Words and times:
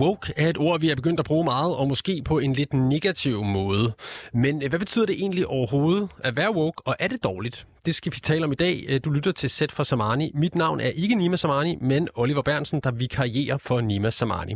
Woke 0.00 0.32
er 0.36 0.48
et 0.48 0.58
ord, 0.58 0.80
vi 0.80 0.90
er 0.90 0.94
begyndt 0.94 1.20
at 1.20 1.26
bruge 1.26 1.44
meget, 1.44 1.76
og 1.76 1.88
måske 1.88 2.22
på 2.24 2.38
en 2.38 2.52
lidt 2.52 2.74
negativ 2.74 3.44
måde. 3.44 3.92
Men 4.32 4.62
øh, 4.62 4.68
hvad 4.68 4.78
betyder 4.78 5.06
det 5.06 5.14
egentlig 5.14 5.46
overhovedet 5.46 6.08
at 6.18 6.36
være 6.36 6.54
woke, 6.54 6.82
og 6.86 6.94
er 6.98 7.08
det 7.08 7.24
dårligt? 7.24 7.66
Det 7.86 7.94
skal 7.94 8.12
vi 8.12 8.20
tale 8.20 8.44
om 8.44 8.52
i 8.52 8.54
dag. 8.54 8.84
Øh, 8.88 9.00
du 9.04 9.10
lytter 9.10 9.32
til 9.32 9.50
Sæt 9.50 9.72
for 9.72 9.82
Samani. 9.82 10.30
Mit 10.34 10.54
navn 10.54 10.80
er 10.80 10.88
ikke 10.88 11.14
Nima 11.14 11.36
Samani, 11.36 11.76
men 11.80 12.08
Oliver 12.14 12.42
Bernsen, 12.42 12.80
der 12.80 12.90
vikarierer 12.90 13.56
for 13.56 13.80
Nima 13.80 14.10
Samani. 14.10 14.54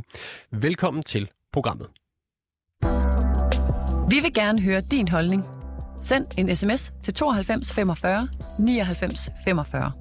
Velkommen 0.51 1.03
til 1.03 1.29
programmet. 1.53 1.87
Vi 4.11 4.21
vil 4.21 4.35
gerne 4.35 4.63
høre 4.63 4.81
din 4.91 5.09
holdning. 5.09 5.45
Send 6.03 6.27
en 6.39 6.57
sms 6.57 6.93
til 7.03 7.15
92 7.15 7.73
45 7.73 8.29
99 8.59 9.31
45. 9.45 9.93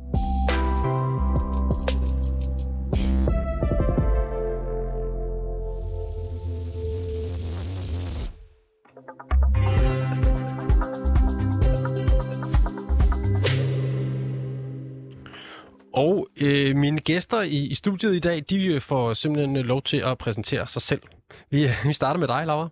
øh, 16.44 16.76
mine 16.76 17.00
gæster 17.00 17.41
i, 17.41 17.58
i 17.58 17.76
studiet 17.76 18.16
i 18.16 18.20
dag, 18.20 18.44
de 18.50 18.80
får 18.80 19.13
simpelthen 19.13 19.58
øh, 19.58 19.63
lov 19.63 19.81
til 19.81 19.98
at 19.98 20.18
præsentere 20.18 20.67
sig 20.67 20.81
selv. 20.81 21.02
Vi, 21.50 21.67
vi 21.88 21.94
starter 21.94 22.20
med 22.20 22.27
dig, 22.27 22.45
Laura. 22.45 22.70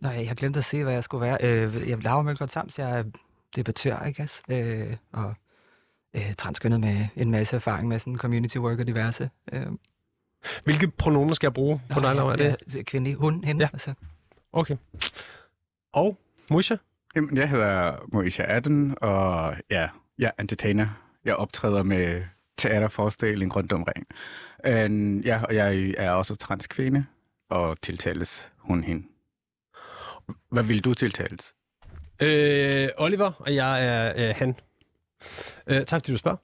Nej, 0.00 0.24
jeg 0.26 0.36
glemte 0.36 0.58
at 0.58 0.64
se, 0.64 0.82
hvad 0.82 0.92
jeg 0.92 1.04
skulle 1.04 1.26
være. 1.26 1.38
Øh, 1.42 1.88
jeg 1.88 1.98
laver 1.98 2.22
Mølgaard 2.22 2.48
Sams, 2.48 2.78
jeg 2.78 2.98
er 2.98 3.04
debattør, 3.56 4.04
I 4.06 4.12
guess, 4.12 4.42
øh, 4.48 4.96
og 5.12 5.34
øh, 6.14 6.34
transkønnet 6.38 6.80
med 6.80 7.06
en 7.16 7.30
masse 7.30 7.56
erfaring 7.56 7.88
med 7.88 7.98
sådan 7.98 8.16
community 8.16 8.56
work 8.56 8.80
og 8.80 8.86
diverse. 8.86 9.30
Øh. 9.52 9.66
Hvilke 10.64 10.88
pronomer 10.88 11.34
skal 11.34 11.46
jeg 11.46 11.54
bruge 11.54 11.80
på 11.92 12.00
Nå, 12.00 12.06
dig, 12.06 12.16
Laura? 12.16 12.32
Er 12.32 12.36
det? 12.36 12.76
Ja, 12.76 12.82
kvindelig, 12.82 13.14
hun, 13.16 13.44
hende. 13.44 13.64
Ja. 13.64 13.68
Altså. 13.72 13.94
Okay. 14.52 14.76
Og 15.92 16.18
Musha? 16.50 16.76
Jamen, 17.16 17.36
jeg 17.36 17.48
hedder 17.48 17.96
Moisha 18.12 18.56
Adden, 18.56 18.94
og 19.00 19.56
ja, 19.70 19.88
jeg 20.18 20.32
er 20.38 20.42
entertainer. 20.42 20.88
Jeg 21.24 21.36
optræder 21.36 21.82
med 21.82 22.22
teaterforestilling 22.62 23.56
rundt 23.56 23.72
omkring. 23.72 24.06
Um, 24.68 25.20
ja, 25.20 25.36
og 25.44 25.54
jeg 25.54 25.94
er 25.98 26.10
også 26.10 26.36
transkvinde, 26.36 27.06
og 27.50 27.80
tiltales 27.80 28.52
hun 28.58 28.84
hende. 28.84 29.02
Hvad 30.50 30.62
vil 30.64 30.84
du 30.84 30.94
tiltales? 30.94 31.54
Øh, 32.22 32.88
Oliver, 32.98 33.30
og 33.38 33.54
jeg 33.54 33.72
er 33.90 34.28
øh, 34.28 34.34
han. 34.36 34.54
Øh, 35.66 35.84
tak, 35.84 36.00
fordi 36.00 36.12
du 36.12 36.18
spørger. 36.18 36.36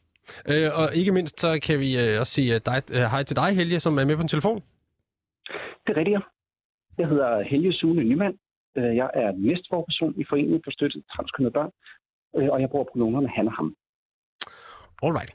Øh, 0.49 0.69
og 0.81 0.95
ikke 0.95 1.13
mindst, 1.13 1.41
så 1.41 1.61
kan 1.63 1.81
vi 1.81 1.91
øh, 2.03 2.21
også 2.21 2.33
sige 2.33 2.55
øh, 2.55 2.61
dig, 2.67 2.83
øh, 2.91 2.97
hej 3.13 3.23
til 3.23 3.37
dig, 3.37 3.51
Helge, 3.57 3.81
som 3.81 3.99
er 3.99 4.05
med 4.05 4.17
på 4.17 4.23
en 4.23 4.29
telefon. 4.29 4.63
Det 5.87 5.91
er 5.93 5.97
rigtigt, 5.97 6.15
ja. 6.15 6.21
Jeg 6.99 7.09
hedder 7.09 7.43
Helge 7.43 7.73
Sune 7.73 8.05
Nyman. 8.05 8.35
Øh, 8.77 8.97
Jeg 8.97 9.11
er 9.15 9.33
næstforperson 9.33 10.15
i 10.21 10.25
Foreningen 10.29 10.61
for 10.65 10.71
Støtte 10.71 10.99
til 10.99 11.05
Transkønnede 11.17 11.53
Børn, 11.53 11.71
øh, 12.37 12.49
og 12.53 12.61
jeg 12.61 12.71
bruger 12.71 12.85
pronomerne 12.93 13.29
han 13.29 13.47
og 13.47 13.53
ham. 13.55 13.77
Alright. 15.03 15.33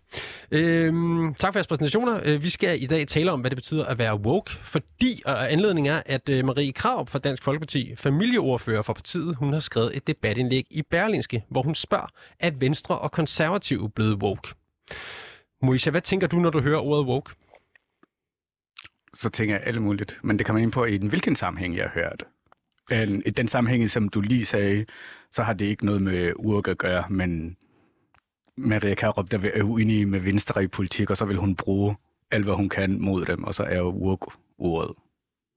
Øhm, 0.53 1.33
tak 1.33 1.53
for 1.53 1.59
jeres 1.59 1.67
præsentationer. 1.67 2.19
Øh, 2.25 2.44
vi 2.44 2.49
skal 2.49 2.83
i 2.83 2.85
dag 2.85 3.07
tale 3.07 3.31
om, 3.31 3.39
hvad 3.39 3.49
det 3.49 3.57
betyder 3.57 3.85
at 3.85 3.97
være 3.97 4.16
woke, 4.16 4.52
fordi 4.52 5.21
og 5.25 5.52
anledningen 5.52 5.93
er, 5.93 6.02
at 6.05 6.30
øh, 6.30 6.45
Marie 6.45 6.73
Krav 6.73 7.08
fra 7.08 7.19
Dansk 7.19 7.43
Folkeparti, 7.43 7.95
familieordfører 7.95 8.81
for 8.81 8.93
partiet, 8.93 9.35
hun 9.35 9.53
har 9.53 9.59
skrevet 9.59 9.97
et 9.97 10.08
debatindlæg 10.08 10.67
i 10.69 10.81
Berlinske, 10.81 11.43
hvor 11.49 11.61
hun 11.61 11.75
spørger, 11.75 12.08
er 12.39 12.52
Venstre 12.52 12.99
og 12.99 13.11
Konservative 13.11 13.89
blevet 13.89 14.23
woke? 14.23 14.53
Moisha, 15.61 15.92
hvad 15.92 16.02
tænker 16.02 16.27
du, 16.27 16.39
når 16.39 16.49
du 16.49 16.61
hører 16.61 16.80
ordet 16.80 17.05
woke? 17.05 17.31
Så 19.14 19.30
tænker 19.30 19.55
jeg 19.55 19.64
alle 19.67 19.80
muligt, 19.80 20.20
men 20.23 20.37
det 20.37 20.45
kommer 20.45 20.61
ind 20.61 20.71
på, 20.71 20.86
i 20.86 20.97
den 20.97 21.08
hvilken 21.08 21.36
sammenhæng 21.36 21.77
jeg 21.77 21.89
hører 21.93 22.09
hørt. 22.09 22.23
Øh, 22.92 23.21
I 23.26 23.30
den 23.30 23.47
sammenhæng, 23.47 23.89
som 23.89 24.09
du 24.09 24.21
lige 24.21 24.45
sagde, 24.45 24.86
så 25.31 25.43
har 25.43 25.53
det 25.53 25.65
ikke 25.65 25.86
noget 25.86 26.02
med 26.02 26.33
urk 26.36 26.67
at 26.67 26.77
gøre, 26.77 27.03
men 27.09 27.58
Maria 28.61 28.95
Karup, 28.95 29.32
der 29.32 29.39
er 29.54 29.64
uenig 29.64 30.08
med 30.08 30.20
Venstre 30.20 30.64
i 30.64 30.67
politik, 30.67 31.10
og 31.10 31.17
så 31.17 31.26
vil 31.26 31.38
hun 31.38 31.55
bruge 31.55 31.95
alt, 32.32 32.44
hvad 32.44 32.54
hun 32.54 32.70
kan 32.70 33.02
mod 33.02 33.26
dem, 33.26 33.44
og 33.44 33.54
så 33.54 33.64
er 33.64 33.82
urk 33.82 34.20
ordet. 34.58 34.92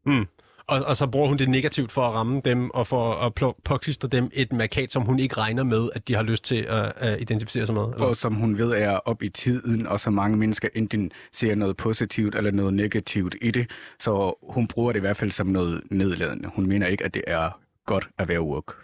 Mm. 0.06 0.26
Og, 0.66 0.84
og 0.86 0.96
så 0.96 1.06
bruger 1.06 1.28
hun 1.28 1.38
det 1.38 1.48
negativt 1.48 1.92
for 1.92 2.02
at 2.02 2.14
ramme 2.14 2.40
dem, 2.44 2.70
og 2.70 2.86
for 2.86 3.12
at 3.12 3.54
påklistre 3.64 4.08
dem 4.08 4.30
et 4.32 4.52
markat, 4.52 4.92
som 4.92 5.02
hun 5.02 5.18
ikke 5.18 5.36
regner 5.38 5.62
med, 5.62 5.88
at 5.94 6.08
de 6.08 6.14
har 6.14 6.22
lyst 6.22 6.44
til 6.44 6.56
at, 6.56 6.92
at 6.96 7.20
identificere 7.20 7.66
sig 7.66 7.74
med. 7.74 7.82
Eller? 7.82 8.06
Og 8.06 8.16
som 8.16 8.34
hun 8.34 8.58
ved 8.58 8.70
er 8.70 8.96
op 8.96 9.22
i 9.22 9.28
tiden, 9.28 9.86
og 9.86 10.00
så 10.00 10.10
mange 10.10 10.38
mennesker 10.38 10.68
enten 10.74 11.10
ser 11.32 11.54
noget 11.54 11.76
positivt 11.76 12.34
eller 12.34 12.50
noget 12.50 12.74
negativt 12.74 13.36
i 13.42 13.50
det, 13.50 13.70
så 13.98 14.34
hun 14.50 14.66
bruger 14.68 14.92
det 14.92 14.98
i 14.98 15.00
hvert 15.00 15.16
fald 15.16 15.30
som 15.30 15.46
noget 15.46 15.82
nedladende. 15.90 16.50
Hun 16.54 16.66
mener 16.66 16.86
ikke, 16.86 17.04
at 17.04 17.14
det 17.14 17.22
er 17.26 17.50
godt 17.86 18.08
at 18.18 18.28
være 18.28 18.40
urk. 18.40 18.74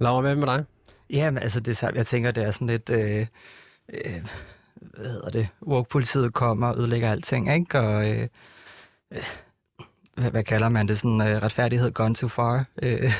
Laura, 0.00 0.20
hvad 0.20 0.36
med 0.36 0.46
dig? 0.46 0.64
Ja, 1.10 1.30
men 1.30 1.42
altså, 1.42 1.60
det 1.60 1.82
jeg 1.82 2.06
tænker, 2.06 2.30
det 2.30 2.44
er 2.44 2.50
sådan 2.50 2.66
lidt... 2.66 2.90
Øh, 2.90 3.26
øh, 3.94 4.26
hvad 4.76 5.10
hedder 5.10 5.30
det? 5.30 5.48
Work-politiet 5.62 6.34
kommer 6.34 6.68
og 6.68 6.78
ødelægger 6.78 7.10
alting, 7.10 7.54
ikke? 7.54 7.78
Og... 7.80 8.10
Øh, 8.10 8.28
øh, 9.12 9.24
hvad, 10.14 10.30
hvad 10.30 10.44
kalder 10.44 10.68
man 10.68 10.88
det? 10.88 10.98
Sådan 10.98 11.20
øh, 11.20 11.42
retfærdighed 11.42 11.92
gone 11.92 12.14
too 12.14 12.28
far. 12.28 12.64
Øh, 12.82 13.12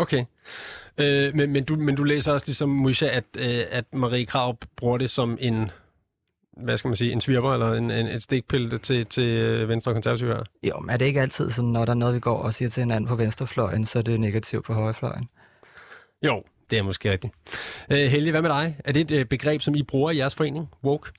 Okay. 0.00 0.24
Øh, 1.00 1.34
men, 1.34 1.52
men, 1.52 1.64
du, 1.64 1.76
men 1.76 1.94
du 1.94 2.04
læser 2.04 2.32
også 2.32 2.46
ligesom 2.46 2.68
Moisha, 2.68 3.06
at, 3.06 3.24
øh, 3.38 3.64
at 3.70 3.84
Marie 3.92 4.26
Krav 4.26 4.58
bruger 4.76 4.98
det 4.98 5.10
som 5.10 5.38
en, 5.40 5.70
hvad 6.56 6.76
skal 6.76 6.88
man 6.88 6.96
sige, 6.96 7.12
en 7.12 7.20
svirper 7.20 7.52
eller 7.52 7.72
en, 7.72 7.90
en, 7.90 8.06
et 8.06 8.22
stikpille 8.22 8.78
til, 8.78 9.06
til 9.06 9.24
øh, 9.24 9.68
Venstre 9.68 9.90
og 9.90 9.94
Konservative 9.94 10.34
her? 10.34 10.42
jo, 10.62 10.80
men 10.80 10.90
er 10.90 10.96
det 10.96 11.06
ikke 11.06 11.20
altid 11.20 11.50
sådan, 11.50 11.70
når 11.70 11.84
der 11.84 11.92
er 11.92 11.96
noget, 11.96 12.14
vi 12.14 12.20
går 12.20 12.38
og 12.38 12.54
siger 12.54 12.68
til 12.68 12.80
hinanden 12.80 13.08
på 13.08 13.16
venstrefløjen, 13.16 13.84
så 13.84 13.98
er 13.98 14.02
det 14.02 14.20
negativt 14.20 14.64
på 14.64 14.74
højrefløjen? 14.74 15.28
Jo, 16.22 16.42
det 16.70 16.78
er 16.78 16.82
måske 16.82 17.12
rigtigt. 17.12 17.32
Øh, 17.92 18.06
Helge, 18.14 18.30
hvad 18.30 18.42
med 18.42 18.50
dig? 18.50 18.76
Er 18.84 18.92
det 18.92 19.00
et 19.00 19.18
øh, 19.18 19.26
begreb, 19.26 19.60
som 19.60 19.74
I 19.74 19.82
bruger 19.82 20.10
i 20.10 20.16
jeres 20.16 20.36
forening, 20.36 20.68
woke? 20.84 21.12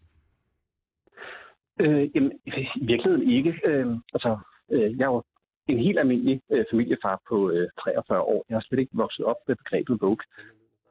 Øh, 1.79 2.15
jamen, 2.15 2.31
i 2.45 2.85
virkeligheden 2.85 3.31
ikke. 3.31 3.61
Øh, 3.65 3.87
altså, 4.13 4.37
øh, 4.71 4.97
jeg 4.97 5.05
er 5.05 5.11
jo 5.11 5.23
en 5.67 5.79
helt 5.79 5.99
almindelig 5.99 6.41
øh, 6.51 6.65
familiefar 6.71 7.21
på 7.29 7.49
øh, 7.49 7.69
43 7.83 8.21
år. 8.21 8.45
Jeg 8.49 8.55
har 8.55 8.65
slet 8.67 8.79
ikke 8.79 8.91
vokset 8.93 9.25
op 9.25 9.35
med 9.47 9.55
begrebet 9.55 10.01
woke. 10.01 10.23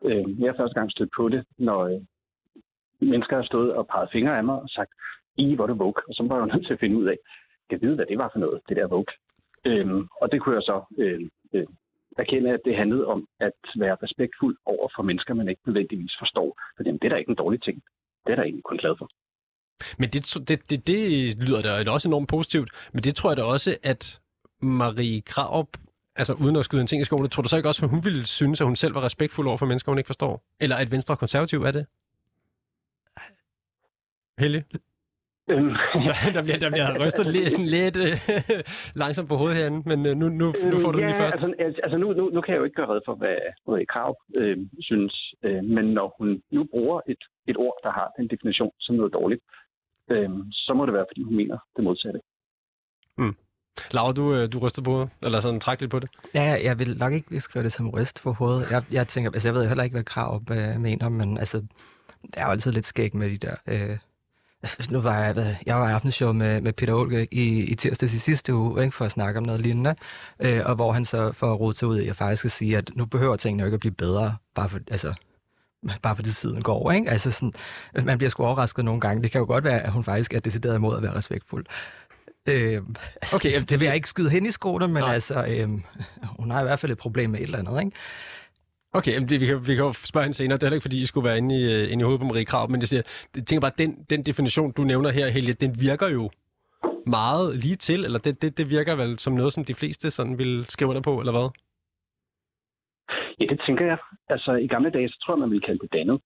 Øh, 0.04 0.40
jeg 0.40 0.48
har 0.50 0.56
første 0.56 0.78
gang 0.78 0.90
stødt 0.90 1.10
på 1.16 1.28
det, 1.28 1.44
når 1.58 1.80
øh, 1.80 2.00
mennesker 3.00 3.36
har 3.36 3.44
stået 3.44 3.72
og 3.74 3.86
peget 3.86 4.08
fingre 4.12 4.38
af 4.38 4.44
mig 4.44 4.54
og 4.54 4.68
sagt, 4.68 4.90
I, 5.36 5.54
hvor 5.54 5.64
er 5.64 5.68
du 5.68 5.74
woke. 5.84 6.02
Og 6.08 6.14
så 6.14 6.22
var 6.22 6.36
jeg 6.36 6.42
jo 6.42 6.52
nødt 6.54 6.66
til 6.66 6.72
at 6.72 6.80
finde 6.80 6.96
ud 6.96 7.06
af, 7.06 7.16
kan 7.70 7.78
vide, 7.82 7.94
hvad 7.94 8.06
det 8.06 8.18
var 8.18 8.30
for 8.32 8.38
noget, 8.38 8.60
det 8.68 8.76
der 8.76 8.92
woke. 8.94 9.12
Øh, 9.64 9.86
og 10.20 10.32
det 10.32 10.40
kunne 10.40 10.54
jeg 10.54 10.62
så 10.62 10.82
øh, 10.98 11.20
øh, 11.52 11.66
erkende, 12.18 12.50
at 12.50 12.60
det 12.64 12.76
handlede 12.76 13.06
om 13.06 13.26
at 13.40 13.52
være 13.76 13.96
respektfuld 14.02 14.56
over 14.66 14.88
for 14.96 15.02
mennesker, 15.02 15.34
man 15.34 15.48
ikke 15.48 15.62
nødvendigvis 15.66 16.14
forstår. 16.18 16.60
For 16.76 16.82
det 16.82 17.04
er 17.04 17.08
da 17.08 17.16
ikke 17.16 17.30
en 17.30 17.42
dårlig 17.44 17.62
ting. 17.62 17.82
Det 18.26 18.32
er 18.32 18.36
der 18.36 18.42
egentlig 18.42 18.64
kun 18.64 18.78
glad 18.78 18.94
for. 18.98 19.08
Men 19.98 20.10
det, 20.10 20.48
det, 20.48 20.70
det, 20.70 20.86
det 20.86 21.02
lyder 21.42 21.84
da 21.84 21.90
også 21.90 22.08
enormt 22.08 22.28
positivt. 22.28 22.70
Men 22.92 23.02
det 23.02 23.14
tror 23.14 23.30
jeg 23.30 23.36
da 23.36 23.42
også, 23.42 23.76
at 23.82 24.20
Marie 24.60 25.20
Krav, 25.20 25.68
altså 26.16 26.34
uden 26.34 26.56
at 26.56 26.64
skyde 26.64 26.80
en 26.80 26.86
ting 26.86 27.02
i 27.02 27.04
skoene, 27.04 27.28
tror 27.28 27.42
du 27.42 27.48
så 27.48 27.56
ikke 27.56 27.68
også, 27.68 27.84
at 27.86 27.90
hun 27.90 28.04
ville 28.04 28.26
synes, 28.26 28.60
at 28.60 28.66
hun 28.66 28.76
selv 28.76 28.94
var 28.94 29.04
respektfuld 29.04 29.48
over 29.48 29.56
for 29.56 29.66
mennesker, 29.66 29.92
hun 29.92 29.98
ikke 29.98 30.08
forstår? 30.08 30.44
Eller 30.60 30.76
at 30.76 30.90
Venstre 30.90 31.14
og 31.14 31.18
Konservativ 31.18 31.62
er 31.62 31.70
det? 31.70 31.86
Helge? 34.38 34.64
Øhm, 35.50 35.72
Der, 36.24 36.32
der, 36.36 36.42
bliver, 36.42 36.58
der 36.64 36.70
bliver 36.70 36.90
rystet 37.04 37.26
lidt, 37.26 37.50
sådan 37.50 37.66
lidt 37.66 37.96
øh, 37.96 38.16
langsomt 38.94 39.28
på 39.28 39.36
hovedet 39.36 39.56
herinde, 39.56 39.80
men 39.90 40.06
øh, 40.06 40.16
nu, 40.16 40.28
nu, 40.28 40.46
nu 40.72 40.78
får 40.84 40.92
du 40.92 40.98
ja, 40.98 41.04
den 41.04 41.10
lige 41.10 41.20
først. 41.22 41.34
Altså, 41.34 41.54
altså- 41.58 41.80
altså 41.84 41.98
nu, 41.98 42.12
nu, 42.12 42.24
nu 42.34 42.40
kan 42.40 42.52
jeg 42.52 42.58
jo 42.60 42.64
ikke 42.64 42.74
gøre 42.80 42.90
red 42.94 43.00
for, 43.04 43.14
hvad 43.14 43.36
Marie 43.68 43.86
Krav 43.86 44.10
øh, 44.36 44.58
synes, 44.80 45.34
øh, 45.42 45.64
men 45.64 45.84
når 45.84 46.14
hun 46.18 46.42
nu 46.50 46.64
bruger 46.64 47.00
et, 47.12 47.22
et 47.46 47.56
ord, 47.56 47.76
der 47.84 47.90
har 47.98 48.08
den 48.18 48.28
definition 48.28 48.72
som 48.80 48.94
noget 48.96 49.12
dårligt, 49.12 49.42
øh, 50.10 50.28
så 50.52 50.72
må 50.76 50.86
det 50.86 50.94
være, 50.94 51.06
fordi 51.10 51.22
hun 51.22 51.36
mener 51.36 51.58
det 51.76 51.84
modsatte. 51.84 52.20
Laura, 53.90 54.12
du, 54.12 54.34
øh, 54.34 54.52
du 54.52 54.58
ryster 54.58 54.82
på 54.82 54.90
hovedet, 54.90 55.10
eller 55.22 55.40
sådan 55.40 55.60
træk 55.60 55.80
lidt 55.80 55.90
på 55.90 55.98
det. 55.98 56.10
Ja, 56.34 56.42
jeg, 56.42 56.60
jeg 56.64 56.78
vil 56.78 56.98
nok 56.98 57.12
ikke 57.12 57.28
beskrive 57.28 57.62
det 57.62 57.72
som 57.72 57.90
ryst 57.90 58.22
på 58.22 58.32
hovedet. 58.32 58.70
Jeg, 58.70 58.82
jeg 58.92 59.08
tænker, 59.08 59.30
altså 59.30 59.48
jeg 59.48 59.54
ved 59.54 59.68
heller 59.68 59.84
ikke, 59.84 59.94
hvad 59.94 60.04
krav 60.04 60.42
øh, 60.50 60.80
mener, 60.80 61.08
men 61.08 61.38
altså, 61.38 61.62
der 62.34 62.40
er 62.40 62.44
jo 62.44 62.50
altid 62.50 62.72
lidt 62.72 62.86
skæg 62.86 63.16
med 63.16 63.30
de 63.30 63.36
der... 63.36 63.54
Øh, 63.66 63.98
nu 64.90 65.00
var 65.00 65.24
jeg, 65.24 65.32
hvad, 65.32 65.54
jeg 65.66 65.76
var 65.76 65.88
i 65.88 65.92
aftenshow 65.92 66.32
med, 66.32 66.60
med 66.60 66.72
Peter 66.72 66.94
Olke 66.94 67.28
i, 67.30 67.64
i 67.64 67.74
tirsdags 67.74 68.14
i 68.14 68.18
sidste 68.18 68.54
uge, 68.54 68.84
ikke, 68.84 68.96
for 68.96 69.04
at 69.04 69.10
snakke 69.10 69.38
om 69.38 69.44
noget 69.44 69.60
lignende, 69.60 69.94
øh, 70.40 70.60
og 70.64 70.74
hvor 70.74 70.92
han 70.92 71.04
så 71.04 71.32
får 71.32 71.54
rodet 71.54 71.76
sig 71.76 71.88
ud 71.88 72.00
i 72.00 72.08
at 72.08 72.16
faktisk 72.16 72.44
at 72.44 72.50
sige, 72.50 72.76
at 72.76 72.90
nu 72.94 73.04
behøver 73.04 73.36
tingene 73.36 73.60
jo 73.60 73.66
ikke 73.66 73.74
at 73.74 73.80
blive 73.80 73.94
bedre, 73.94 74.36
bare 74.54 74.68
for, 74.68 74.78
altså, 74.90 75.14
bare 76.02 76.16
fordi 76.16 76.30
tiden 76.32 76.62
går, 76.62 76.90
ikke? 76.92 77.10
Altså 77.10 77.30
sådan, 77.30 77.52
man 78.02 78.18
bliver 78.18 78.30
sgu 78.30 78.44
overrasket 78.44 78.84
nogle 78.84 79.00
gange. 79.00 79.22
Det 79.22 79.30
kan 79.30 79.38
jo 79.38 79.46
godt 79.46 79.64
være, 79.64 79.80
at 79.80 79.92
hun 79.92 80.04
faktisk 80.04 80.34
er 80.34 80.40
decideret 80.40 80.74
imod 80.74 80.96
at 80.96 81.02
være 81.02 81.14
respektfuld. 81.14 81.66
Øh, 82.46 82.82
altså, 83.22 83.36
Okay, 83.36 83.62
det 83.68 83.80
vil 83.80 83.86
jeg 83.86 83.94
ikke 83.94 84.08
skyde 84.08 84.30
hen 84.30 84.46
i 84.46 84.50
skoene, 84.50 84.88
men 84.88 85.02
Nej. 85.02 85.14
altså, 85.14 85.44
øh, 85.48 85.68
hun 86.38 86.50
har 86.50 86.60
i 86.60 86.64
hvert 86.64 86.78
fald 86.78 86.92
et 86.92 86.98
problem 86.98 87.30
med 87.30 87.40
et 87.40 87.44
eller 87.44 87.58
andet, 87.58 87.80
ikke? 87.80 87.96
Okay, 88.92 89.12
jamen 89.14 89.28
det, 89.28 89.40
vi, 89.40 89.46
kan, 89.46 89.58
vi 89.68 89.74
kan 89.74 89.84
jo 89.84 89.92
spørge 89.92 90.24
hende 90.24 90.36
senere. 90.36 90.56
Det 90.56 90.62
er 90.62 90.66
heller 90.66 90.80
ikke, 90.80 90.88
fordi 90.88 91.00
I 91.00 91.06
skulle 91.06 91.28
være 91.28 91.38
inde 91.38 91.54
i, 91.60 91.62
øh, 91.74 91.92
inde 91.92 92.02
i 92.02 92.04
hovedet 92.04 92.20
på 92.20 92.26
Marie 92.26 92.44
Krav, 92.44 92.70
men 92.70 92.80
jeg, 92.80 92.88
siger, 92.88 93.02
jeg 93.36 93.46
tænker 93.46 93.60
bare, 93.60 93.78
den, 93.78 94.06
den 94.10 94.22
definition, 94.22 94.72
du 94.72 94.82
nævner 94.82 95.10
her, 95.10 95.28
Helge, 95.28 95.52
den 95.52 95.72
virker 95.80 96.08
jo 96.08 96.30
meget 97.06 97.56
lige 97.56 97.76
til, 97.76 98.04
eller 98.04 98.18
det, 98.18 98.42
det, 98.42 98.58
det 98.58 98.70
virker 98.70 98.96
vel 98.96 99.18
som 99.18 99.32
noget, 99.32 99.52
som 99.52 99.64
de 99.64 99.74
fleste 99.74 100.10
sådan 100.10 100.38
vil 100.38 100.64
skrive 100.68 100.90
under 100.90 101.02
på, 101.02 101.20
eller 101.20 101.32
hvad? 101.32 101.48
Ja, 103.40 103.44
det 103.52 103.60
tænker 103.66 103.86
jeg. 103.86 103.98
Altså, 104.28 104.52
i 104.52 104.66
gamle 104.66 104.90
dage, 104.90 105.08
så 105.08 105.18
tror 105.22 105.34
jeg, 105.34 105.40
man 105.40 105.50
ville 105.50 105.66
kalde 105.68 105.78
det 105.78 105.92
dannet. 105.92 106.20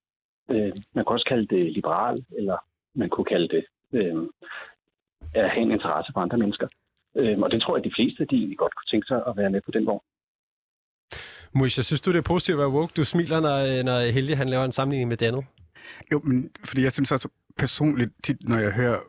Øh, 0.51 0.73
man 0.95 1.05
kunne 1.05 1.15
også 1.15 1.29
kalde 1.29 1.47
det 1.55 1.73
liberal, 1.73 2.25
eller 2.37 2.57
man 2.95 3.09
kunne 3.09 3.25
kalde 3.25 3.47
det 3.55 3.63
øh, 3.93 4.15
at 5.33 5.49
have 5.49 5.63
en 5.63 5.71
interesse 5.71 6.11
for 6.13 6.21
andre 6.21 6.37
mennesker. 6.37 6.67
Øh, 7.15 7.39
og 7.39 7.51
det 7.51 7.61
tror 7.61 7.75
jeg, 7.75 7.85
at 7.85 7.89
de 7.89 7.95
fleste, 7.97 8.25
de 8.25 8.35
egentlig 8.35 8.57
godt 8.57 8.75
kunne 8.75 8.91
tænke 8.91 9.07
sig 9.07 9.23
at 9.27 9.37
være 9.37 9.49
med 9.49 9.61
på 9.65 9.71
den 9.71 9.85
vogn. 9.85 10.01
Moisha, 11.55 11.81
synes 11.81 12.01
du, 12.01 12.11
det 12.11 12.17
er 12.17 12.21
positivt 12.21 12.53
at 12.55 12.59
være 12.59 12.69
woke? 12.69 12.93
Du 12.97 13.03
smiler, 13.03 13.39
når, 13.39 13.77
øh, 13.77 13.83
når 13.83 14.11
Helge 14.11 14.35
han 14.35 14.49
laver 14.49 14.65
en 14.65 14.71
sammenligning 14.71 15.09
med 15.09 15.17
Daniel. 15.17 15.45
Jo, 16.11 16.21
men 16.23 16.49
fordi 16.65 16.83
jeg 16.83 16.91
synes 16.91 17.11
også 17.11 17.29
personligt 17.57 18.11
tit, 18.23 18.37
når 18.49 18.57
jeg 18.57 18.71
hører 18.71 18.99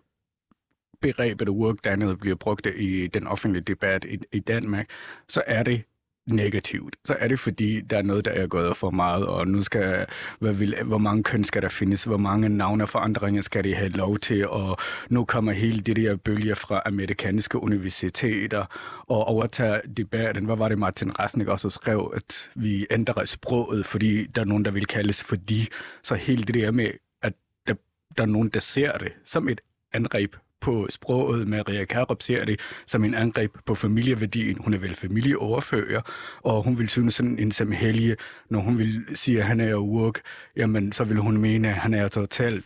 begrebet 1.01 1.49
work 1.49 1.85
dernede 1.85 2.17
bliver 2.17 2.37
brugt 2.37 2.67
i 2.77 3.07
den 3.07 3.27
offentlige 3.27 3.63
debat 3.63 4.05
i, 4.05 4.19
i 4.33 4.39
Danmark, 4.39 4.91
så 5.29 5.43
er 5.47 5.63
det 5.63 5.83
negativt, 6.27 6.97
så 7.05 7.17
er 7.21 7.29
det 7.29 7.41
fordi, 7.41 7.81
der 7.81 7.99
er 7.99 8.03
noget, 8.03 8.25
der 8.25 8.31
er 8.31 8.47
gået 8.47 8.77
for 8.77 8.91
meget, 8.91 9.27
og 9.27 9.49
nu 9.49 9.63
skal, 9.63 10.07
hvad 10.39 10.53
vil, 10.53 10.77
hvor 10.85 10.99
mange 10.99 11.23
køn 11.23 11.45
skal 11.45 11.63
der 11.63 11.69
findes, 11.69 12.05
hvor 12.05 12.17
mange 12.17 12.49
navneforandringer 12.49 13.43
skal 13.43 13.65
de 13.65 13.75
have 13.75 13.89
lov 13.89 14.19
til, 14.19 14.49
og 14.49 14.77
nu 15.09 15.25
kommer 15.25 15.53
hele 15.53 15.81
det 15.81 15.97
der 15.97 16.17
bølge 16.17 16.55
fra 16.55 16.83
amerikanske 16.87 17.63
universiteter 17.63 18.65
og 19.09 19.25
overtager 19.25 19.81
debatten. 19.97 20.45
Hvad 20.45 20.57
var 20.57 20.69
det, 20.69 20.79
Martin 20.79 21.19
Rasnik 21.19 21.49
også 21.49 21.71
skrev, 21.71 22.13
at 22.17 22.51
vi 22.55 22.87
ændrer 22.91 23.25
sproget, 23.25 23.87
fordi 23.87 24.27
der 24.27 24.41
er 24.41 24.45
nogen, 24.45 24.65
der 24.65 24.71
vil 24.71 24.87
kaldes 24.87 25.25
fordi. 25.25 25.69
Så 26.03 26.15
hele 26.15 26.45
det 26.45 26.55
der 26.55 26.71
med, 26.71 26.91
at 27.23 27.33
der, 27.67 27.75
der 28.19 28.23
er 28.23 28.29
nogen, 28.29 28.49
der 28.49 28.61
ser 28.61 28.99
det 28.99 29.13
som 29.25 29.49
et 29.49 29.61
angreb 29.93 30.37
på 30.61 30.87
sproget. 30.91 31.49
Maria 31.49 31.85
Karup 31.85 32.23
ser 32.23 32.45
det 32.45 32.61
som 32.87 33.05
en 33.05 33.15
angreb 33.15 33.57
på 33.67 33.75
familieværdien. 33.75 34.59
Hun 34.61 34.75
er 34.75 34.79
vel 34.79 34.95
familieoverfører, 34.95 36.01
og 36.43 36.63
hun 36.63 36.79
vil 36.79 36.89
synes 36.89 37.15
sådan 37.15 37.39
en 37.39 37.53
som 37.53 37.73
Helge, 37.73 38.17
når 38.51 38.61
hun 38.61 38.79
vil 38.79 39.05
sige, 39.15 39.39
at 39.39 39.47
han 39.47 39.61
er 39.61 39.77
work, 39.77 40.21
jamen 40.57 40.93
så 40.93 41.05
vil 41.05 41.17
hun 41.17 41.37
mene, 41.37 41.69
at 41.69 41.75
han 41.75 41.95
er 41.95 42.09
totalt 42.09 42.65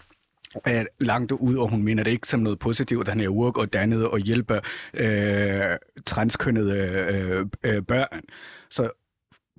er 0.65 0.87
langt 1.01 1.33
ud, 1.33 1.57
og 1.57 1.71
hun 1.71 1.83
mener 1.83 2.03
det 2.03 2.11
ikke 2.11 2.29
som 2.29 2.41
noget 2.41 2.59
positivt, 2.59 3.09
at 3.09 3.15
han 3.15 3.21
er 3.21 3.29
work 3.29 3.59
og 3.59 3.73
dannet 3.73 4.09
og 4.09 4.19
hjælper 4.19 4.61
øh, 4.95 5.79
transkønnede 6.07 6.77
øh, 6.77 7.47
øh, 7.63 7.83
børn. 7.83 8.23
Så 8.71 8.91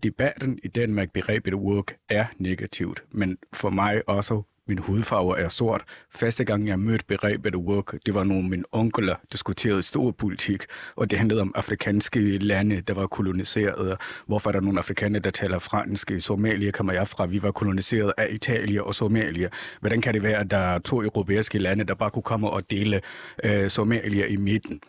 debatten 0.04 0.60
i 0.63 0.68
Danmark, 0.68 1.12
begrebet 1.13 1.54
work, 1.54 1.95
er 2.10 2.25
negativt, 2.38 3.04
men 3.12 3.38
for 3.54 3.69
mig 3.69 4.10
også 4.10 4.42
min 4.67 4.77
hudfarve 4.77 5.39
er 5.39 5.49
sort. 5.49 5.83
Første 6.15 6.43
gang, 6.43 6.67
jeg 6.67 6.79
mødte 6.79 7.05
begrebet 7.07 7.55
work, 7.55 7.95
det 8.05 8.13
var 8.13 8.23
nogle 8.23 8.43
af 8.43 8.49
mine 8.49 8.63
onkler 8.71 9.15
diskuterede 9.31 9.81
stor 9.81 10.11
politik, 10.11 10.63
og 10.95 11.11
det 11.11 11.19
handlede 11.19 11.41
om 11.41 11.51
afrikanske 11.55 12.37
lande, 12.37 12.81
der 12.81 12.93
var 12.93 13.07
koloniseret. 13.07 13.97
Hvorfor 14.27 14.49
er 14.49 14.51
der 14.51 14.61
nogle 14.61 14.79
afrikanere, 14.79 15.21
der 15.21 15.29
taler 15.29 15.59
fransk? 15.59 16.11
I 16.11 16.19
Somalia 16.19 16.71
kommer 16.71 16.93
jeg 16.93 17.07
fra. 17.07 17.25
Vi 17.25 17.41
var 17.41 17.51
koloniseret 17.51 18.13
af 18.17 18.27
Italien 18.31 18.81
og 18.81 18.95
Somalia. 18.95 19.49
Hvordan 19.79 20.01
kan 20.01 20.13
det 20.13 20.23
være, 20.23 20.37
at 20.37 20.51
der 20.51 20.57
er 20.57 20.79
to 20.79 21.01
europæiske 21.01 21.59
lande, 21.59 21.83
der 21.83 21.93
bare 21.93 22.11
kunne 22.11 22.23
komme 22.23 22.49
og 22.49 22.71
dele 22.71 23.01
øh, 23.43 23.69
Somalia 23.69 24.25
i 24.25 24.35
midten? 24.35 24.81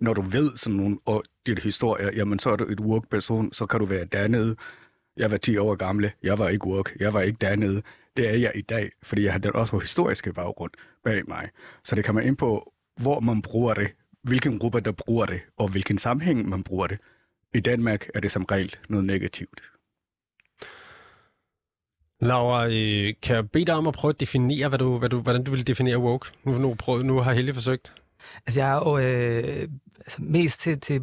Når 0.00 0.14
du 0.14 0.22
ved 0.22 0.56
sådan 0.56 0.76
nogle 0.76 0.98
og 1.04 1.22
dit 1.46 1.58
historie, 1.58 2.10
jamen 2.16 2.38
så 2.38 2.50
er 2.50 2.56
du 2.56 2.64
et 2.64 2.80
work-person, 2.80 3.52
så 3.52 3.66
kan 3.66 3.80
du 3.80 3.86
være 3.86 4.04
dannet. 4.04 4.58
Jeg 5.16 5.30
var 5.30 5.36
10 5.36 5.56
år 5.56 5.74
gammel. 5.74 6.10
Jeg 6.22 6.38
var 6.38 6.48
ikke 6.48 6.66
work. 6.66 6.96
Jeg 7.00 7.14
var 7.14 7.20
ikke 7.20 7.38
dannet 7.40 7.82
det 8.16 8.28
er 8.28 8.36
jeg 8.36 8.52
i 8.54 8.60
dag, 8.60 8.90
fordi 9.02 9.24
jeg 9.24 9.32
har 9.32 9.38
den 9.38 9.54
også 9.54 9.78
historiske 9.78 10.32
baggrund 10.32 10.70
bag 11.04 11.22
mig. 11.28 11.48
Så 11.84 11.94
det 11.94 12.04
kommer 12.04 12.20
ind 12.20 12.36
på, 12.36 12.72
hvor 12.96 13.20
man 13.20 13.42
bruger 13.42 13.74
det, 13.74 13.90
hvilken 14.22 14.58
gruppe 14.58 14.80
der 14.80 14.92
bruger 14.92 15.26
det, 15.26 15.40
og 15.56 15.68
hvilken 15.68 15.98
sammenhæng 15.98 16.48
man 16.48 16.62
bruger 16.62 16.86
det. 16.86 16.98
I 17.54 17.60
Danmark 17.60 18.08
er 18.14 18.20
det 18.20 18.30
som 18.30 18.44
regel 18.50 18.76
noget 18.88 19.04
negativt. 19.04 19.62
Laura, 22.20 22.66
øh, 22.66 23.14
kan 23.22 23.36
jeg 23.36 23.50
bede 23.50 23.64
dig 23.64 23.74
om 23.74 23.86
at 23.86 23.94
prøve 23.94 24.14
at 24.14 24.20
definere, 24.20 24.68
hvad 24.68 24.78
du, 24.78 24.98
hvad 24.98 25.08
du, 25.08 25.20
hvordan 25.20 25.44
du 25.44 25.50
vil 25.50 25.66
definere 25.66 25.98
woke? 25.98 26.30
Nu, 26.44 26.52
nu, 26.52 26.74
prøv, 26.74 27.02
nu 27.02 27.18
har 27.18 27.32
Helge 27.32 27.54
forsøgt. 27.54 27.94
Altså, 28.46 28.60
jeg 28.60 28.70
er 28.70 28.74
jo 28.74 28.98
øh, 28.98 29.68
altså, 29.98 30.22
mest 30.22 30.60
til, 30.60 30.80
til 30.80 31.02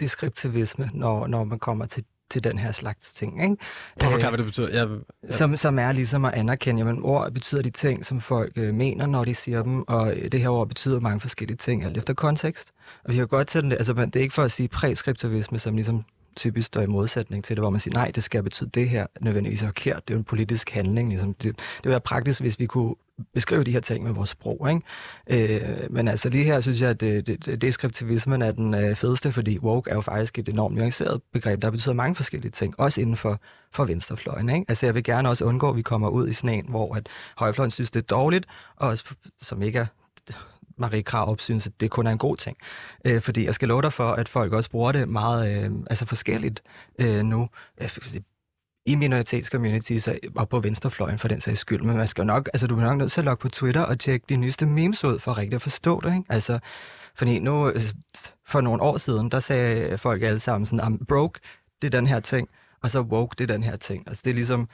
deskriptivisme, 0.00 0.90
når, 0.94 1.26
når 1.26 1.44
man 1.44 1.58
kommer 1.58 1.86
til 1.86 2.04
til 2.30 2.44
den 2.44 2.58
her 2.58 2.72
slags 2.72 3.12
ting. 3.12 3.42
Ikke? 3.42 3.56
Prøv 4.00 4.08
at 4.08 4.12
forklare, 4.12 4.30
hvad 4.30 4.38
det 4.38 4.46
betyder. 4.46 4.68
Jeg, 4.68 4.88
jeg... 5.22 5.34
Som, 5.34 5.56
som 5.56 5.78
er 5.78 5.92
ligesom 5.92 6.24
at 6.24 6.34
anerkende, 6.34 6.90
at 6.90 6.96
ord 7.02 7.32
betyder 7.32 7.62
de 7.62 7.70
ting, 7.70 8.04
som 8.04 8.20
folk 8.20 8.52
øh, 8.56 8.74
mener, 8.74 9.06
når 9.06 9.24
de 9.24 9.34
siger 9.34 9.62
dem, 9.62 9.88
og 9.88 10.14
det 10.32 10.40
her 10.40 10.48
ord 10.48 10.68
betyder 10.68 11.00
mange 11.00 11.20
forskellige 11.20 11.56
ting, 11.56 11.84
alt 11.84 11.96
efter 11.96 12.14
kontekst. 12.14 12.72
Og 13.04 13.10
vi 13.12 13.16
kan 13.16 13.28
godt 13.28 13.48
tage 13.48 13.62
den, 13.62 13.72
altså 13.72 13.92
det 13.92 14.16
er 14.16 14.20
ikke 14.20 14.34
for 14.34 14.42
at 14.42 14.52
sige 14.52 14.68
præskriptivisme, 14.68 15.58
som 15.58 15.74
ligesom 15.74 16.04
typisk 16.36 16.66
står 16.66 16.80
i 16.80 16.86
modsætning 16.86 17.44
til 17.44 17.56
det, 17.56 17.62
hvor 17.62 17.70
man 17.70 17.80
siger, 17.80 17.94
nej, 17.94 18.10
det 18.14 18.24
skal 18.24 18.42
betyde 18.42 18.70
det 18.74 18.88
her, 18.88 19.06
nødvendigvis 19.20 19.62
er 19.62 19.66
forkert. 19.66 20.08
Det 20.08 20.14
er 20.14 20.16
jo 20.16 20.18
en 20.18 20.24
politisk 20.24 20.70
handling. 20.70 21.08
Ligesom. 21.08 21.34
Det, 21.34 21.44
det 21.44 21.84
ville 21.84 21.90
være 21.90 22.00
praktisk, 22.00 22.40
hvis 22.40 22.58
vi 22.58 22.66
kunne 22.66 22.94
beskrive 23.34 23.64
de 23.64 23.72
her 23.72 23.80
ting 23.80 24.04
med 24.04 24.12
vores 24.12 24.28
sprog. 24.28 24.68
Ikke? 24.70 25.54
Øh, 25.54 25.92
men 25.92 26.08
altså 26.08 26.28
lige 26.28 26.44
her 26.44 26.60
synes 26.60 26.80
jeg, 26.80 26.90
at 26.90 27.00
det, 27.00 27.26
det, 27.26 27.62
deskriptivismen 27.62 28.42
er 28.42 28.52
den 28.52 28.74
øh, 28.74 28.96
fedeste, 28.96 29.32
fordi 29.32 29.58
woke 29.58 29.90
er 29.90 29.94
jo 29.94 30.00
faktisk 30.00 30.38
et 30.38 30.48
enormt 30.48 30.74
nuanceret 30.74 31.20
begreb, 31.32 31.62
der 31.62 31.70
betyder 31.70 31.94
mange 31.94 32.16
forskellige 32.16 32.50
ting, 32.50 32.80
også 32.80 33.00
inden 33.00 33.16
for, 33.16 33.40
for 33.72 33.84
venstrefløjen. 33.84 34.48
Ikke? 34.48 34.64
Altså 34.68 34.86
jeg 34.86 34.94
vil 34.94 35.04
gerne 35.04 35.28
også 35.28 35.44
undgå, 35.44 35.70
at 35.70 35.76
vi 35.76 35.82
kommer 35.82 36.08
ud 36.08 36.28
i 36.28 36.32
sådan 36.32 36.58
en, 36.58 36.66
hvor 36.68 36.94
at 36.94 37.08
højrefløjen 37.36 37.70
synes, 37.70 37.90
det 37.90 38.02
er 38.02 38.06
dårligt, 38.06 38.46
og 38.76 38.88
også, 38.88 39.04
som 39.42 39.62
ikke 39.62 39.78
er 39.78 39.86
Marie 40.80 41.02
Krarup 41.02 41.40
synes, 41.40 41.66
at 41.66 41.80
det 41.80 41.90
kun 41.90 42.06
er 42.06 42.10
en 42.10 42.18
god 42.18 42.36
ting. 42.36 42.56
Øh, 43.04 43.22
fordi 43.22 43.44
jeg 43.44 43.54
skal 43.54 43.68
love 43.68 43.82
dig 43.82 43.92
for, 43.92 44.08
at 44.08 44.28
folk 44.28 44.52
også 44.52 44.70
bruger 44.70 44.92
det 44.92 45.08
meget 45.08 45.64
øh, 45.64 45.70
altså 45.90 46.06
forskelligt 46.06 46.62
øh, 46.98 47.22
nu. 47.22 47.48
Jeg 47.80 47.90
i 48.90 48.94
minoritetscommunities 48.94 50.08
og 50.36 50.48
på 50.48 50.60
venstrefløjen 50.60 51.18
for 51.18 51.28
den 51.28 51.40
sags 51.40 51.60
skyld. 51.60 51.82
Men 51.82 51.96
man 51.96 52.08
skal 52.08 52.26
nok, 52.26 52.48
altså, 52.52 52.66
du 52.66 52.76
er 52.76 52.82
nok 52.82 52.98
nødt 52.98 53.12
til 53.12 53.20
at 53.20 53.24
logge 53.24 53.42
på 53.42 53.48
Twitter 53.48 53.82
og 53.82 53.98
tjekke 53.98 54.26
de 54.28 54.36
nyeste 54.36 54.66
memes 54.66 55.04
ud 55.04 55.18
for 55.18 55.38
rigtig 55.38 55.54
at 55.54 55.62
forstå 55.62 56.00
det. 56.00 56.14
Ikke? 56.14 56.24
Altså, 56.28 56.58
fordi 57.14 57.38
nu, 57.38 57.72
for 58.46 58.60
nogle 58.60 58.82
år 58.82 58.96
siden, 58.96 59.30
der 59.30 59.40
sagde 59.40 59.98
folk 59.98 60.22
alle 60.22 60.38
sammen 60.38 60.66
sådan, 60.66 60.94
I'm 60.94 61.04
broke, 61.04 61.40
det 61.82 61.94
er 61.94 61.98
den 61.98 62.06
her 62.06 62.20
ting, 62.20 62.48
og 62.82 62.90
så 62.90 63.00
woke, 63.00 63.34
det 63.38 63.50
er 63.50 63.54
den 63.54 63.62
her 63.62 63.76
ting. 63.76 64.04
Altså 64.06 64.22
det 64.24 64.30
er 64.30 64.34
ligesom, 64.34 64.68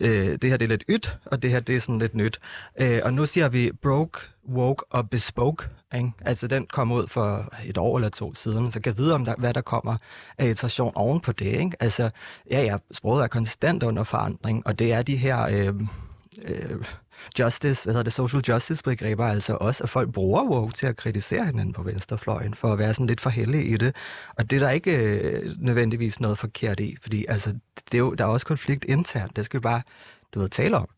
øh, 0.00 0.38
det 0.42 0.50
her 0.50 0.56
det 0.56 0.64
er 0.64 0.68
lidt 0.68 0.84
ydt, 0.88 1.18
og 1.24 1.42
det 1.42 1.50
her 1.50 1.60
det 1.60 1.76
er 1.76 1.80
sådan 1.80 1.98
lidt 1.98 2.14
nyt. 2.14 2.38
Øh, 2.80 3.00
og 3.04 3.14
nu 3.14 3.26
siger 3.26 3.48
vi 3.48 3.72
broke, 3.82 4.18
woke 4.48 4.84
og 4.90 5.10
bespoke. 5.10 5.64
Ikke? 5.94 6.12
Altså 6.20 6.46
den 6.46 6.66
kom 6.66 6.92
ud 6.92 7.06
for 7.06 7.54
et 7.64 7.78
år 7.78 7.96
eller 7.96 8.08
to 8.08 8.34
siden, 8.34 8.72
så 8.72 8.80
kan 8.80 8.90
jeg 8.90 8.98
vide, 8.98 9.14
om 9.14 9.24
der, 9.24 9.34
hvad 9.38 9.54
der 9.54 9.60
kommer 9.60 9.96
af 10.38 10.48
iteration 10.48 10.92
oven 10.94 11.20
på 11.20 11.32
det. 11.32 11.46
Ikke? 11.46 11.76
Altså, 11.80 12.10
ja, 12.50 12.62
ja, 12.62 12.76
sproget 12.90 13.22
er 13.22 13.28
konstant 13.28 13.82
under 13.82 14.04
forandring, 14.04 14.66
og 14.66 14.78
det 14.78 14.92
er 14.92 15.02
de 15.02 15.16
her... 15.16 15.46
Øh, 15.46 15.74
øh, 16.44 16.84
justice, 17.38 17.84
hvad 17.84 17.94
hedder 17.94 18.02
det, 18.02 18.12
social 18.12 18.42
justice 18.48 18.82
begreber, 18.82 19.26
altså 19.26 19.56
også, 19.60 19.84
at 19.84 19.90
folk 19.90 20.12
bruger 20.12 20.44
woke 20.44 20.72
til 20.72 20.86
at 20.86 20.96
kritisere 20.96 21.44
hinanden 21.44 21.72
på 21.72 21.82
venstrefløjen, 21.82 22.54
for 22.54 22.72
at 22.72 22.78
være 22.78 22.94
sådan 22.94 23.06
lidt 23.06 23.20
for 23.20 23.30
heldige 23.30 23.64
i 23.64 23.76
det. 23.76 23.96
Og 24.36 24.50
det 24.50 24.56
er 24.56 24.66
der 24.66 24.70
ikke 24.70 24.96
øh, 24.96 25.54
nødvendigvis 25.58 26.20
noget 26.20 26.38
forkert 26.38 26.80
i, 26.80 26.96
fordi 27.02 27.26
altså, 27.28 27.50
det 27.92 27.94
er 27.94 27.98
jo, 27.98 28.14
der 28.14 28.24
er 28.24 28.28
også 28.28 28.46
konflikt 28.46 28.84
internt, 28.84 29.36
det 29.36 29.44
skal 29.44 29.60
vi 29.60 29.62
bare, 29.62 29.82
du 30.34 30.40
ved, 30.40 30.48
tale 30.48 30.76
om. 30.76 30.88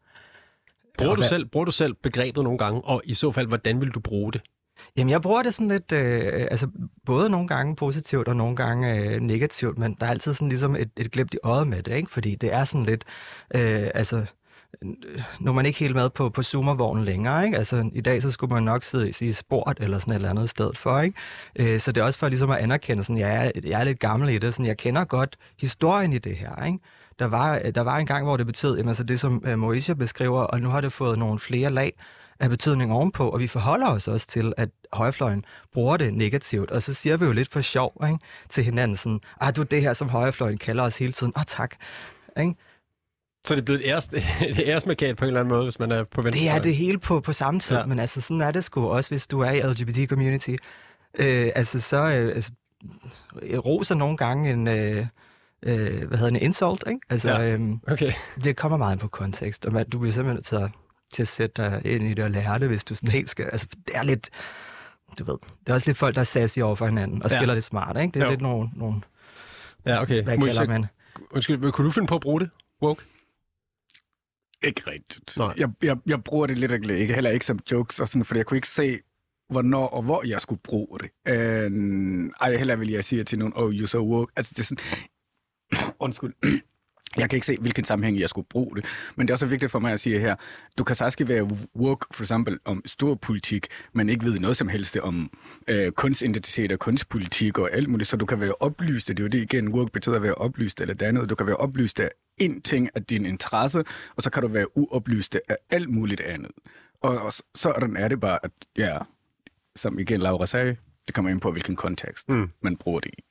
Bruger 0.98 1.14
du, 1.14 1.22
selv, 1.22 1.46
bruger 1.46 1.64
du 1.64 1.70
selv 1.72 1.94
begrebet 1.94 2.44
nogle 2.44 2.58
gange, 2.58 2.80
og 2.84 3.02
i 3.04 3.14
så 3.14 3.30
fald, 3.30 3.46
hvordan 3.46 3.80
vil 3.80 3.90
du 3.90 4.00
bruge 4.00 4.32
det? 4.32 4.40
Jamen, 4.96 5.10
jeg 5.10 5.22
bruger 5.22 5.42
det 5.42 5.54
sådan 5.54 5.68
lidt, 5.68 5.92
øh, 5.92 6.46
altså 6.50 6.68
både 7.06 7.30
nogle 7.30 7.48
gange 7.48 7.76
positivt 7.76 8.28
og 8.28 8.36
nogle 8.36 8.56
gange 8.56 8.94
øh, 8.94 9.20
negativt, 9.20 9.78
men 9.78 9.96
der 10.00 10.06
er 10.06 10.10
altid 10.10 10.34
sådan 10.34 10.48
ligesom 10.48 10.76
et, 10.76 10.90
et 10.96 11.10
glimt 11.10 11.34
i 11.34 11.38
øjet 11.42 11.66
med 11.66 11.82
det, 11.82 11.96
ikke? 11.96 12.10
Fordi 12.10 12.34
det 12.34 12.52
er 12.52 12.64
sådan 12.64 12.84
lidt, 12.84 13.04
øh, 13.54 13.90
altså 13.94 14.26
nu 15.40 15.50
er 15.50 15.52
man 15.52 15.66
ikke 15.66 15.78
helt 15.78 15.94
med 15.94 16.10
på, 16.10 16.30
på 16.30 16.42
zoomervognen 16.42 17.04
længere, 17.04 17.44
ikke? 17.44 17.58
Altså, 17.58 17.90
i 17.92 18.00
dag 18.00 18.22
så 18.22 18.30
skulle 18.30 18.54
man 18.54 18.62
nok 18.62 18.82
sidde 18.82 19.26
i 19.26 19.32
sport 19.32 19.78
eller 19.80 19.98
sådan 19.98 20.12
et 20.12 20.14
eller 20.14 20.30
andet 20.30 20.50
sted 20.50 20.74
for, 20.74 21.00
ikke? 21.00 21.18
Øh, 21.56 21.80
så 21.80 21.92
det 21.92 22.00
er 22.00 22.04
også 22.04 22.18
for 22.18 22.28
ligesom 22.28 22.50
at 22.50 22.58
anerkende, 22.58 23.04
sådan, 23.04 23.18
jeg, 23.18 23.46
er, 23.46 23.50
jeg 23.64 23.80
er 23.80 23.84
lidt 23.84 24.00
gammel 24.00 24.28
i 24.28 24.38
det, 24.38 24.54
sådan, 24.54 24.66
jeg 24.66 24.76
kender 24.76 25.04
godt 25.04 25.36
historien 25.58 26.12
i 26.12 26.18
det 26.18 26.36
her, 26.36 26.64
ikke? 26.64 26.78
Der 27.18 27.24
var, 27.24 27.58
der 27.58 27.80
var 27.80 27.96
en 27.96 28.06
gang, 28.06 28.24
hvor 28.24 28.36
det 28.36 28.46
betød, 28.46 28.76
jamen, 28.76 28.88
altså 28.88 29.04
det 29.04 29.20
som 29.20 29.44
uh, 29.62 29.96
beskriver, 29.98 30.40
og 30.40 30.60
nu 30.60 30.68
har 30.68 30.80
det 30.80 30.92
fået 30.92 31.18
nogle 31.18 31.38
flere 31.38 31.70
lag 31.70 31.92
af 32.40 32.50
betydning 32.50 32.92
ovenpå, 32.92 33.28
og 33.28 33.40
vi 33.40 33.46
forholder 33.46 33.86
os 33.86 34.08
også 34.08 34.26
til, 34.26 34.52
at 34.56 34.68
højrefløjen 34.92 35.44
bruger 35.72 35.96
det 35.96 36.14
negativt, 36.14 36.70
og 36.70 36.82
så 36.82 36.94
siger 36.94 37.16
vi 37.16 37.24
jo 37.24 37.32
lidt 37.32 37.52
for 37.52 37.60
sjov 37.60 38.02
ikke? 38.06 38.18
til 38.48 38.64
hinanden 38.64 38.96
sådan, 38.96 39.20
ah, 39.40 39.56
du 39.56 39.60
er 39.60 39.64
det 39.64 39.82
her, 39.82 39.92
som 39.92 40.08
højrefløjen 40.08 40.58
kalder 40.58 40.84
os 40.84 40.98
hele 40.98 41.12
tiden, 41.12 41.32
ah 41.36 41.44
tak, 41.44 41.74
ikke? 42.40 42.54
Så 43.44 43.54
det 43.54 43.60
er 43.60 43.64
blevet 43.64 43.80
et, 43.84 43.88
æres, 43.90 44.08
et 44.48 44.58
æresmarkat 44.66 45.16
på 45.16 45.24
en 45.24 45.26
eller 45.26 45.40
anden 45.40 45.54
måde, 45.54 45.62
hvis 45.62 45.78
man 45.78 45.92
er 45.92 46.04
på 46.04 46.22
venstre? 46.22 46.40
Det 46.40 46.48
er 46.48 46.58
det 46.58 46.76
hele 46.76 46.98
på, 46.98 47.20
på 47.20 47.32
samme 47.32 47.60
tid, 47.60 47.76
ja. 47.76 47.86
men 47.86 47.98
altså 47.98 48.20
sådan 48.20 48.40
er 48.40 48.50
det 48.50 48.64
sgu 48.64 48.88
også, 48.88 49.10
hvis 49.10 49.26
du 49.26 49.40
er 49.40 49.50
i 49.50 49.60
LGBT-community. 49.60 50.56
Øh, 51.18 51.50
altså 51.54 51.80
så 51.80 51.96
øh, 51.96 52.34
altså, 52.34 52.50
roser 53.42 53.94
nogle 53.94 54.16
gange 54.16 54.50
en... 54.50 54.68
Øh, 54.68 55.06
øh, 55.62 56.08
hvad 56.08 56.18
hedder 56.18 56.30
det, 56.30 56.36
en 56.40 56.42
insult, 56.42 56.84
ikke? 56.88 57.00
Altså, 57.10 57.30
ja. 57.30 57.46
øhm, 57.46 57.80
okay. 57.88 58.12
det 58.44 58.56
kommer 58.56 58.78
meget 58.78 58.98
på 58.98 59.08
kontekst, 59.08 59.66
og 59.66 59.72
man, 59.72 59.88
du 59.90 59.98
bliver 59.98 60.12
simpelthen 60.12 60.34
nødt 60.36 60.46
til 60.46 60.56
at, 60.56 60.70
til 61.14 61.22
at 61.22 61.28
sætte 61.28 61.62
dig 61.62 61.80
ind 61.84 62.04
i 62.04 62.14
det 62.14 62.24
og 62.24 62.30
lære 62.30 62.58
det, 62.58 62.68
hvis 62.68 62.84
du 62.84 62.94
sådan 62.94 63.10
helt 63.10 63.30
skal, 63.30 63.44
altså, 63.44 63.66
det 63.86 63.96
er 63.96 64.02
lidt, 64.02 64.30
du 65.18 65.24
ved, 65.24 65.36
det 65.60 65.70
er 65.70 65.74
også 65.74 65.88
lidt 65.88 65.98
folk, 65.98 66.14
der 66.14 66.20
er 66.20 66.24
sassy 66.24 66.58
over 66.58 66.74
for 66.74 66.86
hinanden 66.86 67.22
og 67.22 67.30
Ja. 67.30 67.36
spiller 67.38 67.54
lidt 67.54 67.64
smart, 67.64 67.96
ikke? 67.96 68.12
Det 68.14 68.20
er 68.20 68.24
Jo. 68.24 68.30
lidt 68.30 68.40
nogle, 68.40 68.68
nogle 68.76 69.00
Ja, 69.86 70.02
okay. 70.02 70.22
hvad 70.22 70.38
kalder 70.38 70.66
man? 70.66 70.86
Undskyld, 71.30 71.58
men 71.58 71.72
kunne 71.72 71.84
du 71.84 71.90
finde 71.90 72.06
på 72.06 72.14
at 72.14 72.20
bruge 72.20 72.40
det? 72.40 72.50
Woke? 72.82 73.04
Ikke 74.62 74.82
rigtigt. 74.86 75.36
Nej. 75.36 75.54
Jeg, 75.58 75.68
jeg, 75.82 75.96
jeg 76.06 76.24
bruger 76.24 76.46
det 76.46 76.58
lidt 76.58 76.72
ikke, 76.72 76.98
ikke 76.98 77.14
heller 77.14 77.30
ikke 77.30 77.46
som 77.46 77.58
jokes, 77.72 78.00
og 78.00 78.08
sådan, 78.08 78.24
fordi 78.24 78.38
jeg 78.38 78.46
kunne 78.46 78.58
ikke 78.58 78.68
se, 78.68 78.98
hvornår 79.50 79.86
og 79.86 80.02
hvor 80.02 80.26
jeg 80.26 80.40
skulle 80.40 80.60
bruge 80.64 80.98
det. 80.98 81.10
Øh, 81.28 82.30
ej, 82.40 82.56
heller 82.56 82.76
vil 82.76 82.90
jeg 82.90 83.04
sige 83.04 83.24
til 83.24 83.38
nogen, 83.38 83.52
oh, 83.56 83.72
you 83.72 83.86
so 83.86 83.98
woke. 83.98 84.32
Altså, 84.36 84.52
det 84.56 84.60
er 84.60 84.64
sådan... 84.64 84.84
Undskyld. 86.00 86.34
Jeg 87.16 87.30
kan 87.30 87.36
ikke 87.36 87.46
se, 87.46 87.56
hvilken 87.60 87.84
sammenhæng 87.84 88.20
jeg 88.20 88.28
skulle 88.28 88.46
bruge 88.50 88.76
det. 88.76 88.84
Men 89.16 89.28
det 89.28 89.30
er 89.30 89.34
også 89.34 89.46
vigtigt 89.46 89.72
for 89.72 89.78
mig 89.78 89.92
at 89.92 90.00
sige 90.00 90.20
her, 90.20 90.36
du 90.78 90.84
kan 90.84 90.96
sagtens 90.96 91.28
være 91.28 91.48
woke, 91.76 92.06
for 92.10 92.22
eksempel 92.24 92.58
om 92.64 92.82
stor 92.86 93.14
politik, 93.14 93.66
men 93.92 94.08
ikke 94.08 94.24
vide 94.24 94.40
noget 94.40 94.56
som 94.56 94.68
helst 94.68 94.96
om 94.96 95.30
øh, 95.68 95.92
kunstidentitet 95.92 96.72
og 96.72 96.78
kunstpolitik 96.78 97.58
og 97.58 97.72
alt 97.72 97.88
muligt, 97.88 98.08
så 98.08 98.16
du 98.16 98.26
kan 98.26 98.40
være 98.40 98.54
oplyst. 98.60 99.08
Det 99.08 99.20
er 99.20 99.24
jo 99.24 99.28
det 99.28 99.42
igen, 99.42 99.68
woke 99.68 99.92
betyder 99.92 100.16
at 100.16 100.22
være 100.22 100.34
oplyst 100.34 100.80
eller 100.80 100.94
det 100.94 101.06
andet. 101.06 101.30
Du 101.30 101.34
kan 101.34 101.46
være 101.46 101.56
oplyst 101.56 102.00
af 102.00 102.10
en 102.38 102.60
ting 102.62 102.88
af 102.94 103.04
din 103.04 103.26
interesse, 103.26 103.84
og 104.16 104.22
så 104.22 104.30
kan 104.30 104.42
du 104.42 104.48
være 104.48 104.76
uoplyst 104.78 105.38
af 105.48 105.56
alt 105.70 105.88
muligt 105.90 106.20
andet. 106.20 106.50
Og, 107.00 107.18
og 107.18 107.32
så- 107.32 107.42
sådan 107.54 107.96
er 107.96 108.08
det 108.08 108.20
bare, 108.20 108.38
at 108.42 108.50
ja, 108.78 108.98
som 109.76 109.98
igen 109.98 110.20
Laura 110.20 110.46
sagde, 110.46 110.76
det 111.06 111.14
kommer 111.14 111.30
ind 111.30 111.40
på, 111.40 111.52
hvilken 111.52 111.76
kontekst 111.76 112.28
Mm. 112.28 112.50
man 112.60 112.76
bruger 112.76 113.00
det 113.00 113.10
i. 113.18 113.22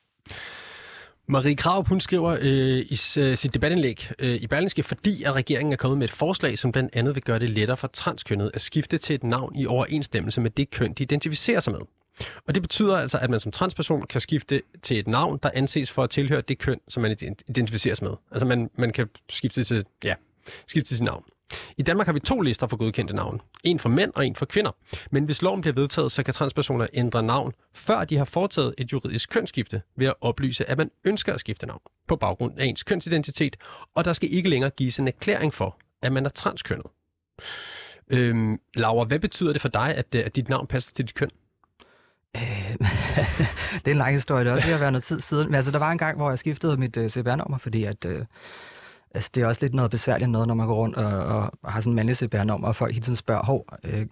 Marie 1.30 1.56
Krav, 1.56 1.84
hun 1.88 2.00
skriver 2.00 2.38
øh, 2.40 2.78
i 2.78 2.98
øh, 3.18 3.36
sit 3.36 3.54
debatindlæg 3.54 4.10
øh, 4.18 4.34
i 4.34 4.46
Berlingske, 4.46 4.82
fordi 4.82 5.22
at 5.22 5.32
regeringen 5.34 5.72
er 5.72 5.76
kommet 5.76 5.98
med 5.98 6.04
et 6.08 6.12
forslag, 6.14 6.58
som 6.58 6.72
blandt 6.72 6.90
andet 6.96 7.14
vil 7.14 7.22
gøre 7.22 7.38
det 7.38 7.50
lettere 7.50 7.76
for 7.76 7.86
transkønnet 7.88 8.50
at 8.54 8.60
skifte 8.60 8.98
til 8.98 9.14
et 9.14 9.24
navn 9.24 9.56
i 9.56 9.66
overensstemmelse 9.66 10.40
med 10.40 10.50
det 10.50 10.70
køn, 10.70 10.92
de 10.92 11.02
identificerer 11.02 11.60
sig 11.60 11.72
med. 11.72 11.80
Og 12.46 12.54
det 12.54 12.62
betyder 12.62 12.96
altså, 12.96 13.18
at 13.18 13.30
man 13.30 13.40
som 13.40 13.52
transperson 13.52 14.06
kan 14.06 14.20
skifte 14.20 14.62
til 14.82 14.98
et 14.98 15.06
navn, 15.08 15.38
der 15.42 15.50
anses 15.54 15.90
for 15.90 16.02
at 16.02 16.10
tilhøre 16.10 16.40
det 16.40 16.58
køn, 16.58 16.80
som 16.88 17.02
man 17.02 17.10
identificeres 17.10 17.48
identificerer 17.48 17.94
sig 17.94 18.04
med. 18.08 18.16
Altså 18.30 18.46
man, 18.46 18.70
man 18.74 18.92
kan 18.92 19.08
skifte 19.28 19.64
til, 19.64 19.84
ja, 20.04 20.14
skifte 20.66 20.88
til 20.88 20.96
sit 20.96 21.04
navn. 21.04 21.24
I 21.76 21.82
Danmark 21.82 22.06
har 22.06 22.12
vi 22.12 22.20
to 22.20 22.40
lister 22.40 22.66
for 22.66 22.76
godkendte 22.76 23.14
navne. 23.14 23.38
En 23.64 23.78
for 23.78 23.88
mænd 23.88 24.12
og 24.14 24.26
en 24.26 24.36
for 24.36 24.46
kvinder. 24.46 24.70
Men 25.10 25.24
hvis 25.24 25.42
loven 25.42 25.60
bliver 25.60 25.74
vedtaget, 25.74 26.12
så 26.12 26.22
kan 26.22 26.34
transpersoner 26.34 26.86
ændre 26.92 27.22
navn, 27.22 27.52
før 27.72 28.04
de 28.04 28.16
har 28.16 28.24
foretaget 28.24 28.74
et 28.78 28.92
juridisk 28.92 29.30
kønsskifte, 29.30 29.82
ved 29.96 30.06
at 30.06 30.14
oplyse, 30.20 30.70
at 30.70 30.78
man 30.78 30.90
ønsker 31.04 31.34
at 31.34 31.40
skifte 31.40 31.66
navn 31.66 31.80
på 32.08 32.16
baggrund 32.16 32.58
af 32.58 32.64
ens 32.64 32.82
kønsidentitet, 32.82 33.56
og 33.94 34.04
der 34.04 34.12
skal 34.12 34.32
ikke 34.32 34.48
længere 34.48 34.70
gives 34.70 34.98
en 34.98 35.08
erklæring 35.08 35.54
for, 35.54 35.78
at 36.02 36.12
man 36.12 36.26
er 36.26 36.30
transkønnet. 36.30 36.86
Øhm, 38.10 38.60
Laura, 38.74 39.04
hvad 39.04 39.18
betyder 39.18 39.52
det 39.52 39.62
for 39.62 39.68
dig, 39.68 39.94
at, 39.94 40.14
at 40.14 40.36
dit 40.36 40.48
navn 40.48 40.66
passer 40.66 40.92
til 40.94 41.04
dit 41.04 41.14
køn? 41.14 41.30
Øh, 42.36 42.42
det 43.84 43.86
er 43.86 43.90
en 43.90 43.96
lang 43.96 44.14
historie, 44.14 44.44
det 44.44 44.50
er 44.50 44.54
også 44.54 44.66
ved 44.66 44.74
at 44.74 44.80
være 44.80 44.92
noget 44.92 45.04
tid 45.04 45.20
siden. 45.20 45.46
Men 45.46 45.54
altså, 45.54 45.70
der 45.70 45.78
var 45.78 45.92
en 45.92 45.98
gang, 45.98 46.16
hvor 46.16 46.28
jeg 46.28 46.38
skiftede 46.38 46.76
mit 46.76 46.96
uh, 46.96 47.06
CPR-nummer, 47.08 47.58
fordi 47.58 47.84
at, 47.84 48.04
uh, 48.04 48.24
altså, 49.14 49.30
det 49.34 49.42
er 49.42 49.46
også 49.46 49.64
lidt 49.64 49.74
noget 49.74 49.90
besværligt 49.90 50.30
noget, 50.30 50.48
når 50.48 50.54
man 50.54 50.66
går 50.66 50.74
rundt 50.74 50.96
og, 50.96 51.12
og, 51.62 51.72
har 51.72 51.80
sådan 51.80 51.92
en 51.92 51.96
mandlig 51.96 52.16
CPR-nummer, 52.16 52.68
og 52.68 52.76
folk 52.76 52.92
hele 52.92 53.04
tiden 53.04 53.16
spørger, 53.16 53.44
hov, 53.44 53.66
øh, 53.84 54.06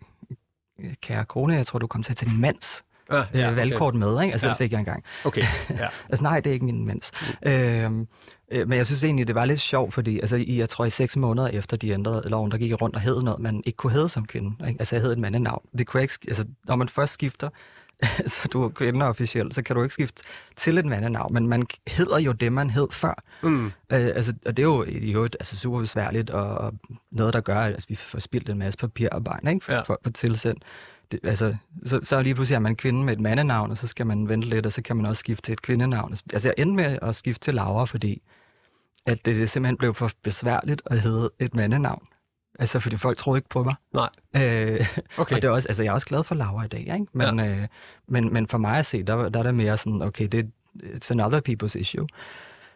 kære 1.02 1.24
kone, 1.24 1.54
jeg 1.54 1.66
tror, 1.66 1.78
du 1.78 1.86
kom 1.86 2.02
til 2.02 2.12
at 2.12 2.16
tage 2.16 2.30
din 2.30 2.40
mands 2.40 2.84
Ah, 3.10 3.24
ja, 3.34 3.50
øh, 3.50 3.56
valgkort 3.56 3.94
med, 3.94 4.22
ikke? 4.22 4.32
Altså, 4.32 4.46
Ja. 4.46 4.50
det 4.50 4.58
fik 4.58 4.72
jeg 4.72 4.78
engang. 4.78 5.04
Okay, 5.24 5.42
ja. 5.70 5.86
Altså 6.08 6.22
nej, 6.22 6.40
det 6.40 6.50
er 6.50 6.54
ikke 6.54 6.64
min 6.64 6.86
mens. 6.86 7.12
Øhm, 7.42 8.06
øh, 8.52 8.68
men 8.68 8.76
jeg 8.76 8.86
synes 8.86 9.04
egentlig, 9.04 9.26
det 9.26 9.34
var 9.34 9.44
lidt 9.44 9.60
sjovt, 9.60 9.94
fordi 9.94 10.20
altså, 10.20 10.36
i, 10.36 10.58
jeg 10.58 10.68
tror 10.68 10.84
i 10.84 10.90
seks 10.90 11.16
måneder 11.16 11.48
efter 11.48 11.76
de 11.76 11.90
ændrede 11.90 12.22
loven, 12.30 12.50
der 12.50 12.58
gik 12.58 12.70
jeg 12.70 12.82
rundt 12.82 12.96
og 12.96 13.02
hed 13.02 13.22
noget, 13.22 13.40
man 13.40 13.62
ikke 13.66 13.76
kunne 13.76 13.92
hedde 13.92 14.08
som 14.08 14.26
kvinde. 14.26 14.68
Ikke? 14.68 14.80
Altså 14.80 14.96
jeg 14.96 15.02
hed 15.02 15.12
et 15.12 15.18
mandenavn. 15.18 15.62
Det 15.78 15.86
kunne 15.86 15.98
jeg 15.98 16.02
ikke, 16.02 16.18
altså, 16.28 16.44
når 16.64 16.76
man 16.76 16.88
først 16.88 17.12
skifter, 17.12 17.48
så 18.26 18.48
du 18.52 18.62
er 18.64 18.68
kvinde 18.68 19.06
officielt, 19.06 19.54
så 19.54 19.62
kan 19.62 19.76
du 19.76 19.82
ikke 19.82 19.92
skifte 19.92 20.22
til 20.56 20.78
et 20.78 20.84
mandenavn, 20.86 21.34
men 21.34 21.48
man 21.48 21.66
hedder 21.88 22.18
jo 22.18 22.32
det, 22.32 22.52
man 22.52 22.70
hed 22.70 22.86
før. 22.90 23.22
Mm. 23.42 23.66
Øh, 23.66 23.72
altså, 23.90 24.34
og 24.46 24.56
det 24.56 24.62
er 24.62 24.66
jo 24.66 24.84
i 24.88 25.12
øvrigt 25.14 25.36
altså, 25.40 25.56
super 25.56 25.80
besværligt, 25.80 26.30
og, 26.30 26.48
og 26.48 26.74
noget, 27.10 27.34
der 27.34 27.40
gør, 27.40 27.58
at 27.60 27.72
altså, 27.72 27.88
vi 27.88 27.94
får 27.94 28.18
spildt 28.18 28.48
en 28.48 28.58
masse 28.58 28.78
papirarbejde 28.78 29.50
ikke? 29.52 29.64
For, 29.64 29.72
Ja. 29.72 29.80
for, 29.80 30.00
for 30.02 30.10
tilsendt. 30.10 30.62
Det, 31.12 31.20
altså, 31.24 31.56
så, 31.84 32.00
så 32.02 32.22
lige 32.22 32.34
pludselig 32.34 32.54
er 32.54 32.60
man 32.60 32.76
kvinde 32.76 33.04
med 33.04 33.12
et 33.12 33.20
mandenavn, 33.20 33.70
og 33.70 33.76
så 33.76 33.86
skal 33.86 34.06
man 34.06 34.28
vente 34.28 34.48
lidt, 34.48 34.66
og 34.66 34.72
så 34.72 34.82
kan 34.82 34.96
man 34.96 35.06
også 35.06 35.20
skifte 35.20 35.42
til 35.42 35.52
et 35.52 35.62
kvindenavn. 35.62 36.16
Altså, 36.32 36.48
jeg 36.48 36.54
endte 36.58 36.76
med 36.76 36.98
at 37.02 37.16
skifte 37.16 37.44
til 37.44 37.54
Laura, 37.54 37.84
fordi 37.84 38.22
at 39.06 39.24
det, 39.24 39.36
det 39.36 39.50
simpelthen 39.50 39.76
blev 39.76 39.94
for 39.94 40.10
besværligt 40.22 40.82
at 40.86 41.00
hedde 41.00 41.30
et 41.38 41.54
mandenavn. 41.54 42.02
Altså, 42.58 42.80
fordi 42.80 42.96
folk 42.96 43.16
troede 43.16 43.38
ikke 43.38 43.48
på 43.48 43.62
mig. 43.62 43.74
Nej. 43.94 44.08
Øh, 44.36 44.86
Okay. 45.18 45.36
og 45.36 45.42
det 45.42 45.48
er 45.48 45.52
også, 45.52 45.68
altså, 45.68 45.82
jeg 45.82 45.90
er 45.90 45.94
også 45.94 46.06
glad 46.06 46.24
for 46.24 46.34
Laura 46.34 46.64
i 46.64 46.68
dag, 46.68 46.80
ikke? 46.80 47.06
Men, 47.12 47.38
ja. 47.38 47.46
øh, 47.46 47.66
men, 48.08 48.32
men 48.32 48.46
for 48.46 48.58
mig 48.58 48.78
at 48.78 48.86
se, 48.86 49.02
der, 49.02 49.28
der 49.28 49.38
er 49.38 49.42
det 49.42 49.54
mere 49.54 49.78
sådan, 49.78 50.02
okay, 50.02 50.26
det 50.26 50.50
it's 50.84 51.10
another 51.10 51.40
people's 51.48 51.78
issue. 51.78 52.06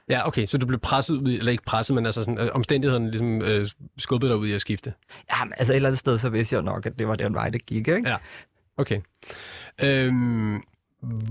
Ja, 0.09 0.27
okay, 0.29 0.47
så 0.47 0.59
du 0.59 0.67
blev 0.67 0.81
presset 0.81 1.15
ud, 1.15 1.33
eller 1.33 1.53
ikke 1.53 1.65
presset, 1.65 1.95
men 1.95 2.07
altså 2.07 2.21
sådan, 2.23 2.39
øh, 2.39 2.49
omstændighederne 2.55 3.11
ligesom 3.11 3.43
øh, 3.43 3.67
skubbede 3.99 4.31
dig 4.31 4.39
ud 4.39 4.47
i 4.49 4.53
at 4.53 4.61
skifte. 4.61 4.93
Ja, 5.31 5.45
men 5.45 5.53
altså 5.59 5.73
et 5.73 5.77
eller 5.77 5.89
andet 5.89 5.99
sted, 5.99 6.19
så 6.19 6.29
vidste 6.29 6.55
jeg 6.55 6.63
nok, 6.63 6.87
at 6.87 6.99
det 6.99 7.09
var 7.09 7.15
den 7.15 7.35
vej, 7.35 7.51
det 7.51 7.67
gik, 7.67 7.89
ikke? 7.89 8.09
Ja. 8.09 8.17
Okay. 8.77 9.01
Øhm, 9.83 10.63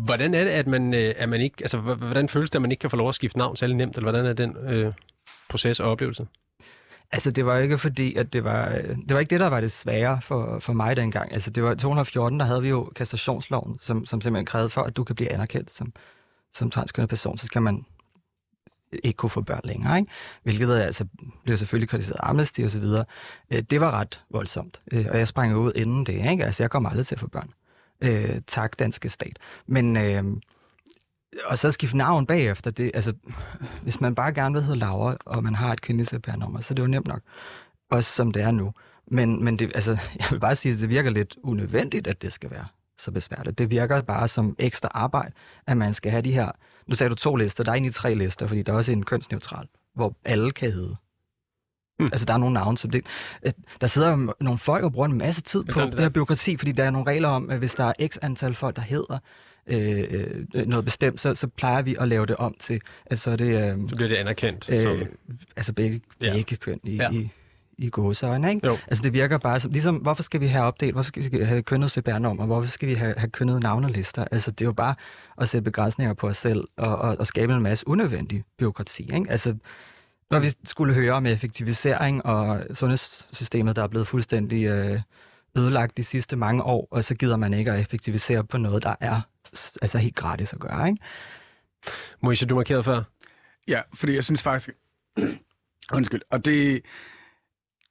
hvordan 0.06 0.34
er 0.34 0.44
det, 0.44 0.52
at 0.52 0.68
man, 0.68 0.94
øh, 0.94 1.14
at 1.18 1.30
man 1.30 1.42
ikke, 1.42 1.56
altså 1.62 1.78
hvordan 1.78 2.30
føles 2.30 2.50
det, 2.50 2.56
at 2.56 2.62
man 2.62 2.72
ikke 2.72 2.82
kan 2.82 2.90
få 2.90 2.98
lov 2.98 3.10
at 3.10 3.16
skifte 3.16 3.38
navn 3.38 3.56
særlig 3.56 3.76
nemt, 3.76 3.98
eller 3.98 4.12
hvordan 4.12 4.26
er 4.26 4.34
den 4.34 4.58
øh, 4.70 4.94
proces 5.50 5.80
og 5.80 5.92
oplevelse? 5.92 6.28
Altså, 7.12 7.32
det 7.32 7.46
var 7.46 7.56
jo 7.56 7.62
ikke 7.62 7.78
fordi, 7.78 8.16
at 8.16 8.34
det 8.34 8.44
var, 8.44 8.70
øh, 8.70 8.96
det 8.96 9.14
var 9.14 9.20
ikke 9.20 9.30
det, 9.30 9.40
der 9.40 9.48
var 9.48 9.62
det 9.62 9.72
svære 9.72 10.22
for, 10.22 10.60
for 10.60 10.74
mig 10.74 10.96
dengang. 10.96 11.34
Altså, 11.34 11.50
det 11.50 11.64
var 11.64 11.76
214, 11.76 12.40
der 12.40 12.46
havde 12.46 12.62
vi 12.62 12.70
jo 12.70 12.92
kastrationsloven, 12.96 13.80
som, 13.80 14.06
som 14.06 14.22
simpelthen 14.22 14.46
krævede 14.46 14.70
for, 14.70 14.82
at 14.82 14.98
du 14.98 15.04
kan 15.04 15.16
blive 15.16 15.32
anerkendt 15.32 15.72
som, 15.72 15.94
som 16.54 16.72
transkønnet 16.72 17.10
person, 17.10 17.38
så 17.38 17.46
skal 17.46 17.62
man 17.62 17.86
ikke 19.04 19.18
kunne 19.18 19.30
få 19.30 19.42
børn 19.42 19.62
længere, 19.64 20.00
ikke? 20.00 20.12
Hvilket 20.44 20.76
øh, 20.76 20.86
altså, 20.86 21.06
blev 21.44 21.58
selvfølgelig 21.58 21.90
kritiseret 21.90 22.20
Amnesty 22.24 22.62
og 22.62 22.72
så 22.72 22.80
videre. 22.80 23.06
Øh, 23.52 23.62
det 23.62 23.82
var 23.82 23.92
ret 23.92 24.24
voldsomt, 24.30 24.82
og 24.92 25.18
jeg 25.18 25.28
sprang 25.28 25.56
ud 25.56 25.72
inden 25.76 26.06
det, 26.06 26.32
ikke? 26.32 26.46
Altså, 26.46 26.64
jeg 26.64 26.70
kom 26.70 26.86
aldrig 26.86 27.08
til 27.08 27.16
at 27.16 27.20
få 27.22 27.28
børn. 27.28 27.54
Øh, 28.02 28.42
tak, 28.48 28.80
danske 28.80 29.10
stat. 29.10 29.40
Men, 29.68 29.98
øh, 29.98 30.24
og 31.46 31.58
så 31.58 31.72
skifte 31.72 31.98
navn 31.98 32.26
bagefter, 32.26 32.72
det, 32.72 32.92
altså, 32.94 33.14
hvis 33.84 34.02
man 34.02 34.16
bare 34.16 34.34
gerne 34.34 34.54
vil 34.54 34.64
hedde 34.64 34.80
Laura, 34.80 35.16
og 35.26 35.44
man 35.44 35.56
har 35.56 35.74
et 35.74 35.82
kvindeligt 35.82 36.10
CPR-nummer, 36.10 36.62
så 36.62 36.74
er 36.74 36.76
det 36.76 36.84
jo 36.84 36.88
nemt 36.88 37.08
nok. 37.08 37.22
Også 37.92 38.14
som 38.14 38.32
det 38.32 38.42
er 38.42 38.52
nu. 38.52 38.74
Men, 39.12 39.44
men 39.44 39.60
det, 39.60 39.72
altså, 39.76 39.92
jeg 40.20 40.28
vil 40.32 40.40
bare 40.40 40.56
sige, 40.56 40.74
at 40.74 40.80
det 40.80 40.90
virker 40.90 41.10
lidt 41.10 41.38
unødvendigt, 41.44 42.08
at 42.08 42.22
det 42.22 42.34
skal 42.34 42.52
være 42.52 42.66
så 42.98 43.12
besværligt. 43.12 43.58
Det 43.58 43.72
virker 43.72 44.02
bare 44.02 44.28
som 44.28 44.56
ekstra 44.60 44.90
arbejde, 44.94 45.32
at 45.68 45.78
man 45.78 45.94
skal 45.94 46.12
have 46.12 46.22
de 46.22 46.34
her... 46.34 46.52
Nu 46.88 46.96
sagde 46.96 47.10
du 47.10 47.16
to 47.16 47.36
lister, 47.36 47.64
der 47.64 47.72
er 47.72 47.76
egentlig 47.76 47.94
tre 47.94 48.16
lister, 48.16 48.48
fordi 48.48 48.62
der 48.62 48.74
er 48.74 48.78
også 48.78 48.92
en 48.92 49.06
kønsneutral, 49.06 49.68
hvor 49.96 50.18
alle 50.26 50.52
kan 50.52 50.72
hedde. 50.72 50.96
Mm. 52.00 52.06
Altså, 52.06 52.26
der 52.26 52.34
er 52.34 52.38
nogle 52.38 52.54
navne, 52.54 52.78
som 52.78 52.92
det... 52.92 53.06
Der 53.82 53.88
sidder 53.88 54.34
nogle 54.40 54.58
folk 54.58 54.84
og 54.84 54.92
bruger 54.92 55.08
en 55.08 55.18
masse 55.18 55.42
tid 55.42 55.64
på 55.64 55.72
Sådan, 55.72 55.92
det 55.92 56.00
her 56.00 56.10
byråkrati, 56.10 56.58
fordi 56.58 56.72
der 56.72 56.84
er 56.84 56.90
nogle 56.90 57.08
regler 57.08 57.30
om, 57.30 57.50
at 57.50 57.58
hvis 57.60 57.76
der 57.76 57.84
er 57.84 58.08
x 58.08 58.18
antal 58.22 58.56
folk, 58.56 58.76
der 58.76 58.82
hedder 58.82 59.20
øh, 59.70 60.44
øh, 60.56 60.68
noget 60.68 60.86
bestemt, 60.86 61.20
så, 61.22 61.36
så 61.36 61.48
plejer 61.48 61.82
vi 61.82 61.96
at 62.00 62.08
lave 62.08 62.26
det 62.26 62.36
om 62.36 62.56
til, 62.60 62.82
at 63.06 63.20
så 63.20 63.32
er 63.32 63.36
det... 63.36 63.72
Øh, 63.72 63.90
Så 63.90 63.96
bliver 63.96 64.10
det 64.10 64.16
anerkendt. 64.16 64.70
Øh, 64.72 64.80
som, 64.80 64.98
altså 65.56 65.74
begge, 65.74 66.02
Ja. 66.22 66.34
begge 66.34 66.56
køn 66.56 66.80
i, 66.84 66.96
Ja. 66.96 67.12
i, 67.12 67.30
i 67.78 67.90
gåseøjne, 67.90 68.50
ikke? 68.54 68.68
Jo. 68.68 68.78
Altså 68.88 69.04
det 69.04 69.14
virker 69.14 69.38
bare 69.38 69.60
som, 69.60 69.72
ligesom, 69.72 69.96
hvorfor 69.96 70.24
skal 70.24 70.42
vi 70.42 70.48
have 70.48 70.64
opdelt, 70.66 70.94
hvorfor 70.94 71.08
skal 71.24 71.40
vi 71.40 71.46
have 71.46 71.62
kønnet 71.64 71.92
CPR-nummer, 71.92 72.46
hvorfor 72.46 72.70
skal 72.70 72.90
vi 72.90 72.94
have, 72.94 73.14
have 73.18 73.30
kønnet 73.30 73.64
navnelister? 73.64 74.26
Altså 74.32 74.52
det 74.52 74.62
er 74.62 74.66
jo 74.66 74.74
bare 74.74 74.96
at 75.42 75.50
sætte 75.50 75.64
begrænsninger 75.66 76.14
på 76.14 76.28
os 76.28 76.38
selv 76.38 76.64
og, 76.78 76.98
og, 76.98 77.16
og 77.20 77.28
skabe 77.28 77.54
en 77.54 77.62
masse 77.62 77.88
unødvendig 77.88 78.44
byråkrati, 78.58 79.04
ikke? 79.04 79.32
Altså 79.32 79.56
når 80.32 80.40
vi 80.40 80.48
skulle 80.64 80.94
høre 80.94 81.14
om 81.14 81.26
effektivisering 81.26 82.26
og 82.26 82.64
sundhedssystemet, 82.74 83.76
der 83.76 83.84
er 83.84 83.88
blevet 83.88 84.08
fuldstændig 84.08 84.64
øh, 84.66 85.00
ødelagt 85.58 85.98
de 85.98 86.04
sidste 86.04 86.36
mange 86.36 86.64
år, 86.64 86.88
og 86.92 87.04
så 87.04 87.16
gider 87.16 87.38
man 87.38 87.54
ikke 87.54 87.72
at 87.72 87.80
effektivisere 87.80 88.44
på 88.44 88.58
noget, 88.58 88.84
der 88.84 88.96
er 89.00 89.22
altså 89.82 89.98
helt 89.98 90.16
gratis 90.16 90.54
at 90.54 90.60
gøre, 90.60 90.90
ikke? 90.90 91.02
Moishe, 92.22 92.46
du 92.46 92.56
markerede 92.56 92.84
før. 92.84 93.04
Ja, 93.68 93.82
fordi 93.94 94.14
jeg 94.14 94.24
synes 94.24 94.44
faktisk... 94.44 94.70
Undskyld. 95.94 96.22
Og 96.32 96.46
det, 96.46 96.86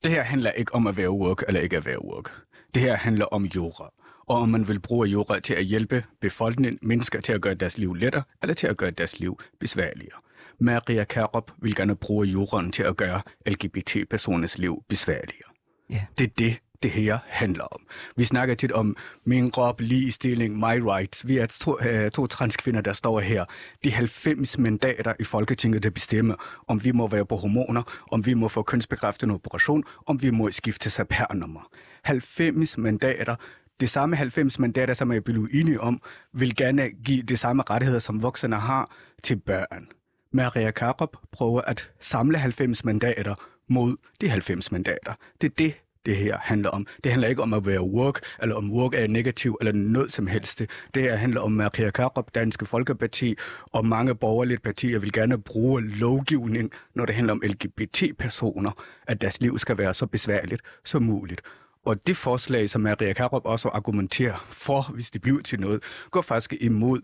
det 0.05 0.13
her 0.13 0.23
handler 0.23 0.51
ikke 0.51 0.75
om 0.75 0.87
at 0.87 0.97
være 0.97 1.11
woke 1.11 1.45
eller 1.49 1.61
ikke 1.61 1.77
at 1.77 1.87
være 1.87 2.05
woke. 2.05 2.31
Det 2.75 2.83
her 2.83 2.97
handler 2.97 3.25
om 3.25 3.45
jura. 3.45 3.93
Og 4.29 4.37
om 4.37 4.49
man 4.49 4.69
vil 4.69 4.81
bruge 4.81 5.09
jura 5.09 5.41
til 5.41 5.55
at 5.55 5.65
hjælpe 5.65 6.05
befolkningen, 6.21 6.79
mennesker 6.83 7.21
til 7.21 7.33
at 7.33 7.41
gøre 7.41 7.55
deres 7.55 7.79
liv 7.79 7.95
lettere, 7.95 8.23
eller 8.43 8.55
til 8.55 8.67
at 8.67 8.77
gøre 8.77 8.91
deres 8.91 9.21
liv 9.21 9.41
besværligere. 9.61 10.19
Maria 10.61 11.05
Karup 11.05 11.53
vil 11.59 11.75
gerne 11.75 11.97
bruge 11.97 12.27
juraen 12.27 12.73
til 12.73 12.83
at 12.83 12.97
gøre 12.97 13.23
LGBT-personers 13.47 14.59
liv 14.59 14.85
besværligere. 14.89 15.51
Ja. 15.91 16.07
Det 16.19 16.25
er 16.25 16.31
det, 16.39 16.61
det 16.83 16.91
her 16.91 17.19
handler 17.27 17.65
om. 17.65 17.81
Vi 18.17 18.25
snakker 18.25 18.55
tit 18.55 18.73
om 18.73 18.97
min 19.25 19.51
krop, 19.51 19.81
ligestilling, 19.81 20.59
my 20.59 20.81
rights. 20.83 21.29
Vi 21.29 21.39
er 21.39 21.47
to, 21.47 21.81
øh, 21.81 22.11
to 22.11 22.27
transkvinder, 22.27 22.81
der 22.81 22.93
står 22.93 23.21
her. 23.21 23.45
De 23.85 23.91
90 23.91 24.59
mandater 24.59 25.13
i 25.21 25.25
Folketinget, 25.25 25.83
der 25.83 25.91
bestemmer, 25.91 26.35
om 26.67 26.85
vi 26.85 26.93
må 26.93 27.09
være 27.09 27.27
på 27.27 27.37
hormoner, 27.37 27.83
om 28.13 28.27
vi 28.27 28.35
må 28.35 28.49
få 28.49 28.63
kønsbekræftende 28.63 29.35
operation, 29.35 29.85
om 30.07 30.23
vi 30.23 30.31
må 30.31 30.51
skifte 30.51 30.91
CPR-nummer. 30.91 31.71
90 32.03 32.79
mandater, 32.79 33.37
de 33.81 33.87
samme 33.87 34.17
90 34.17 34.59
mandater, 34.59 34.95
som 34.95 35.13
er 35.13 35.21
blevet 35.21 35.51
enige 35.53 35.81
om, 35.81 36.03
vil 36.33 36.57
gerne 36.57 36.91
give 37.05 37.23
de 37.23 37.37
samme 37.37 37.63
rettigheder, 37.71 38.01
som 38.01 38.23
voksne 38.23 38.57
har 38.57 38.91
til 39.23 39.37
børn. 39.37 39.89
Maria 40.33 40.71
Karup 40.71 41.17
prøver 41.33 41.61
at 41.61 41.91
samle 42.01 42.39
90 42.39 42.85
mandater 42.85 43.35
mod 43.69 43.97
de 44.21 44.29
90 44.29 44.73
mandater. 44.73 45.13
Det 45.41 45.51
er 45.51 45.55
det, 45.59 45.75
det 46.07 46.17
her 46.17 46.39
handler 46.39 46.71
om. 46.71 46.87
Det 47.05 47.13
handler 47.13 47.29
ikke 47.29 47.43
om 47.43 47.53
at 47.53 47.67
være 47.67 47.83
work, 47.83 48.21
eller 48.43 48.55
om 48.55 48.73
work 48.73 48.95
er 48.95 49.07
negativ, 49.07 49.57
eller 49.61 49.73
noget 49.73 50.13
som 50.13 50.27
helst. 50.27 50.63
Det 50.95 51.03
her 51.03 51.17
handler 51.17 51.41
om 51.41 51.53
Maria 51.53 51.91
Karup, 51.91 52.35
Danske 52.35 52.67
Folkeparti, 52.67 53.35
og 53.73 53.87
mange 53.87 54.15
borgerlige 54.15 54.59
partier 54.59 54.99
vil 54.99 55.13
gerne 55.13 55.39
bruge 55.39 55.83
lovgivning, 55.83 56.73
når 56.95 57.07
det 57.07 57.15
handler 57.15 57.33
om 57.33 57.43
LGBT-personer, 57.45 58.71
at 59.07 59.21
deres 59.21 59.41
liv 59.41 59.59
skal 59.59 59.79
være 59.79 59.95
så 59.95 60.07
besværligt 60.07 60.63
som 60.85 61.03
muligt. 61.03 61.43
Og 61.85 62.07
det 62.07 62.17
forslag, 62.17 62.71
som 62.71 62.81
Maria 62.81 63.13
Karup 63.13 63.43
også 63.45 63.69
argumenterer 63.69 64.47
for, 64.51 64.93
hvis 64.93 65.11
det 65.11 65.21
bliver 65.21 65.43
til 65.43 65.61
noget, 65.61 65.83
går 66.11 66.23
faktisk 66.23 66.55
imod 66.61 67.01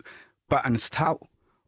barnets 0.49 0.89
tag 0.89 1.15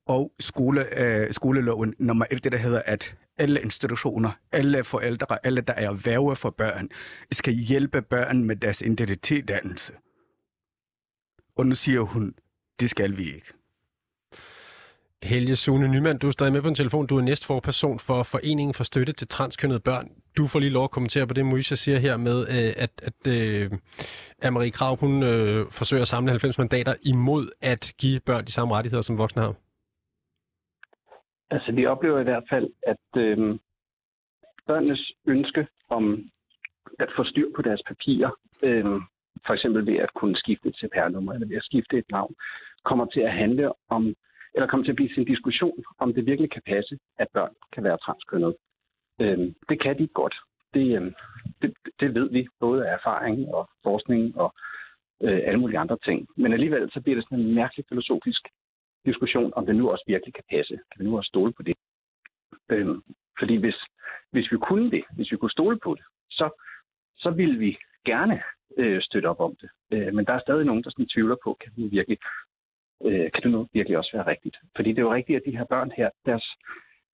og 0.08 0.32
skole, 0.40 1.00
øh, 1.00 1.34
skoleloven 1.34 1.94
nummer 2.00 2.26
et, 2.32 2.44
det 2.44 2.52
der 2.52 2.58
hedder, 2.58 2.82
at 2.86 3.16
alle 3.38 3.62
institutioner, 3.62 4.32
alle 4.52 4.84
forældre, 4.84 5.46
alle 5.46 5.62
der 5.62 5.74
er 5.74 5.92
værve 5.92 6.36
for 6.36 6.50
børn, 6.50 6.90
skal 7.32 7.54
hjælpe 7.54 8.02
børn 8.02 8.44
med 8.44 8.56
deres 8.56 8.82
identitetdannelse. 8.82 9.94
Og 11.56 11.66
nu 11.66 11.76
siger 11.76 12.02
hun, 12.02 12.34
det 12.80 12.90
skal 12.90 13.18
vi 13.18 13.24
ikke. 13.24 13.54
Helge 15.24 15.56
Sune 15.56 15.88
Nyman, 15.88 16.18
du 16.18 16.28
er 16.28 16.32
stadig 16.32 16.54
med 16.54 16.62
på 16.62 16.68
en 16.68 16.76
telefon. 16.76 17.08
Du 17.08 17.18
er 17.18 17.22
næstforperson 17.22 18.00
for 18.00 18.24
Foreningen 18.24 18.74
for 18.74 18.84
Støtte 18.84 19.14
til 19.14 19.28
Transkønnede 19.28 19.80
Børn. 19.80 20.12
Du 20.38 20.48
får 20.48 20.60
lige 20.60 20.70
lov 20.70 20.84
at 20.84 20.92
kommentere 20.92 21.28
på 21.28 21.34
det, 21.34 21.46
Moisha 21.46 21.76
siger 21.76 22.00
her 22.00 22.18
med, 22.18 22.40
øh, 22.50 22.74
at, 22.78 22.92
at, 23.04 23.28
øh, 23.28 23.72
at 24.42 24.54
Marie 24.54 24.72
Krav 24.72 25.00
hun, 25.00 25.24
øh, 25.24 25.72
forsøger 25.72 26.02
at 26.02 26.08
samle 26.08 26.32
90 26.32 26.58
mandater 26.58 26.96
imod 27.04 27.50
at 27.62 27.94
give 27.98 28.20
børn 28.20 28.46
de 28.46 28.52
samme 28.52 28.76
rettigheder, 28.76 29.02
som 29.02 29.18
voksne 29.18 29.42
har. 29.42 29.56
Altså, 31.50 31.72
vi 31.72 31.86
oplever 31.86 32.20
i 32.20 32.24
hvert 32.24 32.44
fald, 32.50 32.70
at 32.84 33.22
øh, 33.22 33.60
børnenes 34.68 35.12
ønske 35.28 35.68
om 35.90 36.30
at 37.00 37.10
få 37.16 37.24
styr 37.24 37.50
på 37.56 37.62
deres 37.62 37.82
papirer, 37.88 38.32
øh, 38.64 38.86
for 39.46 39.54
eksempel 39.54 39.86
ved 39.86 39.98
at 39.98 40.14
kunne 40.14 40.36
skifte 40.36 40.70
et 40.70 40.76
CPR-nummer 40.76 41.34
eller 41.34 41.48
ved 41.48 41.58
at 41.58 41.64
skifte 41.64 41.98
et 41.98 42.12
navn, 42.12 42.36
kommer 42.84 43.06
til 43.06 43.20
at 43.20 43.34
handle 43.34 43.72
om, 43.90 44.16
eller 44.54 44.68
kommer 44.68 44.84
til 44.84 44.92
at 44.92 44.96
blive 44.96 45.10
til 45.10 45.20
en 45.20 45.34
diskussion, 45.34 45.84
om 46.00 46.14
det 46.14 46.26
virkelig 46.26 46.52
kan 46.52 46.62
passe, 46.66 46.98
at 47.18 47.28
børn 47.34 47.54
kan 47.74 47.84
være 47.84 47.98
transkønnede. 47.98 48.56
Øh, 49.22 49.40
det 49.70 49.82
kan 49.82 49.98
de 49.98 50.08
godt. 50.08 50.36
Det, 50.74 51.02
øh, 51.02 51.12
det, 51.62 51.74
det 52.00 52.16
ved 52.16 52.30
vi, 52.32 52.48
både 52.60 52.88
af 52.88 52.94
erfaring 52.94 53.48
og 53.56 53.70
forskning 53.84 54.38
og 54.38 54.54
øh, 55.24 55.42
alle 55.46 55.60
mulige 55.60 55.80
andre 55.80 55.98
ting. 56.06 56.28
Men 56.38 56.54
alligevel 56.54 56.92
så 56.92 57.02
bliver 57.02 57.16
det 57.16 57.26
sådan 57.26 57.40
en 57.40 57.56
mærkelig 57.56 57.86
filosofisk 57.90 58.42
diskussion, 59.10 59.54
om 59.58 59.66
det 59.66 59.76
nu 59.76 59.90
også 59.94 60.04
virkelig 60.08 60.34
kan 60.34 60.44
passe. 60.50 60.76
Kan 60.90 60.98
vi 61.00 61.06
nu 61.06 61.18
også 61.18 61.32
stole 61.34 61.54
på 61.54 61.64
det? 61.64 61.76
Øhm, 62.72 63.02
fordi 63.40 63.56
hvis, 63.56 63.80
hvis 64.32 64.52
vi 64.52 64.58
kunne 64.58 64.92
det, 64.92 65.04
hvis 65.16 65.32
vi 65.32 65.38
kunne 65.38 65.58
stole 65.58 65.80
på 65.86 65.96
det, 65.96 66.06
så, 66.30 66.48
så 67.18 67.30
ville 67.30 67.58
vi 67.60 67.78
gerne 68.06 68.42
øh, 68.78 69.02
støtte 69.02 69.28
op 69.28 69.40
om 69.40 69.56
det. 69.62 69.70
Øh, 69.94 70.14
men 70.16 70.26
der 70.26 70.34
er 70.34 70.40
stadig 70.40 70.66
nogen, 70.66 70.84
der 70.84 70.90
sådan 70.90 71.14
tvivler 71.14 71.38
på, 71.44 71.58
kan 71.62 71.72
det 71.76 71.92
virkelig, 71.92 72.18
øh, 73.06 73.32
kan 73.34 73.44
det 73.44 73.52
nu 73.52 73.68
virkelig 73.74 73.98
også 73.98 74.12
være 74.14 74.28
rigtigt? 74.28 74.58
Fordi 74.76 74.90
det 74.90 74.98
er 74.98 75.08
jo 75.10 75.14
rigtigt, 75.14 75.38
at 75.38 75.46
de 75.46 75.58
her 75.58 75.66
børn 75.66 75.92
her, 75.98 76.10
deres, 76.26 76.46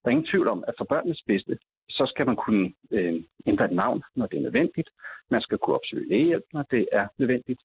der 0.01 0.07
er 0.07 0.15
ingen 0.15 0.31
tvivl 0.31 0.47
om, 0.47 0.63
at 0.67 0.73
for 0.77 0.85
børnenes 0.85 1.23
bedste, 1.27 1.57
så 1.89 2.05
skal 2.05 2.25
man 2.25 2.35
kunne 2.35 2.73
øh, 2.91 3.23
ændre 3.45 3.65
et 3.65 3.71
navn, 3.71 4.03
når 4.15 4.27
det 4.27 4.37
er 4.37 4.41
nødvendigt. 4.41 4.89
Man 5.29 5.41
skal 5.41 5.57
kunne 5.57 5.75
opsøge 5.75 6.09
lægehjælp, 6.09 6.45
når 6.53 6.63
det 6.71 6.87
er 6.91 7.07
nødvendigt. 7.17 7.61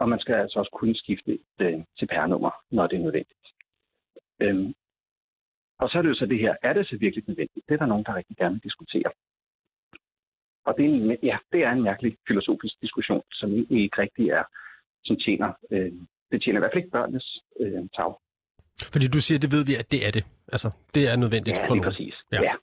Og 0.00 0.08
man 0.08 0.18
skal 0.18 0.34
altså 0.34 0.58
også 0.58 0.70
kunne 0.70 0.96
skifte 0.96 1.32
et 1.32 1.60
øh, 1.60 1.78
CPR-nummer, 1.98 2.50
når 2.70 2.86
det 2.86 2.96
er 2.96 3.02
nødvendigt. 3.02 3.45
Øhm, 4.42 4.74
og 5.78 5.90
så 5.90 5.98
er 5.98 6.02
det 6.02 6.08
jo 6.08 6.14
så 6.14 6.26
det 6.26 6.38
her, 6.38 6.54
er 6.62 6.72
det 6.72 6.88
så 6.88 6.96
virkelig 6.96 7.24
nødvendigt? 7.28 7.66
Det 7.68 7.74
er 7.74 7.78
der 7.78 7.86
nogen, 7.86 8.04
der 8.04 8.14
rigtig 8.14 8.36
gerne 8.36 8.54
vil 8.54 8.62
diskutere. 8.62 9.10
Og 10.66 10.74
det 10.76 10.84
er, 10.84 10.88
en, 10.88 11.18
ja, 11.22 11.38
det 11.52 11.60
er 11.64 11.70
en 11.70 11.82
mærkelig 11.82 12.16
filosofisk 12.28 12.74
diskussion, 12.80 13.22
som 13.32 13.50
ikke 13.70 14.02
rigtig 14.02 14.28
er, 14.28 14.44
som 15.04 15.16
tjener, 15.16 15.52
øh, 15.70 15.92
det 16.30 16.42
tjener 16.42 16.58
i 16.58 16.62
hvert 16.62 16.72
fald 16.72 16.84
ikke 16.84 16.96
børnenes 16.98 17.42
øh, 17.60 17.82
tag. 17.96 18.12
Fordi 18.92 19.06
du 19.08 19.20
siger, 19.20 19.38
det 19.38 19.52
ved 19.52 19.64
vi, 19.64 19.74
at 19.74 19.92
det 19.92 20.06
er 20.06 20.10
det. 20.10 20.24
Altså, 20.52 20.70
det 20.94 21.08
er 21.08 21.16
nødvendigt 21.16 21.58
ja, 21.58 21.62
for 21.62 21.74
nogen. 21.74 21.84
præcis. 21.84 22.14
Ja. 22.32 22.42
ja. 22.42 22.54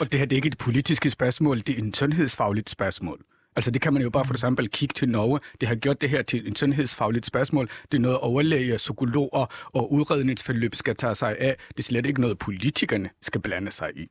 Og 0.00 0.12
det 0.12 0.20
her 0.20 0.26
det 0.26 0.32
er 0.32 0.40
ikke 0.42 0.54
et 0.56 0.64
politisk 0.64 1.10
spørgsmål, 1.10 1.56
det 1.56 1.68
er 1.68 1.82
en 1.82 1.94
sundhedsfagligt 1.94 2.70
spørgsmål. 2.70 3.20
Altså 3.58 3.70
det 3.70 3.82
kan 3.82 3.92
man 3.92 4.02
jo 4.02 4.10
bare 4.10 4.24
for 4.24 4.34
eksempel 4.34 4.68
kigge 4.68 4.92
til 4.92 5.08
Norge. 5.08 5.40
Det 5.60 5.68
har 5.68 5.74
gjort 5.74 6.00
det 6.00 6.10
her 6.10 6.22
til 6.22 6.48
en 6.48 6.56
sundhedsfagligt 6.56 7.26
spørgsmål. 7.26 7.68
Det 7.92 7.98
er 7.98 8.02
noget 8.02 8.18
overlæger, 8.18 8.76
psykologer 8.76 9.70
og 9.74 9.92
udredningsforløb 9.92 10.74
skal 10.74 10.96
tage 10.96 11.14
sig 11.14 11.38
af. 11.38 11.56
Det 11.68 11.78
er 11.78 11.82
slet 11.82 12.06
ikke 12.06 12.20
noget, 12.20 12.38
politikerne 12.38 13.10
skal 13.20 13.40
blande 13.40 13.70
sig 13.70 13.90
i. 13.96 14.06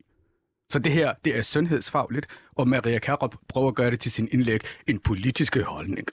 Så 0.69 0.79
det 0.79 0.91
her, 0.91 1.13
det 1.25 1.37
er 1.37 1.41
sundhedsfagligt, 1.41 2.27
og 2.55 2.67
Maria 2.67 2.99
Karup 2.99 3.35
prøver 3.49 3.67
at 3.67 3.75
gøre 3.75 3.91
det 3.91 3.99
til 3.99 4.11
sin 4.11 4.29
indlæg 4.31 4.59
en 4.87 4.99
politisk 4.99 5.57
holdning. 5.57 6.07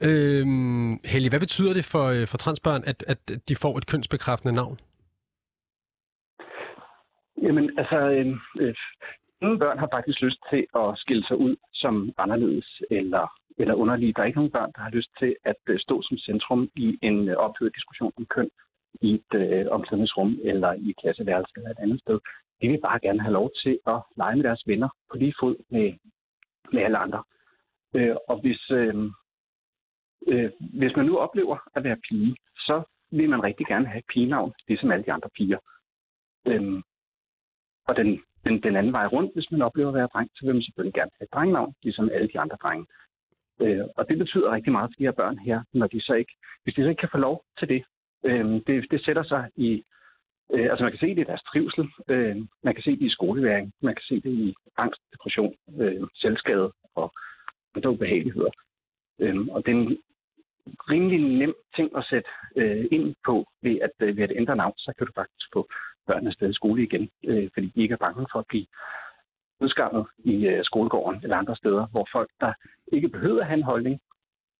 Øhm, 0.00 1.00
Helge, 1.04 1.28
hvad 1.28 1.40
betyder 1.40 1.72
det 1.72 1.84
for, 1.84 2.04
øh, 2.04 2.26
for 2.26 2.38
transbørn, 2.38 2.82
at, 2.86 3.04
at 3.08 3.18
de 3.48 3.56
får 3.56 3.78
et 3.78 3.86
kønsbekræftende 3.86 4.54
navn? 4.54 4.80
Jamen, 7.42 7.78
altså, 7.78 7.96
øh, 7.96 8.26
øh, 8.60 8.74
nogle 9.40 9.58
børn 9.58 9.78
har 9.78 9.88
faktisk 9.92 10.20
lyst 10.20 10.40
til 10.50 10.66
at 10.74 10.98
skille 10.98 11.26
sig 11.26 11.36
ud 11.36 11.56
som 11.72 12.12
anderledes 12.18 12.82
eller, 12.90 13.26
eller 13.58 13.74
underlige. 13.74 14.12
Der 14.12 14.22
er 14.22 14.26
ikke 14.26 14.38
nogen 14.38 14.56
børn, 14.58 14.72
der 14.76 14.80
har 14.80 14.90
lyst 14.90 15.10
til 15.18 15.36
at 15.44 15.60
øh, 15.66 15.78
stå 15.78 16.02
som 16.02 16.18
centrum 16.18 16.70
i 16.76 16.98
en 17.02 17.28
øh, 17.28 17.36
ophedet 17.36 17.74
diskussion 17.74 18.12
om 18.16 18.26
køn 18.26 18.50
i 19.00 19.14
et 19.14 19.34
øh, 19.34 19.66
omklædningsrum 19.70 20.38
eller 20.42 20.72
i 20.72 20.90
et 20.90 20.96
klasseværelse 21.02 21.52
eller 21.56 21.70
et 21.70 21.78
andet 21.78 22.00
sted. 22.00 22.18
De 22.62 22.68
vil 22.68 22.80
bare 22.80 23.00
gerne 23.00 23.20
have 23.20 23.32
lov 23.32 23.50
til 23.62 23.78
at 23.86 23.98
lege 24.16 24.36
med 24.36 24.44
deres 24.44 24.62
venner 24.66 24.88
på 25.10 25.16
lige 25.16 25.34
fod 25.40 25.56
med, 25.70 25.92
med 26.72 26.82
alle 26.82 26.98
andre. 26.98 27.22
Øh, 27.94 28.16
og 28.28 28.40
hvis, 28.40 28.70
øh, 28.70 28.94
øh, 30.26 30.50
hvis 30.58 30.96
man 30.96 31.06
nu 31.06 31.18
oplever 31.18 31.58
at 31.74 31.84
være 31.84 31.96
pige, 32.08 32.36
så 32.56 32.82
vil 33.10 33.30
man 33.30 33.42
rigtig 33.42 33.66
gerne 33.66 33.86
have 33.86 33.98
et 33.98 34.10
pigenavn, 34.12 34.52
ligesom 34.68 34.90
alle 34.90 35.04
de 35.04 35.12
andre 35.12 35.30
piger. 35.36 35.58
Øh, 36.46 36.82
og 37.88 37.96
den 37.96 38.22
den, 38.46 38.62
den 38.62 38.76
anden 38.76 38.92
vej 38.92 39.06
rundt, 39.06 39.34
hvis 39.34 39.50
man 39.50 39.62
oplever 39.62 39.88
at 39.88 39.94
være 39.94 40.12
dreng, 40.14 40.30
så 40.34 40.40
vil 40.46 40.54
man 40.54 40.62
selvfølgelig 40.62 40.94
gerne 40.94 41.10
have 41.18 41.26
et 41.26 41.34
drengnavn, 41.34 41.74
ligesom 41.82 42.10
alle 42.14 42.28
de 42.32 42.40
andre 42.40 42.56
drenge. 42.62 42.86
Øh, 43.62 43.84
og 43.96 44.08
det 44.08 44.18
betyder 44.18 44.52
rigtig 44.52 44.72
meget 44.72 44.90
for 44.90 44.98
de 44.98 45.08
her 45.08 45.18
børn 45.20 45.38
her, 45.38 45.58
når 45.72 45.86
de 45.86 46.00
så 46.00 46.12
ikke, 46.12 46.34
hvis 46.62 46.74
de 46.74 46.82
så 46.82 46.88
ikke 46.88 47.00
kan 47.00 47.14
få 47.14 47.18
lov 47.18 47.44
til 47.58 47.68
det. 47.68 47.82
Øh, 48.24 48.44
det, 48.66 48.90
det 48.90 49.04
sætter 49.04 49.22
sig 49.22 49.50
i, 49.56 49.84
øh, 50.54 50.66
altså 50.70 50.82
man 50.84 50.92
kan 50.92 51.00
se 51.00 51.14
det 51.14 51.22
i 51.22 51.30
deres 51.30 51.42
trivsel, 51.42 51.86
øh, 52.08 52.36
man 52.62 52.74
kan 52.74 52.82
se 52.82 52.90
det 52.90 53.06
i 53.06 53.16
skoleværing, 53.16 53.72
man 53.82 53.94
kan 53.94 54.04
se 54.08 54.14
det 54.20 54.30
i 54.30 54.54
angst, 54.76 55.00
depression, 55.12 55.54
øh, 55.80 56.02
selvskade 56.14 56.72
og 56.94 57.12
andre 57.76 57.90
ubehageligheder. 57.90 58.50
Øh, 59.20 59.46
og 59.46 59.66
det 59.66 59.72
er 59.72 59.76
en 59.76 59.98
rimelig 60.90 61.20
nem 61.38 61.54
ting 61.76 61.96
at 61.96 62.06
sætte 62.10 62.28
øh, 62.56 62.86
ind 62.90 63.14
på 63.26 63.46
ved 63.62 63.78
at, 63.86 63.94
øh, 64.00 64.16
ved 64.16 64.24
at 64.24 64.36
ændre 64.36 64.56
navn, 64.56 64.74
så 64.76 64.92
kan 64.98 65.06
du 65.06 65.12
faktisk 65.14 65.48
få 65.52 65.68
børnene 66.06 66.30
afsted 66.30 66.50
i 66.50 66.54
skole 66.60 66.82
igen, 66.82 67.10
øh, 67.24 67.50
fordi 67.54 67.66
de 67.74 67.82
ikke 67.82 67.92
er 67.92 68.04
bange 68.06 68.26
for 68.32 68.38
at 68.38 68.46
blive 68.48 68.66
udskammet 69.60 70.06
i 70.18 70.46
øh, 70.46 70.64
skolegården 70.64 71.20
eller 71.22 71.36
andre 71.36 71.56
steder, 71.56 71.86
hvor 71.86 72.08
folk, 72.12 72.30
der 72.40 72.52
ikke 72.92 73.08
behøver 73.08 73.40
at 73.40 73.46
have 73.46 73.58
en 73.58 73.70
holdning 73.72 74.00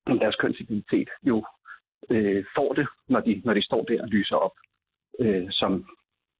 om 0.06 0.18
deres 0.18 0.36
kønsidentitet, 0.36 1.08
jo 1.22 1.44
øh, 2.10 2.44
får 2.56 2.72
det, 2.72 2.88
når 3.08 3.20
de, 3.20 3.42
når 3.44 3.54
de 3.54 3.62
står 3.62 3.82
der 3.84 4.02
og 4.02 4.08
lyser 4.08 4.36
op 4.36 4.52
øh, 5.18 5.46
som 5.50 5.86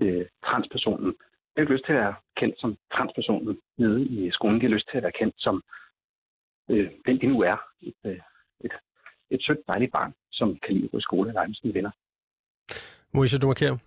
øh, 0.01 0.27
transpersonen. 0.45 1.07
Jeg 1.07 1.61
har 1.61 1.63
ikke 1.63 1.75
lyst 1.75 1.85
til 1.85 1.93
at 1.93 1.99
være 1.99 2.15
kendt 2.37 2.61
som 2.61 2.77
transpersonen 2.93 3.59
nede 3.79 4.05
i 4.05 4.31
skolen. 4.31 4.63
Jeg 4.63 4.69
har 4.69 4.75
lyst 4.75 4.89
til 4.91 4.97
at 4.97 5.03
være 5.03 5.19
kendt 5.21 5.35
som 5.39 5.63
øh, 6.71 6.91
den, 7.07 7.21
de 7.21 7.27
nu 7.27 7.41
er. 7.41 7.57
Et, 7.83 7.95
øh, 8.05 8.21
et, 8.65 8.73
et 9.31 9.43
sødt, 9.43 9.59
dejligt 9.69 9.93
barn, 9.93 10.13
som 10.33 10.59
kan 10.59 10.75
lide 10.75 10.89
på 10.89 11.01
skole 11.01 11.31
og 11.31 11.35
lege 11.35 11.49
med 11.49 11.55
sine 11.55 11.75
venner. 11.75 11.91
Moisha, 13.13 13.39
du 13.39 13.47
markerer. 13.47 13.86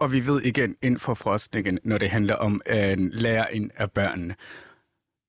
Og 0.00 0.12
vi 0.12 0.26
ved 0.26 0.42
igen 0.42 0.76
inden 0.82 1.00
for 1.00 1.14
forskningen, 1.14 1.78
når 1.84 1.98
det 1.98 2.10
handler 2.10 2.34
om 2.34 2.60
øh, 2.66 2.76
at 2.76 2.98
lære 2.98 3.54
ind 3.54 3.70
af 3.76 3.90
børnene. 3.90 4.34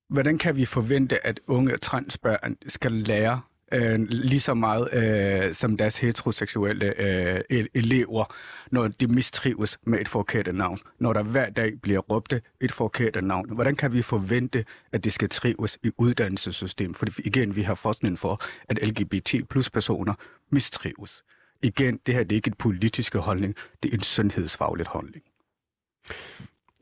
Hvordan 0.10 0.38
kan 0.38 0.56
vi 0.56 0.66
forvente, 0.66 1.26
at 1.28 1.40
unge 1.48 1.78
transbørn 1.78 2.58
skal 2.68 2.92
lære 2.92 3.42
øh, 3.74 4.00
lige 4.10 4.40
så 4.40 4.54
meget 4.54 4.94
øh, 4.94 5.54
som 5.54 5.78
deres 5.78 5.98
heteroseksuelle 5.98 7.02
øh, 7.02 7.66
elever, 7.74 8.26
når 8.72 8.88
de 8.88 9.08
mistrives 9.08 9.80
med 9.84 10.00
et 10.00 10.08
forkert 10.08 10.56
navn, 10.56 10.78
når 11.00 11.14
der 11.14 11.24
hver 11.24 11.50
dag 11.50 11.74
bliver 11.82 12.00
råbt 12.00 12.34
et 12.62 12.72
forkert 12.72 13.24
navn. 13.24 13.50
Hvordan 13.54 13.76
kan 13.76 13.94
vi 13.94 14.02
forvente, 14.02 14.66
at 14.92 15.04
det 15.04 15.14
skal 15.14 15.30
trives 15.30 15.78
i 15.84 15.92
uddannelsessystemet? 15.98 16.98
For 16.98 17.06
igen, 17.18 17.56
vi 17.56 17.62
har 17.62 17.76
forskning 17.76 18.20
for, 18.20 18.42
at 18.70 18.88
LGBT 18.88 19.50
plus 19.50 19.70
personer 19.70 20.14
mistrives 20.50 21.24
igen, 21.64 22.00
det 22.06 22.14
her 22.14 22.24
det 22.24 22.32
er 22.32 22.36
ikke 22.36 22.48
et 22.48 22.58
politisk 22.58 23.16
holdning, 23.16 23.56
det 23.84 23.92
er 23.92 23.96
en 23.96 24.04
sundhedsfaglig 24.04 24.86
holdning. 24.88 25.24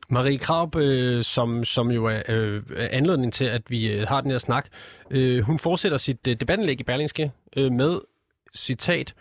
Marie 0.08 0.38
Kraup, 0.38 0.76
øh, 0.76 1.24
som, 1.24 1.64
som 1.64 1.90
jo 1.90 2.04
er 2.06 2.22
øh, 2.28 2.62
anledning 2.76 3.32
til, 3.32 3.44
at 3.44 3.62
vi 3.70 3.92
øh, 3.92 4.08
har 4.08 4.20
den 4.20 4.30
her 4.30 4.38
snak, 4.38 4.68
øh, 5.10 5.42
hun 5.42 5.58
fortsætter 5.58 5.98
sit 5.98 6.26
øh, 6.28 6.36
debatindlæg 6.40 6.80
i 6.80 6.82
Berlingske 6.82 7.32
øh, 7.56 7.72
med 7.72 8.00
citat, 8.54 9.14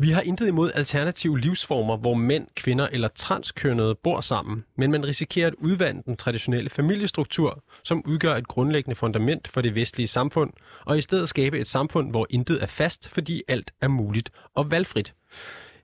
vi 0.00 0.08
har 0.10 0.22
intet 0.22 0.48
imod 0.48 0.70
alternative 0.74 1.38
livsformer, 1.38 1.96
hvor 1.96 2.14
mænd, 2.14 2.46
kvinder 2.56 2.86
eller 2.92 3.08
transkønnede 3.08 3.94
bor 3.94 4.20
sammen, 4.20 4.64
men 4.76 4.90
man 4.90 5.06
risikerer 5.06 5.46
at 5.46 5.54
udvande 5.54 6.02
den 6.02 6.16
traditionelle 6.16 6.70
familiestruktur, 6.70 7.64
som 7.84 8.02
udgør 8.06 8.34
et 8.34 8.48
grundlæggende 8.48 8.94
fundament 8.94 9.48
for 9.48 9.60
det 9.60 9.74
vestlige 9.74 10.06
samfund, 10.06 10.52
og 10.86 10.98
i 10.98 11.00
stedet 11.00 11.28
skabe 11.28 11.58
et 11.58 11.66
samfund, 11.66 12.10
hvor 12.10 12.26
intet 12.30 12.62
er 12.62 12.66
fast, 12.66 13.08
fordi 13.14 13.42
alt 13.48 13.70
er 13.80 13.88
muligt 13.88 14.30
og 14.54 14.70
valgfrit. 14.70 15.14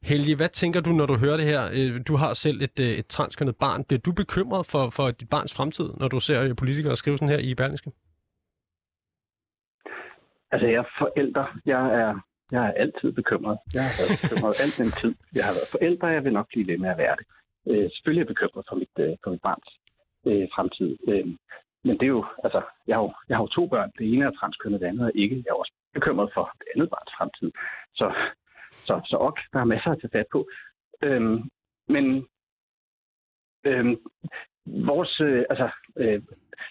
Helge, 0.03 0.37
hvad 0.37 0.48
tænker 0.48 0.81
du, 0.81 0.90
når 0.90 1.07
du 1.07 1.16
hører 1.16 1.37
det 1.37 1.46
her? 1.46 1.70
Øh, 1.72 2.00
du 2.09 2.16
har 2.16 2.33
selv 2.33 2.62
et, 2.62 2.81
øh, 2.81 2.87
et 2.87 3.07
transkønnet 3.07 3.57
barn. 3.57 3.85
Bliver 3.85 4.00
du 4.00 4.12
bekymret 4.12 4.66
for, 4.66 4.90
for 4.90 5.11
dit 5.11 5.29
barns 5.29 5.55
fremtid, 5.55 5.90
når 5.96 6.09
du 6.09 6.20
ser 6.20 6.42
øh, 6.42 6.57
politikere 6.57 6.96
skrive 6.96 7.18
sådan 7.18 7.29
her 7.29 7.38
i 7.38 7.55
Berlingske? 7.55 7.92
Altså, 10.53 10.66
jeg 10.66 10.79
er 10.85 10.90
forældre. 10.98 11.46
Jeg 11.66 11.83
er, 12.00 12.20
jeg 12.52 12.66
er 12.66 12.72
altid 12.72 13.12
bekymret. 13.12 13.59
Jeg 13.74 13.83
har 13.87 13.94
været 14.00 14.18
bekymret 14.22 14.54
alt 14.62 14.76
den 14.80 14.90
tid. 15.00 15.12
Jeg 15.38 15.44
har 15.48 15.54
været 15.59 15.72
forældre, 15.76 16.07
jeg 16.16 16.24
vil 16.24 16.33
nok 16.33 16.48
blive 16.48 16.66
ved 16.66 16.78
med 16.78 16.90
at 16.90 16.98
være 16.98 17.16
det. 17.20 17.26
Øh, 17.70 17.90
selvfølgelig 17.90 18.20
er 18.20 18.26
jeg 18.26 18.35
bekymret 18.35 18.64
for 18.68 18.76
mit, 18.76 18.94
øh, 19.04 19.16
for 19.22 19.30
mit 19.30 19.42
barns 19.48 19.68
øh, 20.28 20.46
fremtid. 20.54 20.90
Øh, 21.09 21.26
men 21.87 21.94
det 21.98 22.07
er 22.07 22.14
jo, 22.18 22.24
altså, 22.44 22.61
jeg 22.87 22.96
har 22.96 23.02
jo, 23.02 23.12
jeg 23.28 23.37
har 23.37 23.44
jo 23.44 23.57
to 23.57 23.66
børn. 23.66 23.92
Det 23.98 24.12
ene 24.12 24.24
er 24.24 24.30
transkønnet, 24.30 24.80
det 24.80 24.87
andet 24.87 25.07
er 25.07 25.20
ikke. 25.22 25.37
Jeg 25.44 25.50
er 25.50 25.62
også 25.62 25.74
bekymret 25.94 26.30
for 26.35 26.44
det 26.59 26.68
andet 26.74 26.90
barns 26.90 27.12
fremtid. 27.18 27.50
Så, 27.94 28.07
så, 28.87 28.94
så 29.11 29.16
ok, 29.20 29.38
der 29.52 29.61
er 29.61 29.72
masser 29.74 29.90
at 29.90 30.00
tage 30.00 30.14
fat 30.18 30.26
på. 30.33 30.48
Øhm, 31.02 31.50
men 31.88 32.26
øhm, 33.64 33.96
vores, 34.66 35.20
øh, 35.20 35.44
altså, 35.50 35.68
øh, 35.96 36.22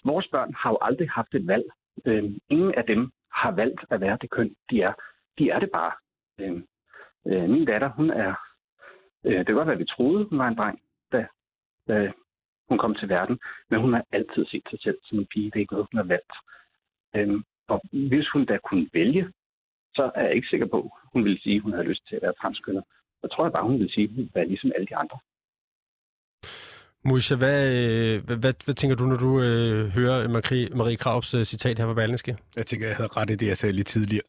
vores 0.06 0.28
børn 0.32 0.54
har 0.54 0.70
jo 0.70 0.78
aldrig 0.82 1.10
haft 1.10 1.36
et 1.36 1.48
valg. 1.48 1.66
Øhm, 2.06 2.38
ingen 2.50 2.74
af 2.76 2.84
dem 2.84 3.12
har 3.32 3.52
valgt 3.52 3.82
at 3.90 4.02
være 4.02 4.18
det 4.22 4.30
køn, 4.30 4.56
de 4.70 4.82
er. 4.82 4.94
De 5.38 5.50
er 5.50 5.60
det 5.60 5.72
bare. 5.72 5.92
Øhm, 6.40 6.68
øh, 7.28 7.50
min 7.50 7.66
datter, 7.66 7.90
hun 7.90 8.10
er... 8.10 8.34
Øh, 9.24 9.38
det 9.38 9.46
kan 9.46 9.56
godt 9.56 9.68
være, 9.68 9.80
at 9.80 9.80
vi 9.80 9.94
troede, 9.96 10.26
hun 10.30 10.40
var 10.40 10.48
en 10.48 10.58
dreng, 10.58 10.80
da, 11.12 11.28
da 11.88 12.12
hun 12.70 12.78
kom 12.78 12.96
til 12.96 13.10
verden, 13.10 13.40
men 13.70 13.82
hun 13.82 13.94
har 13.94 14.06
altid 14.12 14.46
set 14.46 14.64
sig 14.70 14.80
selv 14.80 14.98
som 15.04 15.20
en 15.20 15.26
pige. 15.26 15.46
Det 15.46 15.56
er 15.56 15.60
ikke 15.60 15.74
noget, 15.74 15.88
hun 15.92 15.98
har 15.98 16.08
valgt. 16.16 16.34
Øhm, 17.16 17.44
og 17.68 17.82
hvis 17.92 18.28
hun 18.34 18.46
da 18.46 18.58
kunne 18.58 18.90
vælge, 18.94 19.32
så 19.96 20.12
er 20.16 20.24
jeg 20.24 20.36
ikke 20.36 20.48
sikker 20.48 20.66
på, 20.66 20.80
at 20.80 21.10
hun 21.14 21.24
ville 21.24 21.42
sige, 21.42 21.56
at 21.56 21.62
hun 21.62 21.74
havde 21.74 21.88
lyst 21.88 22.08
til 22.08 22.16
at 22.16 22.22
være 22.22 22.34
transkønnet. 22.42 22.84
Så 23.22 23.28
tror 23.28 23.46
jeg 23.46 23.52
bare, 23.52 23.64
hun 23.64 23.80
ville 23.80 23.94
sige, 23.94 24.04
at 24.04 24.10
hun 24.10 24.18
ville 24.18 24.32
være 24.36 24.48
ligesom 24.48 24.72
alle 24.76 24.88
de 24.88 24.96
andre. 24.96 25.18
Moisha, 27.06 27.36
hvad, 27.36 27.60
øh, 27.76 28.26
hvad, 28.26 28.38
hvad, 28.38 28.54
hvad 28.66 28.76
tænker 28.76 28.96
du, 28.96 29.06
når 29.06 29.18
du 29.18 29.42
øh, 29.42 29.88
hører 29.88 30.28
Marie, 30.28 30.70
Marie 30.70 30.98
Kraups 30.98 31.34
øh, 31.34 31.46
citat 31.46 31.80
her 31.80 31.86
fra 31.86 31.94
Berlingske? 31.94 32.38
Jeg 32.56 32.66
tænker, 32.66 32.88
jeg 32.88 32.96
havde 32.96 33.10
ret 33.18 33.30
i 33.30 33.36
det, 33.36 33.48
jeg 33.48 33.58
sagde 33.58 33.76
lidt 33.76 33.88
tidligere 33.88 34.24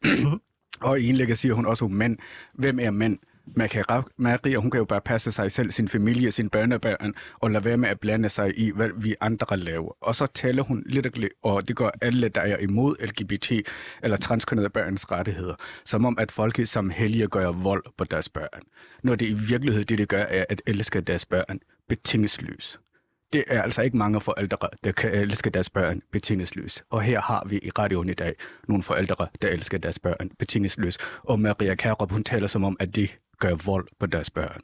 og 0.81 0.99
i 0.99 1.07
indlægget 1.07 1.37
siger 1.37 1.53
hun 1.53 1.65
også 1.65 1.85
om 1.85 1.91
mænd. 1.91 2.17
Hvem 2.53 2.79
er 2.79 2.91
mænd? 2.91 3.19
Man 3.55 3.69
kan, 3.69 3.85
Maria, 4.17 4.57
hun 4.57 4.71
kan 4.71 4.77
jo 4.77 4.85
bare 4.85 5.01
passe 5.01 5.31
sig 5.31 5.51
selv, 5.51 5.71
sin 5.71 5.87
familie, 5.87 6.31
sin 6.31 6.49
børnebørn, 6.49 7.13
og 7.39 7.51
lade 7.51 7.65
være 7.65 7.77
med 7.77 7.89
at 7.89 7.99
blande 7.99 8.29
sig 8.29 8.59
i, 8.59 8.71
hvad 8.71 8.89
vi 8.97 9.15
andre 9.21 9.57
laver. 9.57 9.97
Og 10.01 10.15
så 10.15 10.25
taler 10.25 10.63
hun 10.63 10.83
lidt, 10.85 11.07
og 11.43 11.67
det 11.67 11.75
gør 11.75 11.89
alle, 12.01 12.29
der 12.29 12.41
er 12.41 12.57
imod 12.57 12.95
LGBT 13.05 13.51
eller 14.03 14.17
transkønnede 14.17 14.69
børns 14.69 15.11
rettigheder, 15.11 15.55
som 15.85 16.05
om, 16.05 16.19
at 16.19 16.31
folk 16.31 16.67
som 16.67 16.89
hellige 16.89 17.27
gør 17.27 17.51
vold 17.51 17.83
på 17.97 18.03
deres 18.03 18.29
børn. 18.29 18.61
Når 19.03 19.15
det 19.15 19.27
i 19.27 19.33
virkeligheden 19.33 19.87
det, 19.87 19.97
det 19.97 20.09
gør, 20.09 20.23
er 20.23 20.45
at 20.49 20.61
elske 20.65 21.01
deres 21.01 21.25
børn 21.25 21.59
betingelsesløs. 21.89 22.79
Det 23.33 23.43
er 23.47 23.61
altså 23.61 23.81
ikke 23.81 23.97
mange 23.97 24.21
forældre, 24.21 24.69
der 24.83 24.91
kan 24.91 25.11
elske 25.11 25.49
deres 25.49 25.69
børn 25.69 26.01
betingelsesløs. 26.11 26.83
Og 26.89 27.01
her 27.01 27.21
har 27.21 27.43
vi 27.49 27.59
i 27.63 27.69
radioen 27.69 28.09
i 28.09 28.13
dag 28.13 28.35
nogle 28.67 28.83
forældre, 28.83 29.27
der 29.41 29.47
elsker 29.47 29.77
deres 29.77 29.99
børn 29.99 30.29
betingelsesløs. 30.39 30.97
Og 31.23 31.39
Maria 31.39 31.75
Karup, 31.75 32.11
hun 32.11 32.23
taler 32.23 32.47
som 32.47 32.63
om, 32.63 32.77
at 32.79 32.95
de 32.95 33.07
gør 33.39 33.55
vold 33.65 33.87
på 33.99 34.05
deres 34.05 34.29
børn. 34.29 34.61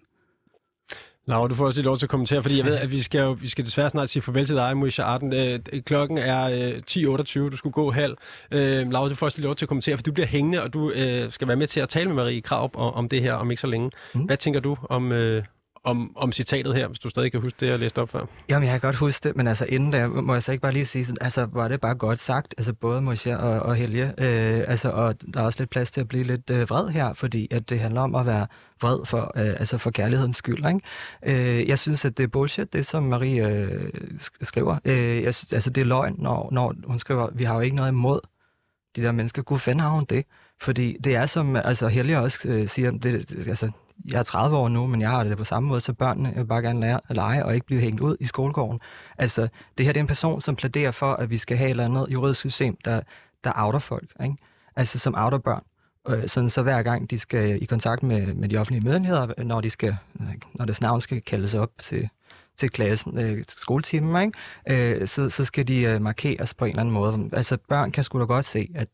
Laura, 1.26 1.48
du 1.48 1.56
får 1.56 1.66
også 1.66 1.80
lige 1.80 1.86
lov 1.86 1.98
til 1.98 2.06
at 2.06 2.10
kommentere, 2.10 2.42
fordi 2.42 2.58
jeg 2.58 2.66
ved, 2.66 2.76
at 2.76 2.92
vi 2.92 3.02
skal, 3.02 3.20
jo, 3.20 3.32
vi 3.32 3.48
skal 3.48 3.66
desværre 3.66 3.90
snart 3.90 4.10
sige 4.10 4.24
farvel 4.24 4.46
til 4.46 4.56
dig, 4.56 4.78
Moisha 4.78 5.04
Arden. 5.04 5.34
Øh, 5.34 5.60
klokken 5.86 6.18
er 6.18 6.44
øh, 6.44 6.82
10.28, 6.92 7.40
du 7.40 7.58
skulle 7.58 7.74
gå 7.74 7.92
halv. 7.92 8.18
Øh, 8.52 8.92
Laura, 8.92 9.10
du 9.10 9.16
får 9.16 9.26
også 9.26 9.38
lige 9.38 9.46
lov 9.46 9.56
til 9.56 9.66
at 9.66 9.70
kommentere, 9.70 9.98
for 9.98 10.04
du 10.04 10.12
bliver 10.12 10.28
hængende, 10.28 10.64
og 10.64 10.74
du 10.74 10.92
øh, 10.92 11.32
skal 11.32 11.48
være 11.48 11.58
med 11.58 11.68
til 11.68 11.80
at 11.80 11.90
tale 11.90 12.08
med 12.08 12.16
Marie 12.16 12.42
Kraup 12.42 12.78
om, 12.78 12.94
om 12.94 13.10
det 13.10 13.22
her 13.22 13.34
om 13.34 13.52
ikke 13.52 13.62
så 13.62 13.68
længe. 13.68 13.92
Mm. 14.16 14.22
Hvad 14.22 14.38
tænker 14.38 14.60
du 14.60 14.78
om, 14.90 15.12
øh, 15.12 15.44
om, 15.84 16.18
om 16.18 16.32
citatet 16.32 16.76
her, 16.76 16.88
hvis 16.88 17.00
du 17.00 17.10
stadig 17.10 17.32
kan 17.32 17.42
huske 17.42 17.58
det, 17.60 17.68
jeg 17.68 17.80
læste 17.80 18.02
op 18.02 18.10
før. 18.10 18.26
Jamen, 18.50 18.70
jeg 18.70 18.72
kan 18.74 18.88
godt 18.88 18.96
huske 18.96 19.28
det, 19.28 19.36
men 19.36 19.48
altså 19.48 19.66
inden 19.66 19.92
da, 19.92 20.08
må 20.08 20.34
jeg 20.34 20.44
så 20.44 20.52
ikke 20.52 20.62
bare 20.62 20.72
lige 20.72 20.86
sige, 20.86 21.06
altså 21.22 21.48
var 21.54 21.68
det 21.68 21.82
bare 21.82 21.96
godt 21.96 22.20
sagt, 22.20 22.56
altså 22.58 22.74
både 22.74 23.02
Moshe 23.02 23.40
og, 23.40 23.60
og 23.60 23.76
Helge, 23.76 24.14
øh, 24.18 24.64
altså, 24.68 24.90
og 24.90 25.16
der 25.34 25.40
er 25.40 25.46
også 25.46 25.60
lidt 25.60 25.70
plads 25.70 25.92
til 25.92 26.02
at 26.02 26.08
blive 26.08 26.24
lidt 26.24 26.50
øh, 26.50 26.70
vred 26.70 26.90
her, 26.90 27.14
fordi 27.14 27.48
at 27.52 27.70
det 27.70 27.80
handler 27.80 28.02
om 28.02 28.16
at 28.16 28.26
være 28.26 28.48
vred 28.82 29.06
for, 29.06 29.32
øh, 29.36 29.50
altså 29.50 29.78
for 29.78 29.92
kærlighedens 29.92 30.38
skyld, 30.38 30.66
ikke? 30.66 31.60
Øh, 31.60 31.68
jeg 31.70 31.80
synes, 31.80 32.06
at 32.06 32.18
det 32.18 32.24
er 32.24 32.28
bullshit, 32.28 32.74
det 32.74 32.86
som 32.86 33.04
Marie 33.04 33.48
øh, 33.48 33.90
skriver. 34.42 34.78
Øh, 34.86 35.24
jeg 35.24 35.36
synes, 35.36 35.54
altså 35.54 35.70
det 35.70 35.82
er 35.82 35.86
løgn, 35.86 36.16
når, 36.18 36.50
når 36.52 36.76
hun 36.88 37.00
skriver, 37.00 37.30
vi 37.34 37.44
har 37.44 37.56
jo 37.56 37.62
ikke 37.62 37.76
noget 37.76 37.90
imod 37.90 38.20
de 38.96 39.02
der 39.02 39.12
mennesker. 39.12 39.42
Gud 39.42 39.60
fanden 39.60 39.80
har 39.80 39.90
hun 39.90 40.06
det? 40.10 40.26
Fordi 40.62 40.98
det 41.04 41.16
er 41.16 41.26
som, 41.26 41.56
altså 41.56 41.88
Helge 41.88 42.20
også 42.20 42.50
øh, 42.50 42.68
siger, 42.68 42.92
det, 42.92 43.48
altså 43.48 43.72
jeg 44.06 44.20
er 44.20 44.24
30 44.24 44.58
år 44.58 44.70
nu, 44.70 44.88
men 44.88 45.02
jeg 45.02 45.10
har 45.10 45.24
det 45.24 45.38
på 45.38 45.44
samme 45.44 45.70
måde, 45.70 45.82
så 45.82 45.94
børnene 45.94 46.34
vil 46.36 46.46
bare 46.46 46.62
gerne 46.62 46.80
lære 46.80 47.00
at 47.10 47.16
lege 47.16 47.46
og 47.46 47.56
ikke 47.56 47.66
blive 47.66 47.82
hængt 47.82 48.02
ud 48.02 48.18
i 48.20 48.26
skolegården. 48.26 48.80
Altså, 49.18 49.48
det 49.78 49.86
her 49.86 49.94
det 49.94 50.00
er 50.00 50.04
en 50.04 50.08
person, 50.08 50.42
som 50.42 50.56
pladerer 50.56 50.92
for, 50.92 51.14
at 51.14 51.30
vi 51.30 51.38
skal 51.38 51.58
have 51.58 51.68
et 51.68 51.72
eller 51.72 51.86
andet 51.86 52.08
juridisk 52.10 52.40
system, 52.40 52.78
der, 52.86 53.02
der 53.44 53.52
outer 53.56 53.80
folk, 53.80 54.10
ikke? 54.24 54.36
Altså, 54.76 55.00
som 55.00 55.16
outer 55.18 55.38
børn. 55.38 55.64
Øh, 56.10 56.28
sådan 56.28 56.50
så 56.50 56.62
hver 56.62 56.84
gang 56.84 57.10
de 57.10 57.20
skal 57.20 57.62
i 57.62 57.66
kontakt 57.66 58.04
med, 58.04 58.34
med 58.34 58.50
de 58.50 58.58
offentlige 58.58 58.90
myndigheder, 58.90 59.44
når, 59.44 59.62
de 59.62 59.70
skal, 59.70 59.96
når 60.54 60.66
deres 60.66 60.82
navn 60.82 61.02
skal 61.02 61.22
kaldes 61.22 61.54
op 61.54 61.72
til, 61.80 62.10
til 62.58 62.70
klassen, 62.70 63.18
øh, 63.18 63.44
skoletimen, 63.48 64.34
ikke? 64.68 65.00
Øh, 65.00 65.08
så, 65.08 65.30
så 65.30 65.46
skal 65.46 65.68
de 65.68 65.82
øh, 65.82 66.02
markeres 66.02 66.54
på 66.54 66.66
en 66.66 66.70
eller 66.70 66.82
anden 66.82 66.94
måde. 66.94 67.30
Altså, 67.34 67.58
børn 67.70 67.92
kan 67.92 68.04
sgu 68.04 68.20
da 68.20 68.26
godt 68.26 68.46
se, 68.46 68.70
at 68.76 68.88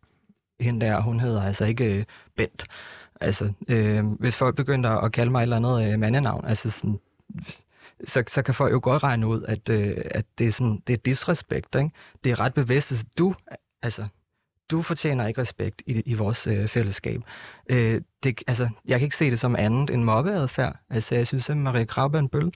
hende 0.60 0.86
der, 0.86 1.02
hun 1.02 1.20
hedder 1.20 1.43
altså 1.43 1.65
ikke 1.65 2.00
øh, 2.00 2.06
Bent. 2.38 2.65
Altså, 3.21 3.53
øh, 3.67 4.06
hvis 4.06 4.38
folk 4.38 4.56
begynder 4.56 4.89
at 4.89 5.12
kalde 5.12 5.32
mig 5.32 5.39
et 5.39 5.43
eller 5.43 5.56
andet 5.56 5.93
øh, 5.93 5.99
mandenavn, 5.99 6.45
altså 6.45 6.69
sådan, 6.69 6.99
så, 8.06 8.23
så 8.27 8.41
kan 8.41 8.53
folk 8.53 8.73
jo 8.73 8.80
godt 8.84 9.03
regne 9.03 9.27
ud, 9.27 9.43
at, 9.43 9.69
øh, 9.69 9.97
at 10.06 10.25
det, 10.39 10.47
er 10.47 10.51
sådan, 10.51 10.82
det 10.88 10.93
er 10.93 10.97
disrespekt. 10.97 11.75
Ikke? 11.75 11.91
Det 12.23 12.32
er 12.32 12.39
ret 12.39 12.53
bevidst, 12.53 12.91
at 12.91 13.06
du, 13.17 13.36
altså, 13.82 14.08
du 14.71 14.82
fortjener 14.82 15.27
ikke 15.27 15.41
respekt 15.41 15.82
i, 15.86 16.01
i 16.06 16.13
vores 16.13 16.47
øh, 16.47 16.67
fællesskab. 16.67 17.21
Øh, 17.69 18.01
det, 18.23 18.43
altså, 18.47 18.69
jeg 18.86 18.99
kan 18.99 19.06
ikke 19.06 19.15
se 19.15 19.32
det 19.32 19.39
som 19.39 19.56
andet 19.56 19.89
end 19.89 20.03
mobbeadfærd. 20.03 20.75
Altså, 20.89 21.15
jeg 21.15 21.27
synes, 21.27 21.49
at 21.49 21.58
Marie 21.58 21.86
Krabbe 21.86 22.17
er 22.17 22.21
en 22.21 22.30
bøl. 22.30 22.51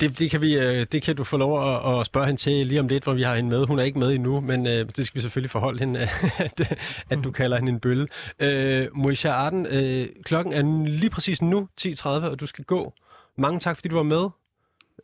Det, 0.00 0.18
det, 0.18 0.30
kan 0.30 0.40
vi, 0.40 0.54
øh, 0.54 0.86
det 0.92 1.02
kan 1.02 1.16
du 1.16 1.24
få 1.24 1.36
lov 1.36 1.74
at, 1.74 2.00
at 2.00 2.06
spørge 2.06 2.26
hende 2.26 2.40
til 2.40 2.66
lige 2.66 2.80
om 2.80 2.88
lidt, 2.88 3.04
hvor 3.04 3.12
vi 3.12 3.22
har 3.22 3.36
hende 3.36 3.50
med. 3.50 3.66
Hun 3.66 3.78
er 3.78 3.82
ikke 3.82 3.98
med 3.98 4.14
endnu, 4.14 4.40
men 4.40 4.66
øh, 4.66 4.86
det 4.96 5.06
skal 5.06 5.14
vi 5.14 5.20
selvfølgelig 5.20 5.50
forholde 5.50 5.78
hende, 5.78 6.00
at, 6.38 6.78
at 7.10 7.18
du 7.24 7.30
kalder 7.30 7.56
hende 7.56 7.72
en 7.72 7.80
bølle. 7.80 8.06
Øh, 8.40 8.88
Moisha 8.96 9.28
Arden, 9.28 9.66
øh, 9.66 10.08
klokken 10.24 10.52
er 10.54 10.86
lige 10.86 11.10
præcis 11.10 11.42
nu 11.42 11.68
10.30, 11.80 12.08
og 12.08 12.40
du 12.40 12.46
skal 12.46 12.64
gå. 12.64 12.92
Mange 13.38 13.60
tak, 13.60 13.76
fordi 13.76 13.88
du 13.88 13.96
var 13.96 14.02
med. 14.02 14.28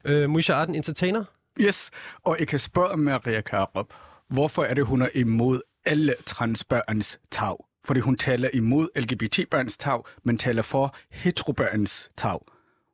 Øh, 0.05 0.31
Moisha 0.31 0.53
Arden, 0.53 0.75
entertainer. 0.75 1.25
Yes, 1.61 1.91
og 2.25 2.37
jeg 2.39 2.49
kan 2.49 2.59
spørge 2.59 2.97
Maria 2.97 3.41
Karup, 3.41 3.95
hvorfor 4.29 4.63
er 4.63 4.75
det, 4.75 4.87
hun 4.87 5.03
er 5.03 5.09
imod 5.15 5.61
alle 5.85 6.15
transbørns 6.27 7.21
tag? 7.31 7.57
Fordi 7.85 8.01
hun 8.01 8.17
taler 8.17 8.49
imod 8.55 8.89
LGBT-børns 8.97 9.77
tag, 9.77 10.03
men 10.25 10.39
taler 10.39 10.63
for 10.63 10.97
heterobørns 11.11 12.11
tag. 12.17 12.39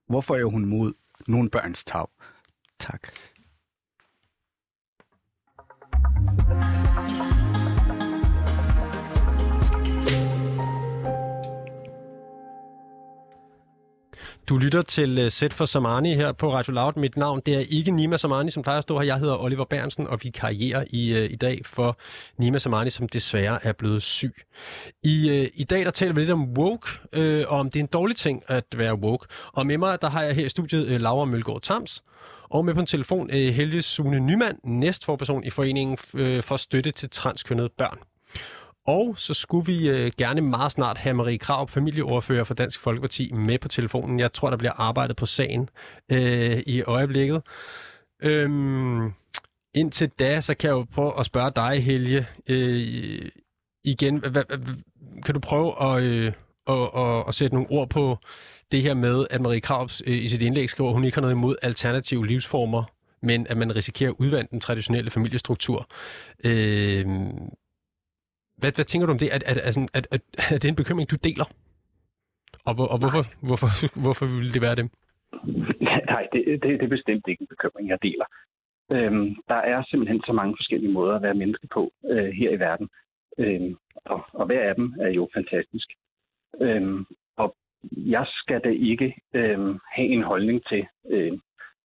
Hvorfor 0.08 0.36
er 0.36 0.44
hun 0.44 0.64
mod 0.64 0.92
nogle 1.26 1.50
børns 1.50 1.84
tag. 1.84 2.06
Tak. 2.78 3.08
thank 6.48 6.76
you 6.76 6.81
Du 14.48 14.58
lytter 14.58 14.82
til 14.82 15.18
øh, 15.18 15.30
Sæt 15.30 15.52
for 15.52 15.64
Samani 15.64 16.14
her 16.14 16.32
på 16.32 16.54
Radio 16.54 16.72
Loud. 16.72 16.92
Mit 16.96 17.16
navn 17.16 17.42
det 17.46 17.54
er 17.54 17.64
ikke 17.68 17.90
Nima 17.90 18.16
Samani, 18.16 18.50
som 18.50 18.62
plejer 18.62 18.78
at 18.78 18.82
stå 18.82 18.98
her. 18.98 19.06
Jeg 19.06 19.18
hedder 19.18 19.36
Oliver 19.36 19.64
Bernsen, 19.64 20.06
og 20.06 20.18
vi 20.22 20.30
karrierer 20.30 20.84
i, 20.90 21.14
øh, 21.14 21.30
i 21.30 21.36
dag 21.36 21.60
for 21.64 21.98
Nima 22.38 22.58
Samani, 22.58 22.90
som 22.90 23.08
desværre 23.08 23.66
er 23.66 23.72
blevet 23.72 24.02
syg. 24.02 24.34
I, 25.02 25.28
øh, 25.28 25.48
i 25.54 25.64
dag 25.64 25.84
der 25.84 25.90
taler 25.90 26.14
vi 26.14 26.20
lidt 26.20 26.30
om 26.30 26.52
woke, 26.58 26.88
øh, 27.12 27.44
og 27.48 27.58
om 27.58 27.70
det 27.70 27.80
er 27.80 27.82
en 27.82 27.88
dårlig 27.92 28.16
ting 28.16 28.42
at 28.48 28.64
være 28.76 28.94
woke. 28.94 29.26
Og 29.52 29.66
med 29.66 29.78
mig 29.78 30.02
der 30.02 30.08
har 30.08 30.22
jeg 30.22 30.34
her 30.34 30.46
i 30.46 30.48
studiet 30.48 30.86
øh, 30.86 31.00
Laura 31.00 31.24
Mølgaard 31.24 31.62
Tams, 31.62 32.02
og 32.50 32.64
med 32.64 32.74
på 32.74 32.80
en 32.80 32.86
telefon 32.86 33.30
øh, 33.30 33.54
Helge 33.54 33.82
Sune 33.82 34.20
Nyman, 34.20 34.58
næstforperson 34.64 35.44
i 35.44 35.50
Foreningen 35.50 35.98
for 36.42 36.56
Støtte 36.56 36.90
til 36.90 37.10
Transkønnede 37.10 37.68
Børn. 37.78 37.98
Og 38.86 39.14
så 39.18 39.34
skulle 39.34 39.66
vi 39.66 39.88
øh, 39.90 40.12
gerne 40.18 40.40
meget 40.40 40.72
snart 40.72 40.98
have 40.98 41.14
Marie 41.14 41.38
Krav, 41.38 41.68
familieordfører 41.68 42.44
for 42.44 42.54
Dansk 42.54 42.80
Folkeparti, 42.80 43.32
med 43.32 43.58
på 43.58 43.68
telefonen. 43.68 44.20
Jeg 44.20 44.32
tror, 44.32 44.50
der 44.50 44.56
bliver 44.56 44.72
arbejdet 44.72 45.16
på 45.16 45.26
sagen 45.26 45.68
øh, 46.08 46.62
i 46.66 46.82
øjeblikket. 46.82 47.42
Øhm, 48.22 49.12
indtil 49.74 50.08
da, 50.08 50.40
så 50.40 50.54
kan 50.54 50.68
jeg 50.68 50.74
jo 50.74 50.86
prøve 50.92 51.18
at 51.18 51.26
spørge 51.26 51.50
dig, 51.56 51.84
Helge, 51.84 52.26
øh, 52.46 53.28
igen. 53.84 54.16
Hva, 54.16 54.28
hva, 54.28 54.42
kan 55.24 55.34
du 55.34 55.40
prøve 55.40 55.82
at, 55.82 56.02
øh, 56.02 56.32
at, 56.66 56.90
at, 56.96 57.24
at 57.28 57.34
sætte 57.34 57.54
nogle 57.54 57.70
ord 57.70 57.88
på 57.90 58.18
det 58.72 58.82
her 58.82 58.94
med, 58.94 59.26
at 59.30 59.40
Marie 59.40 59.60
Kraups 59.60 60.02
øh, 60.06 60.16
i 60.16 60.28
sit 60.28 60.42
indlæg 60.42 60.70
skriver, 60.70 60.90
at 60.90 60.94
hun 60.94 61.04
ikke 61.04 61.16
har 61.16 61.22
noget 61.22 61.34
imod 61.34 61.56
alternative 61.62 62.26
livsformer, 62.26 62.84
men 63.22 63.46
at 63.46 63.56
man 63.56 63.76
risikerer 63.76 64.10
at 64.10 64.16
udvande 64.18 64.48
den 64.50 64.60
traditionelle 64.60 65.10
familiestruktur. 65.10 65.88
Øh, 66.44 67.06
hvad, 68.62 68.72
hvad 68.76 68.84
tænker 68.84 69.06
du 69.06 69.12
om 69.12 69.18
det? 69.18 69.28
Er, 69.34 69.38
er, 69.50 69.54
er, 69.68 69.72
er, 69.94 70.02
er, 70.14 70.18
er 70.54 70.58
det 70.58 70.68
en 70.68 70.80
bekymring, 70.82 71.10
du 71.10 71.16
deler? 71.28 71.46
Og, 72.68 72.74
hvor, 72.74 72.86
og 72.92 72.98
hvorfor, 73.02 73.22
hvorfor, 73.48 73.68
hvorfor 74.04 74.26
ville 74.26 74.52
det 74.56 74.62
være 74.62 74.76
det? 74.80 74.86
Nej, 76.12 76.28
det, 76.32 76.40
det, 76.62 76.70
det 76.80 76.82
er 76.82 76.96
bestemt 76.98 77.24
ikke 77.28 77.42
en 77.42 77.52
bekymring, 77.54 77.88
jeg 77.88 77.98
deler. 78.02 78.26
Øhm, 78.92 79.36
der 79.48 79.60
er 79.72 79.82
simpelthen 79.82 80.22
så 80.26 80.32
mange 80.32 80.54
forskellige 80.58 80.92
måder 80.92 81.14
at 81.14 81.22
være 81.22 81.40
menneske 81.42 81.66
på 81.76 81.92
øh, 82.04 82.30
her 82.40 82.50
i 82.50 82.60
verden. 82.60 82.88
Øhm, 83.38 83.76
og, 84.04 84.20
og 84.32 84.46
hver 84.46 84.68
af 84.68 84.74
dem 84.74 84.94
er 85.00 85.08
jo 85.08 85.28
fantastisk. 85.34 85.88
Øhm, 86.60 87.06
og 87.36 87.56
jeg 87.96 88.26
skal 88.26 88.60
da 88.64 88.68
ikke 88.68 89.14
øhm, 89.34 89.78
have 89.94 90.08
en 90.08 90.22
holdning 90.22 90.66
til, 90.68 90.86
øh, 91.10 91.32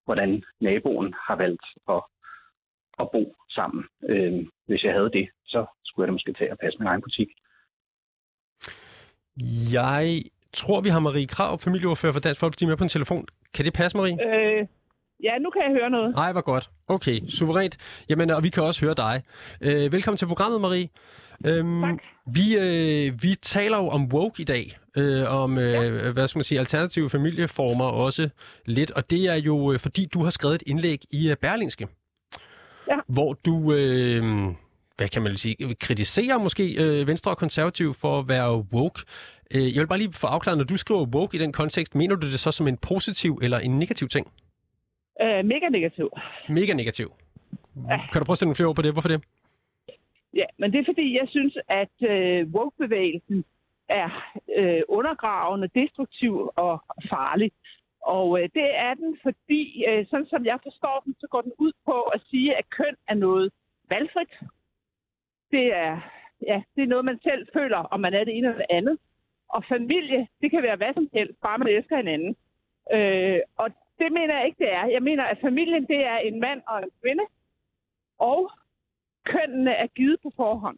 hvordan 0.05 0.43
naboen 0.61 1.13
har 1.27 1.35
valgt 1.35 1.65
at, 1.89 2.01
at 2.99 3.11
bo 3.11 3.35
sammen. 3.49 3.85
Øhm, 4.09 4.49
hvis 4.67 4.83
jeg 4.83 4.93
havde 4.93 5.11
det, 5.13 5.29
så 5.47 5.65
skulle 5.85 6.03
jeg 6.03 6.07
da 6.07 6.11
måske 6.11 6.33
tage 6.33 6.51
og 6.51 6.57
passe 6.59 6.79
min 6.79 6.87
egen 6.87 7.01
butik. 7.01 7.27
Jeg 9.73 10.23
tror, 10.53 10.81
vi 10.81 10.89
har 10.89 10.99
Marie 10.99 11.27
Krav, 11.27 11.59
familieordfører 11.59 12.13
for 12.13 12.19
Dansk 12.19 12.39
Folkeparti, 12.39 12.65
med 12.65 12.77
på 12.77 12.83
en 12.83 12.89
telefon. 12.89 13.25
Kan 13.53 13.65
det 13.65 13.73
passe, 13.73 13.97
Marie? 13.97 14.13
Øh, 14.13 14.67
ja, 15.23 15.37
nu 15.37 15.49
kan 15.49 15.61
jeg 15.61 15.71
høre 15.71 15.89
noget. 15.89 16.15
Nej, 16.15 16.31
hvor 16.31 16.41
godt. 16.41 16.69
Okay, 16.87 17.21
suverænt. 17.27 17.77
Jamen, 18.09 18.29
og 18.29 18.43
vi 18.43 18.49
kan 18.49 18.63
også 18.63 18.85
høre 18.85 18.93
dig. 18.93 19.23
Øh, 19.61 19.91
velkommen 19.91 20.17
til 20.17 20.25
programmet, 20.25 20.61
Marie. 20.61 20.89
Øhm, 21.45 21.81
Tak. 21.81 21.97
Vi, 22.25 22.57
øh, 22.57 23.23
vi 23.23 23.35
taler 23.41 23.77
jo 23.77 23.87
om 23.87 24.05
woke 24.13 24.41
i 24.41 24.45
dag, 24.45 24.77
øh, 24.97 25.31
om 25.41 25.57
øh, 25.57 25.73
ja. 25.73 26.11
hvad 26.11 26.27
skal 26.27 26.39
man 26.39 26.43
sige, 26.43 26.59
alternative 26.59 27.09
familieformer 27.09 27.85
også 27.85 28.29
lidt, 28.65 28.91
og 28.91 29.09
det 29.09 29.25
er 29.27 29.35
jo 29.35 29.73
øh, 29.73 29.79
fordi, 29.79 30.05
du 30.05 30.23
har 30.23 30.29
skrevet 30.29 30.55
et 30.55 30.63
indlæg 30.67 31.01
i 31.11 31.29
øh, 31.31 31.35
Berlingske, 31.37 31.87
Ja. 32.87 32.95
hvor 33.07 33.33
du, 33.33 33.73
øh, 33.73 34.23
hvad 34.97 35.07
kan 35.07 35.21
man 35.21 35.37
sige, 35.37 35.75
kritiserer 35.75 36.37
måske 36.37 36.63
øh, 36.83 37.07
Venstre 37.07 37.31
og 37.31 37.37
Konservativ 37.37 37.93
for 37.93 38.19
at 38.19 38.27
være 38.27 38.65
woke. 38.73 38.99
Øh, 39.55 39.75
jeg 39.75 39.79
vil 39.81 39.87
bare 39.87 39.99
lige 39.99 40.13
få 40.13 40.27
afklaret, 40.27 40.57
når 40.57 40.65
du 40.65 40.77
skriver 40.77 41.05
woke 41.05 41.37
i 41.37 41.39
den 41.39 41.53
kontekst, 41.53 41.95
mener 41.95 42.15
du 42.15 42.27
det 42.27 42.39
så 42.39 42.51
som 42.51 42.67
en 42.67 42.77
positiv 42.77 43.39
eller 43.41 43.59
en 43.59 43.79
negativ 43.79 44.07
ting? 44.07 44.27
Øh, 45.21 45.45
mega 45.45 45.69
negativ. 45.69 46.09
Mega 46.49 46.73
negativ. 46.73 47.13
Ja. 47.89 47.97
Kan 48.11 48.19
du 48.19 48.25
prøve 48.25 48.33
at 48.33 48.37
sætte 48.37 48.47
nogle 48.47 48.55
flere 48.55 48.67
ord 48.67 48.75
på 48.75 48.81
det? 48.81 48.93
Hvorfor 48.93 49.09
det? 49.09 49.23
Ja, 50.33 50.45
men 50.59 50.71
det 50.71 50.79
er 50.79 50.85
fordi, 50.85 51.17
jeg 51.19 51.27
synes, 51.29 51.57
at 51.69 51.95
øh, 52.11 52.47
woke-bevægelsen 52.47 53.45
er 53.89 54.09
øh, 54.57 54.81
undergravende, 54.87 55.67
destruktiv 55.75 56.51
og 56.55 56.83
farlig. 57.09 57.51
Og 58.01 58.27
øh, 58.39 58.49
det 58.53 58.67
er 58.87 58.93
den, 58.93 59.17
fordi, 59.23 59.85
øh, 59.89 60.05
sådan 60.09 60.29
som 60.29 60.45
jeg 60.45 60.59
forstår 60.63 61.01
den, 61.05 61.15
så 61.19 61.27
går 61.31 61.41
den 61.41 61.53
ud 61.57 61.71
på 61.85 62.01
at 62.01 62.21
sige, 62.29 62.55
at 62.55 62.69
køn 62.69 62.95
er 63.07 63.13
noget 63.15 63.51
valgfrit. 63.89 64.33
Det 65.51 65.75
er, 65.75 65.99
ja, 66.41 66.61
det 66.75 66.83
er 66.83 66.87
noget, 66.87 67.05
man 67.05 67.19
selv 67.23 67.47
føler, 67.53 67.77
om 67.77 67.99
man 67.99 68.13
er 68.13 68.23
det 68.23 68.37
ene 68.37 68.47
eller 68.47 68.57
det 68.57 68.75
andet. 68.75 68.97
Og 69.49 69.63
familie, 69.65 70.27
det 70.41 70.51
kan 70.51 70.63
være 70.63 70.75
hvad 70.75 70.93
som 70.93 71.09
helst, 71.13 71.41
bare 71.41 71.57
man 71.57 71.67
elsker 71.67 71.97
hinanden. 71.97 72.35
Øh, 72.93 73.39
og 73.57 73.69
det 73.99 74.11
mener 74.11 74.37
jeg 74.37 74.45
ikke, 74.45 74.63
det 74.63 74.73
er. 74.73 74.85
Jeg 74.85 75.03
mener, 75.03 75.23
at 75.23 75.37
familien, 75.41 75.87
det 75.87 76.05
er 76.05 76.17
en 76.17 76.39
mand 76.39 76.61
og 76.67 76.83
en 76.83 76.89
kvinde. 77.01 77.23
Og 78.19 78.51
kønnene 79.25 79.71
er 79.71 79.87
givet 79.87 80.19
på 80.23 80.31
forhånd. 80.35 80.77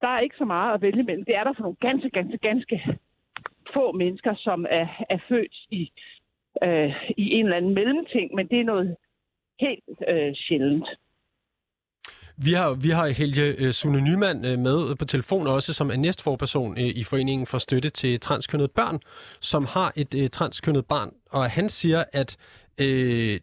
Der 0.00 0.08
er 0.08 0.20
ikke 0.20 0.36
så 0.36 0.44
meget 0.44 0.74
at 0.74 0.82
vælge 0.82 1.02
mellem. 1.02 1.24
Det 1.24 1.36
er 1.36 1.44
der 1.44 1.52
for 1.52 1.62
nogle 1.62 1.76
ganske, 1.80 2.10
ganske, 2.10 2.38
ganske 2.38 2.98
få 3.74 3.92
mennesker, 3.92 4.34
som 4.34 4.66
er, 4.70 4.86
er 5.10 5.18
født 5.28 5.54
i, 5.70 5.92
øh, 6.62 6.94
i 7.16 7.30
en 7.30 7.44
eller 7.44 7.56
anden 7.56 7.74
mellemting, 7.74 8.34
men 8.34 8.48
det 8.48 8.60
er 8.60 8.64
noget 8.64 8.96
helt 9.60 9.84
øh, 10.08 10.34
sjældent. 10.34 10.88
Vi 12.44 12.52
har, 12.52 12.74
vi 12.74 12.88
har 12.88 13.06
Helge 13.20 13.46
øh, 13.58 13.72
Sune 13.72 14.00
Nyman 14.00 14.44
øh, 14.44 14.58
med 14.58 14.96
på 14.96 15.04
telefon 15.04 15.46
også, 15.46 15.72
som 15.72 15.90
er 15.90 15.96
næstforperson 15.96 16.78
øh, 16.78 16.84
i 17.00 17.04
Foreningen 17.04 17.46
for 17.46 17.58
Støtte 17.58 17.90
til 17.90 18.20
Transkønnede 18.20 18.68
Børn, 18.68 19.00
som 19.40 19.64
har 19.64 19.92
et 19.96 20.32
transkønnet 20.32 20.86
barn. 20.86 21.10
Og 21.30 21.50
han 21.50 21.68
siger, 21.68 22.04
at 22.12 22.36
øh, 22.78 23.40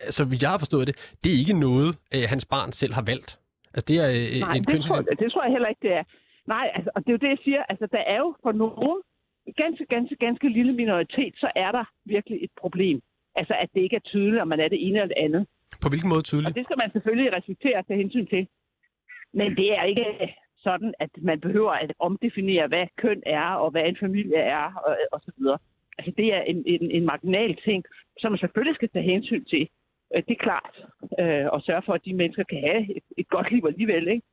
altså, 0.00 0.24
hvis 0.24 0.42
jeg 0.42 0.50
har 0.50 0.58
forstået 0.58 0.86
det, 0.86 0.96
det 1.24 1.32
er 1.32 1.38
ikke 1.38 1.58
noget, 1.60 1.98
øh, 2.14 2.22
hans 2.28 2.44
barn 2.44 2.72
selv 2.72 2.94
har 2.94 3.02
valgt. 3.02 3.38
Altså, 3.74 3.84
det 3.88 3.96
er 4.04 4.08
øh, 4.08 4.40
Nej, 4.40 4.54
en 4.56 4.64
det 4.64 4.66
tror, 4.66 4.72
kønsidentitet. 4.72 5.18
det 5.18 5.32
tror 5.32 5.42
jeg 5.44 5.52
heller 5.52 5.68
ikke, 5.68 5.84
det 5.88 5.92
er. 5.92 6.04
Nej, 6.46 6.66
altså, 6.76 6.90
og 6.94 7.00
det 7.02 7.08
er 7.08 7.16
jo 7.18 7.22
det, 7.24 7.28
jeg 7.28 7.42
siger. 7.44 7.62
Altså, 7.68 7.86
der 7.92 8.02
er 8.14 8.18
jo 8.24 8.34
for 8.42 8.52
nogen 8.52 9.02
ganske, 9.62 9.84
ganske, 9.94 10.16
ganske 10.16 10.48
lille 10.48 10.72
minoritet, 10.72 11.34
så 11.42 11.48
er 11.56 11.72
der 11.72 11.84
virkelig 12.04 12.38
et 12.44 12.50
problem. 12.60 13.00
Altså, 13.36 13.54
at 13.62 13.68
det 13.74 13.80
ikke 13.80 13.96
er 13.96 14.06
tydeligt, 14.12 14.42
om 14.42 14.48
man 14.48 14.60
er 14.60 14.68
det 14.68 14.86
ene 14.86 14.96
eller 15.00 15.14
det 15.14 15.22
andet. 15.26 15.46
På 15.82 15.88
hvilken 15.88 16.08
måde 16.08 16.18
Og 16.18 16.24
tydeligt? 16.24 16.54
det 16.54 16.64
skal 16.66 16.78
man 16.78 16.90
selvfølgelig 16.92 17.32
respektere 17.32 17.76
og 17.78 17.86
tage 17.86 18.02
hensyn 18.02 18.26
til. 18.26 18.48
Men 19.34 19.56
det 19.56 19.78
er 19.78 19.82
ikke 19.84 20.06
sådan, 20.66 20.94
at 20.98 21.10
man 21.22 21.40
behøver 21.40 21.72
at 21.72 21.92
omdefinere, 21.98 22.66
hvad 22.68 22.86
køn 22.98 23.22
er, 23.26 23.48
og 23.62 23.70
hvad 23.70 23.82
en 23.86 23.96
familie 24.00 24.36
er, 24.36 24.64
og, 24.86 24.96
og 25.12 25.20
så 25.24 25.30
videre. 25.38 25.58
Altså, 25.98 26.12
det 26.16 26.34
er 26.34 26.40
en, 26.40 26.62
en, 26.66 26.90
en 26.90 27.04
marginal 27.06 27.56
ting, 27.64 27.84
som 28.20 28.32
man 28.32 28.38
selvfølgelig 28.38 28.74
skal 28.76 28.88
tage 28.88 29.10
hensyn 29.12 29.44
til. 29.44 29.68
Øh, 30.14 30.22
Det 30.28 30.34
er 30.38 30.44
klart. 30.48 30.74
Øh, 31.20 31.46
Og 31.52 31.62
sørge 31.62 31.82
for, 31.86 31.92
at 31.92 32.04
de 32.04 32.14
mennesker 32.14 32.44
kan 32.44 32.60
have 32.60 32.96
et, 32.96 33.02
et 33.18 33.28
godt 33.28 33.50
liv 33.52 33.64
alligevel, 33.66 34.08
ikke? 34.08 34.26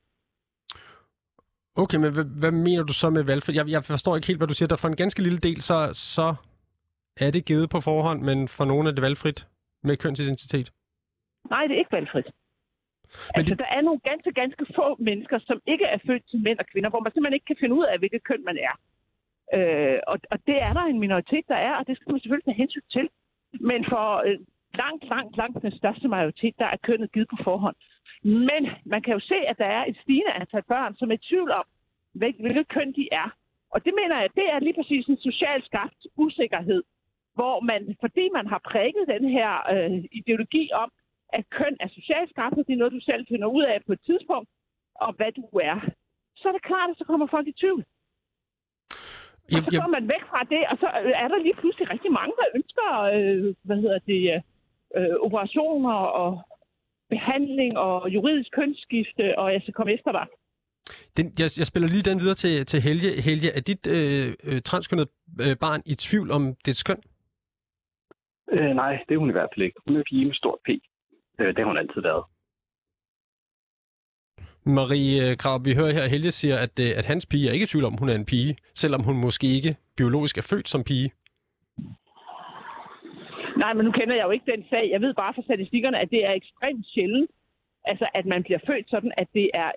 Okay, 1.76 1.98
men 1.98 2.14
hvad, 2.14 2.26
hvad 2.40 2.52
mener 2.52 2.84
du 2.84 2.94
så 2.94 3.10
med 3.10 3.24
valgfrit? 3.24 3.56
Jeg, 3.56 3.68
jeg 3.70 3.84
forstår 3.84 4.16
ikke 4.16 4.28
helt, 4.28 4.40
hvad 4.40 4.48
du 4.48 4.54
siger. 4.54 4.68
Der 4.68 4.76
for 4.76 4.88
en 4.88 4.96
ganske 4.96 5.22
lille 5.24 5.38
del, 5.38 5.62
så, 5.62 5.90
så 5.94 6.36
er 7.18 7.32
det 7.32 7.46
givet 7.46 7.70
på 7.70 7.80
forhånd, 7.82 8.22
men 8.22 8.48
for 8.48 8.66
nogle 8.66 8.90
er 8.90 8.94
det 8.94 9.02
valgfrit 9.02 9.48
med 9.84 9.98
kønsidentitet. 9.98 10.72
Nej, 11.50 11.64
det 11.68 11.74
er 11.74 11.80
ikke 11.80 11.92
valgfrit. 11.92 12.26
Men 12.26 12.34
altså, 13.36 13.54
det- 13.54 13.60
der 13.60 13.70
er 13.78 13.82
nogle 13.82 14.00
ganske, 14.00 14.32
ganske 14.34 14.66
få 14.76 14.96
mennesker, 15.00 15.40
som 15.40 15.62
ikke 15.68 15.86
er 15.86 15.98
født 16.08 16.30
til 16.30 16.40
mænd 16.42 16.60
og 16.60 16.66
kvinder, 16.72 16.90
hvor 16.90 17.00
man 17.00 17.12
simpelthen 17.12 17.34
ikke 17.34 17.46
kan 17.52 17.58
finde 17.60 17.76
ud 17.76 17.86
af, 17.86 18.00
hvilket 18.00 18.24
køn 18.24 18.44
man 18.46 18.58
er. 18.70 18.76
Øh, 19.58 20.00
og, 20.08 20.18
og 20.32 20.38
det 20.48 20.58
er 20.62 20.74
der 20.74 20.82
en 20.84 21.00
minoritet, 21.00 21.46
der 21.48 21.56
er, 21.56 21.74
og 21.76 21.88
det 21.88 21.96
skal 21.98 22.12
man 22.12 22.20
selvfølgelig 22.22 22.46
tage 22.46 22.62
hensyn 22.64 22.88
til. 22.92 23.10
Men 23.60 23.86
for 23.86 24.06
øh, 24.28 24.38
langt, 24.84 25.04
langt, 25.14 25.38
langt 25.38 25.62
den 25.62 25.72
største 25.78 26.08
majoritet, 26.08 26.56
der 26.60 26.66
er 26.66 26.78
kønnet 26.88 27.12
givet 27.12 27.30
på 27.30 27.38
forhånd. 27.44 27.76
Men 28.24 28.62
man 28.86 29.02
kan 29.02 29.14
jo 29.14 29.20
se, 29.20 29.36
at 29.52 29.58
der 29.58 29.66
er 29.66 29.86
et 29.86 29.98
stigende 30.04 30.32
antal 30.34 30.64
børn, 30.64 30.96
som 30.96 31.12
er 31.12 31.16
i 31.16 31.26
tvivl 31.30 31.52
om, 31.52 31.66
hvil- 32.20 32.42
hvilket 32.44 32.68
køn 32.68 32.92
de 32.94 33.08
er. 33.12 33.30
Og 33.74 33.86
det 33.86 33.94
mener 34.00 34.20
jeg, 34.20 34.30
det 34.36 34.46
er 34.54 34.60
lige 34.60 34.74
præcis 34.80 35.06
en 35.08 35.18
social 35.18 35.64
skabt 35.66 36.02
usikkerhed, 36.16 36.84
hvor 37.34 37.60
man, 37.60 37.96
fordi 38.00 38.30
man 38.34 38.48
har 38.48 38.62
prikket 38.72 39.04
den 39.08 39.30
her 39.30 39.52
øh, 39.74 40.04
ideologi 40.12 40.70
om, 40.74 40.92
at 41.38 41.44
køn 41.58 41.76
er 41.80 41.90
socialt 41.98 42.30
skabt, 42.30 42.58
og 42.60 42.64
det 42.68 42.74
er 42.74 42.82
noget, 42.82 42.98
du 42.98 43.04
selv 43.10 43.24
finder 43.32 43.48
ud 43.48 43.64
af 43.64 43.78
på 43.88 43.94
et 43.94 44.02
tidspunkt, 44.10 44.50
og 44.96 45.14
hvad 45.18 45.32
du 45.32 45.46
er, 45.72 45.80
så 46.40 46.48
er 46.50 46.52
det 46.52 46.64
klart, 46.70 46.90
at 46.90 46.98
så 46.98 47.04
kommer 47.10 47.28
folk 47.28 47.48
i 47.48 47.60
tvivl. 47.62 47.84
Og 49.46 49.52
Jeg, 49.52 49.64
så 49.64 49.80
går 49.82 49.92
man 49.98 50.08
væk 50.14 50.24
fra 50.32 50.42
det, 50.54 50.64
og 50.72 50.78
så 50.78 50.88
er 51.24 51.28
der 51.28 51.40
lige 51.44 51.60
pludselig 51.62 51.90
rigtig 51.90 52.12
mange, 52.12 52.34
der 52.40 52.48
ønsker 52.58 52.88
øh, 53.16 53.56
hvad 53.68 53.78
hedder 53.84 54.00
det, 54.12 54.44
øh, 54.98 55.16
operationer 55.28 55.94
og 55.94 56.42
behandling 57.10 57.78
og 57.78 58.10
juridisk 58.10 58.52
kønsskifte, 58.52 59.40
og 59.40 59.54
jeg 59.54 59.62
skal 59.62 59.74
komme 59.74 59.94
efter 59.94 60.12
dig. 60.12 60.26
den, 61.18 61.26
jeg, 61.40 61.50
jeg 61.58 61.66
spiller 61.72 61.90
lige 61.90 62.10
den 62.10 62.20
videre 62.20 62.36
til, 62.44 62.66
til 62.66 62.82
Helge. 62.82 63.22
Helge, 63.22 63.50
er 63.58 63.62
dit 63.62 63.88
øh, 63.88 64.34
øh, 64.44 64.62
transkønnet 64.62 65.08
øh, 65.46 65.56
barn 65.58 65.82
i 65.86 65.96
tvivl 65.96 66.32
om 66.32 66.56
dets 66.66 66.84
køn? 66.84 67.02
Øh, 68.52 68.72
nej, 68.82 68.94
det 69.10 69.14
er 69.16 69.20
hun 69.20 69.30
i 69.30 69.32
hvert 69.32 69.50
fald 69.54 69.66
ikke. 69.66 69.78
Hun 69.86 69.96
er 69.96 70.04
pige 70.10 70.26
med 70.26 70.34
stort 70.34 70.60
P. 70.66 70.70
Øh, 71.42 71.48
det 71.48 71.58
har 71.58 71.66
hun 71.66 71.78
altid 71.78 72.02
været. 72.02 72.24
Marie 74.66 75.36
Krav, 75.36 75.66
vi 75.66 75.74
hører 75.74 75.94
her, 75.94 76.04
at 76.04 76.10
Helge 76.10 76.32
siger, 76.32 76.58
at, 76.66 76.80
øh, 76.86 76.92
at 77.00 77.06
hans 77.06 77.26
pige 77.26 77.50
er 77.50 77.54
ikke 77.54 77.64
i 77.64 77.72
tvivl 77.72 77.86
om, 77.86 77.98
hun 77.98 78.10
er 78.10 78.16
en 78.16 78.26
pige, 78.26 78.58
selvom 78.76 79.04
hun 79.04 79.18
måske 79.18 79.48
ikke 79.48 79.76
biologisk 79.98 80.38
er 80.38 80.48
født 80.52 80.68
som 80.68 80.84
pige. 80.84 81.12
Nej, 83.58 83.74
men 83.74 83.86
nu 83.86 83.92
kender 83.92 84.16
jeg 84.16 84.26
jo 84.26 84.32
ikke 84.32 84.52
den 84.52 84.64
sag. 84.70 84.90
Jeg 84.92 85.02
ved 85.02 85.14
bare 85.14 85.34
fra 85.34 85.42
statistikkerne, 85.42 86.00
at 86.00 86.10
det 86.12 86.26
er 86.26 86.32
ekstremt 86.32 86.86
sjældent, 86.94 87.32
altså 87.86 88.08
at 88.14 88.26
man 88.26 88.44
bliver 88.44 88.60
født 88.68 88.90
sådan, 88.90 89.14
at 89.18 89.28
det 89.34 89.50
er 89.54 89.72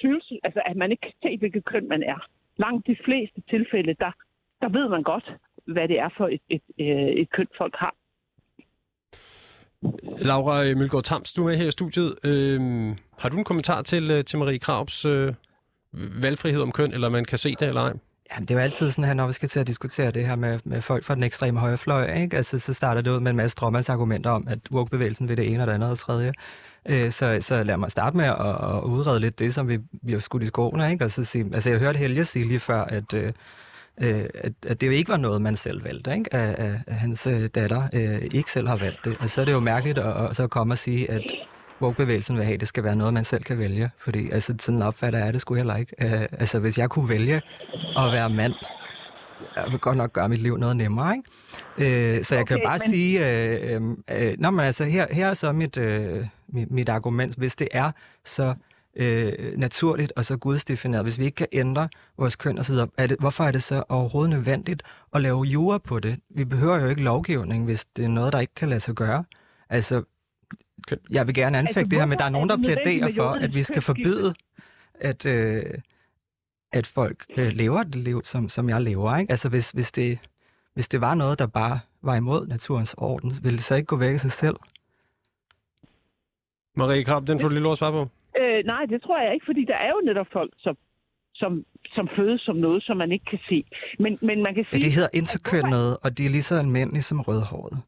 tvivls, 0.00 0.32
altså 0.42 0.62
at 0.66 0.76
man 0.76 0.90
ikke 0.90 1.00
kan 1.00 1.12
se, 1.22 1.36
hvilket 1.38 1.64
køn 1.64 1.88
man 1.88 2.02
er. 2.02 2.18
Langt 2.56 2.86
de 2.86 2.96
fleste 3.04 3.40
tilfælde, 3.50 3.94
der, 3.94 4.12
der 4.62 4.68
ved 4.68 4.88
man 4.88 5.02
godt, 5.02 5.32
hvad 5.66 5.88
det 5.88 5.98
er 5.98 6.08
for 6.16 6.28
et, 6.28 6.40
et, 6.48 6.62
et, 6.78 7.20
et 7.20 7.30
køn, 7.30 7.48
folk 7.58 7.74
har. 7.76 7.94
Laura 10.18 10.64
øh, 10.64 10.76
Mølgaard 10.76 11.04
Tams, 11.04 11.32
du 11.32 11.42
er 11.42 11.48
med 11.48 11.56
her 11.56 11.68
i 11.68 11.70
studiet. 11.70 12.14
Øhm, 12.24 12.96
har 13.18 13.28
du 13.28 13.38
en 13.38 13.44
kommentar 13.44 13.82
til, 13.82 14.10
øh, 14.10 14.24
til 14.24 14.38
Marie 14.38 14.58
Kravs 14.58 15.04
øh, 15.04 15.34
valgfrihed 15.92 16.62
om 16.62 16.72
køn, 16.72 16.92
eller 16.92 17.08
man 17.08 17.24
kan 17.24 17.38
se 17.38 17.56
det 17.60 17.68
eller 17.68 17.80
ej? 17.80 17.92
Ja, 18.32 18.40
det 18.40 18.50
er 18.50 18.54
jo 18.54 18.60
altid 18.60 18.90
sådan 18.90 19.04
her, 19.04 19.14
når 19.14 19.26
vi 19.26 19.32
skal 19.32 19.48
til 19.48 19.60
at 19.60 19.66
diskutere 19.66 20.10
det 20.10 20.26
her 20.26 20.36
med, 20.36 20.58
med 20.64 20.82
folk 20.82 21.04
fra 21.04 21.14
den 21.14 21.22
ekstreme 21.22 21.60
højre 21.60 21.78
fløj, 21.78 22.14
ikke? 22.14 22.36
Altså, 22.36 22.58
så 22.58 22.74
starter 22.74 23.00
det 23.00 23.10
ud 23.10 23.20
med 23.20 23.30
en 23.30 23.36
masse 23.36 23.56
argumenter 23.88 24.30
om, 24.30 24.46
at 24.48 24.58
woke-bevægelsen 24.72 25.28
vil 25.28 25.36
det 25.36 25.52
ene 25.52 25.62
og 25.62 25.66
det 25.66 25.72
andet 25.72 25.90
og 25.90 25.98
tredje. 25.98 26.32
Øh, 26.88 27.12
så, 27.12 27.38
så 27.40 27.62
lad 27.62 27.76
mig 27.76 27.90
starte 27.90 28.16
med 28.16 28.24
at, 28.24 28.76
at 28.76 28.82
udrede 28.82 29.20
lidt 29.20 29.38
det, 29.38 29.54
som 29.54 29.68
vi, 29.68 29.78
vi 29.92 30.12
har 30.12 30.18
skudt 30.18 30.42
i 30.42 30.46
skoene, 30.46 30.92
ikke? 30.92 31.04
Og 31.04 31.10
så 31.10 31.24
sige, 31.24 31.50
altså, 31.54 31.70
jeg 31.70 31.78
hørte 31.78 31.98
Helge 31.98 32.24
sige 32.24 32.48
lige 32.48 32.60
før, 32.60 32.80
at, 32.80 33.14
øh, 33.14 33.32
at, 33.96 34.52
at 34.66 34.80
det 34.80 34.86
jo 34.86 34.92
ikke 34.92 35.08
var 35.08 35.16
noget, 35.16 35.42
man 35.42 35.56
selv 35.56 35.84
valgte, 35.84 36.14
ikke? 36.14 36.34
At, 36.34 36.54
at, 36.54 36.74
at 36.86 36.94
hans 36.94 37.26
øh, 37.26 37.48
datter 37.54 37.88
øh, 37.92 38.22
ikke 38.32 38.50
selv 38.50 38.68
har 38.68 38.76
valgt 38.76 39.04
det. 39.04 39.16
Og 39.20 39.30
så 39.30 39.40
er 39.40 39.44
det 39.44 39.52
jo 39.52 39.60
mærkeligt 39.60 39.98
at, 39.98 40.30
at 40.30 40.36
så 40.36 40.46
komme 40.46 40.74
og 40.74 40.78
sige, 40.78 41.10
at 41.10 41.22
woke-bevægelsen 41.82 42.36
vil 42.36 42.44
have, 42.44 42.54
at 42.54 42.60
det 42.60 42.68
skal 42.68 42.84
være 42.84 42.96
noget, 42.96 43.14
man 43.14 43.24
selv 43.24 43.42
kan 43.42 43.58
vælge. 43.58 43.90
Fordi 43.98 44.30
altså, 44.30 44.54
sådan 44.60 44.82
opfatter 44.82 45.18
jeg 45.18 45.32
det 45.32 45.40
skulle 45.40 45.58
heller 45.58 45.76
ikke. 45.76 45.94
Uh, 46.04 46.22
altså, 46.40 46.58
hvis 46.58 46.78
jeg 46.78 46.90
kunne 46.90 47.08
vælge 47.08 47.36
at 47.96 48.12
være 48.12 48.30
mand, 48.30 48.52
jeg 49.56 49.64
vil 49.70 49.78
godt 49.78 49.96
nok 49.96 50.12
gøre 50.12 50.28
mit 50.28 50.42
liv 50.42 50.56
noget 50.56 50.76
nemmere, 50.76 51.16
ikke? 51.16 52.18
Uh, 52.18 52.24
så 52.24 52.34
jeg 52.34 52.42
okay, 52.42 52.54
kan 52.54 52.60
bare 52.64 52.78
men... 52.84 52.88
sige, 52.88 53.76
uh, 53.76 53.82
uh, 53.82 53.90
uh, 53.90 54.32
nå, 54.38 54.50
men 54.50 54.60
altså, 54.60 54.84
her, 54.84 55.06
her 55.10 55.26
er 55.26 55.34
så 55.34 55.52
mit, 55.52 55.76
uh, 55.76 56.26
mit, 56.48 56.70
mit 56.70 56.88
argument. 56.88 57.34
Hvis 57.34 57.56
det 57.56 57.68
er 57.72 57.90
så 58.24 58.54
uh, 59.00 59.58
naturligt 59.58 60.12
og 60.16 60.24
så 60.24 60.36
gudsdefineret, 60.36 61.04
hvis 61.04 61.18
vi 61.18 61.24
ikke 61.24 61.34
kan 61.34 61.46
ændre 61.52 61.88
vores 62.18 62.36
køn 62.36 62.58
osv., 62.58 62.74
er 62.98 63.06
det, 63.06 63.16
hvorfor 63.20 63.44
er 63.44 63.52
det 63.52 63.62
så 63.62 63.84
overhovedet 63.88 64.30
nødvendigt 64.30 64.82
at 65.14 65.20
lave 65.20 65.42
jura 65.42 65.78
på 65.78 66.00
det? 66.00 66.20
Vi 66.28 66.44
behøver 66.44 66.80
jo 66.80 66.86
ikke 66.86 67.02
lovgivning, 67.02 67.64
hvis 67.64 67.84
det 67.84 68.04
er 68.04 68.08
noget, 68.08 68.32
der 68.32 68.40
ikke 68.40 68.54
kan 68.54 68.68
lade 68.68 68.80
sig 68.80 68.94
gøre. 68.94 69.24
Altså, 69.68 70.02
jeg 71.10 71.26
vil 71.26 71.34
gerne 71.34 71.58
anfægte 71.58 71.80
altså, 71.80 71.90
det 71.90 71.98
her, 71.98 72.06
men 72.06 72.18
der 72.18 72.24
er 72.24 72.28
nogen, 72.28 72.48
der 72.48 72.56
plæderer 72.56 73.14
for, 73.14 73.30
at 73.30 73.54
vi 73.54 73.62
skal 73.62 73.82
forbyde, 73.82 74.34
at, 74.94 75.26
øh, 75.26 75.64
at 76.72 76.86
folk 76.86 77.26
øh, 77.36 77.52
lever 77.52 77.82
det 77.82 77.96
liv, 77.96 78.24
som, 78.24 78.48
som 78.48 78.68
jeg 78.68 78.82
lever. 78.82 79.16
Ikke? 79.16 79.30
Altså 79.30 79.48
hvis, 79.48 79.70
hvis, 79.70 79.92
det, 79.92 80.18
hvis 80.74 80.88
det 80.88 81.00
var 81.00 81.14
noget, 81.14 81.38
der 81.38 81.46
bare 81.46 81.80
var 82.02 82.14
imod 82.14 82.46
naturens 82.46 82.94
orden, 82.98 83.32
ville 83.42 83.56
det 83.56 83.64
så 83.64 83.74
ikke 83.74 83.86
gå 83.86 83.96
væk 83.96 84.14
af 84.14 84.20
sig 84.20 84.32
selv? 84.32 84.56
Marie 86.76 87.04
Krab, 87.04 87.26
den 87.26 87.40
får 87.40 87.48
du 87.48 87.54
lige 87.54 87.62
lov 87.62 87.72
at 87.72 87.78
svare 87.78 87.92
på. 87.92 88.08
Øh, 88.40 88.64
nej, 88.64 88.82
det 88.88 89.02
tror 89.02 89.20
jeg 89.22 89.34
ikke, 89.34 89.46
fordi 89.46 89.64
der 89.64 89.74
er 89.76 89.88
jo 89.88 90.00
netop 90.04 90.26
folk, 90.32 90.52
som, 90.58 90.76
som, 91.34 91.64
som 91.86 92.08
fødes 92.16 92.40
som 92.40 92.56
noget, 92.56 92.82
som 92.82 92.96
man 92.96 93.12
ikke 93.12 93.24
kan 93.24 93.38
se. 93.48 93.64
Men, 93.98 94.18
men 94.22 94.42
man 94.42 94.54
kan 94.54 94.64
sige... 94.64 94.78
Ja, 94.78 94.84
det 94.84 94.92
hedder 94.92 95.08
interkønnet, 95.12 95.96
og 96.02 96.18
de 96.18 96.26
er 96.26 96.30
lige 96.30 96.42
så 96.42 96.54
almindelige 96.54 97.02
som 97.02 97.20
rødhåret. 97.20 97.82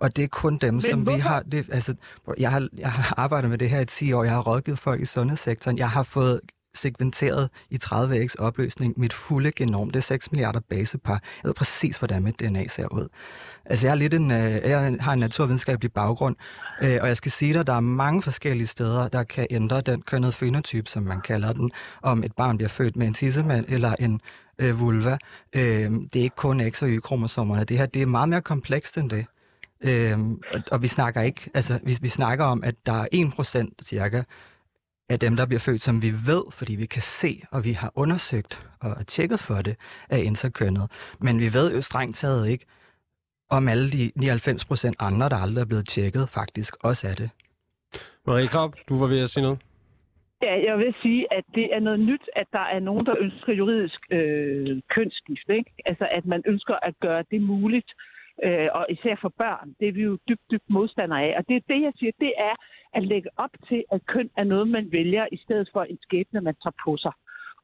Og 0.00 0.16
det 0.16 0.24
er 0.24 0.28
kun 0.28 0.58
dem, 0.58 0.74
Men 0.74 0.80
som 0.80 1.00
hvorfor? 1.00 1.16
vi 1.16 1.20
har... 1.20 1.42
Det, 1.42 1.68
altså, 1.72 1.94
jeg, 2.38 2.50
har 2.50 2.68
jeg 2.78 2.92
har 2.92 3.14
arbejdet 3.18 3.50
med 3.50 3.58
det 3.58 3.70
her 3.70 3.80
i 3.80 3.86
10 3.86 4.12
år. 4.12 4.24
Jeg 4.24 4.32
har 4.32 4.42
rådgivet 4.42 4.78
folk 4.78 5.00
i 5.00 5.04
sundhedssektoren. 5.04 5.78
Jeg 5.78 5.90
har 5.90 6.02
fået 6.02 6.40
segmenteret 6.74 7.50
i 7.70 7.78
30x 7.84 8.34
opløsning 8.38 8.94
mit 8.96 9.12
fulde 9.12 9.52
genom. 9.56 9.90
Det 9.90 9.96
er 9.96 10.02
6 10.02 10.32
milliarder 10.32 10.60
basepar. 10.60 11.12
Jeg 11.12 11.48
ved 11.48 11.54
præcis, 11.54 11.96
hvordan 11.96 12.22
mit 12.22 12.40
DNA 12.40 12.68
ser 12.68 12.92
ud. 12.92 13.08
Altså, 13.64 13.86
jeg, 13.86 13.92
er 13.92 13.96
lidt 13.96 14.14
en, 14.14 14.30
øh, 14.30 14.60
jeg 14.64 14.96
har 15.00 15.12
en 15.12 15.18
naturvidenskabelig 15.18 15.92
baggrund, 15.92 16.36
øh, 16.82 16.98
og 17.00 17.08
jeg 17.08 17.16
skal 17.16 17.32
sige 17.32 17.52
dig, 17.52 17.60
at 17.60 17.66
der 17.66 17.72
er 17.72 17.80
mange 17.80 18.22
forskellige 18.22 18.66
steder, 18.66 19.08
der 19.08 19.22
kan 19.22 19.46
ændre 19.50 19.80
den 19.80 20.02
kønnede 20.02 20.32
fenotyp, 20.32 20.88
som 20.88 21.02
man 21.02 21.20
kalder 21.20 21.52
den, 21.52 21.70
om 22.02 22.24
et 22.24 22.32
barn 22.32 22.56
bliver 22.56 22.68
født 22.68 22.96
med 22.96 23.06
en 23.06 23.14
tissemand 23.14 23.64
eller 23.68 23.94
en 23.98 24.20
øh, 24.58 24.80
vulva. 24.80 25.18
Øh, 25.52 25.90
det 25.90 26.16
er 26.16 26.22
ikke 26.22 26.36
kun 26.36 26.60
X- 26.60 26.82
og 26.82 26.88
Y-kromosomerne. 26.88 27.64
Det 27.64 27.78
her 27.78 27.86
det 27.86 28.02
er 28.02 28.06
meget 28.06 28.28
mere 28.28 28.42
komplekst 28.42 28.98
end 28.98 29.10
det. 29.10 29.26
Øhm, 29.84 30.40
og, 30.52 30.60
og 30.70 30.82
vi 30.82 30.86
snakker 30.86 31.20
ikke, 31.20 31.50
altså 31.54 31.78
vi, 31.82 31.98
vi 32.00 32.08
snakker 32.08 32.44
om, 32.44 32.64
at 32.64 32.74
der 32.86 32.92
er 32.92 33.06
1% 33.14 33.68
cirka 33.82 34.22
af 35.08 35.20
dem, 35.20 35.36
der 35.36 35.46
bliver 35.46 35.60
født, 35.60 35.82
som 35.82 36.02
vi 36.02 36.10
ved, 36.26 36.44
fordi 36.52 36.74
vi 36.74 36.86
kan 36.86 37.02
se, 37.02 37.42
og 37.50 37.64
vi 37.64 37.72
har 37.72 37.92
undersøgt 37.94 38.66
og 38.80 39.06
tjekket 39.06 39.40
for 39.40 39.54
det, 39.54 39.76
er 40.10 40.16
interkønnet. 40.16 40.90
Men 41.20 41.40
vi 41.40 41.54
ved 41.54 41.74
jo 41.74 41.80
strengt 41.80 42.16
taget 42.16 42.48
ikke, 42.48 42.64
om 43.50 43.68
alle 43.68 43.90
de 43.90 44.12
99% 44.18 44.92
andre, 44.98 45.28
der 45.28 45.36
aldrig 45.36 45.62
er 45.62 45.66
blevet 45.66 45.88
tjekket, 45.88 46.28
faktisk 46.28 46.76
også 46.80 47.08
er 47.08 47.14
det. 47.14 47.30
Marie 48.26 48.48
Krab, 48.48 48.70
du 48.88 48.98
var 48.98 49.06
ved 49.06 49.20
at 49.20 49.30
sige 49.30 49.42
noget. 49.42 49.58
Ja, 50.42 50.54
jeg 50.68 50.78
vil 50.78 50.94
sige, 51.02 51.32
at 51.32 51.44
det 51.54 51.74
er 51.74 51.80
noget 51.80 52.00
nyt, 52.00 52.24
at 52.36 52.46
der 52.52 52.66
er 52.74 52.80
nogen, 52.80 53.06
der 53.06 53.14
ønsker 53.20 53.52
juridisk 53.52 54.00
øh, 54.10 54.80
kønsskift. 54.94 55.48
Ikke? 55.48 55.70
Altså, 55.86 56.08
at 56.10 56.24
man 56.26 56.42
ønsker 56.46 56.76
at 56.82 56.94
gøre 57.00 57.24
det 57.30 57.42
muligt 57.42 57.90
øh, 58.42 58.68
og 58.72 58.86
især 58.90 59.16
for 59.20 59.32
børn. 59.38 59.74
Det 59.80 59.88
er 59.88 59.92
vi 59.92 60.02
jo 60.02 60.18
dybt, 60.28 60.50
dybt 60.50 60.70
modstandere 60.70 61.22
af. 61.22 61.38
Og 61.38 61.48
det 61.48 61.56
er 61.56 61.74
det, 61.74 61.82
jeg 61.82 61.92
siger, 61.96 62.12
det 62.20 62.32
er 62.38 62.54
at 62.94 63.02
lægge 63.02 63.30
op 63.36 63.54
til, 63.68 63.84
at 63.92 64.06
køn 64.06 64.30
er 64.36 64.44
noget, 64.44 64.68
man 64.68 64.92
vælger, 64.92 65.26
i 65.32 65.36
stedet 65.36 65.68
for 65.72 65.82
en 65.82 65.98
skæbne, 66.02 66.40
man 66.40 66.54
tager 66.62 66.76
på 66.84 66.96
sig. 66.96 67.12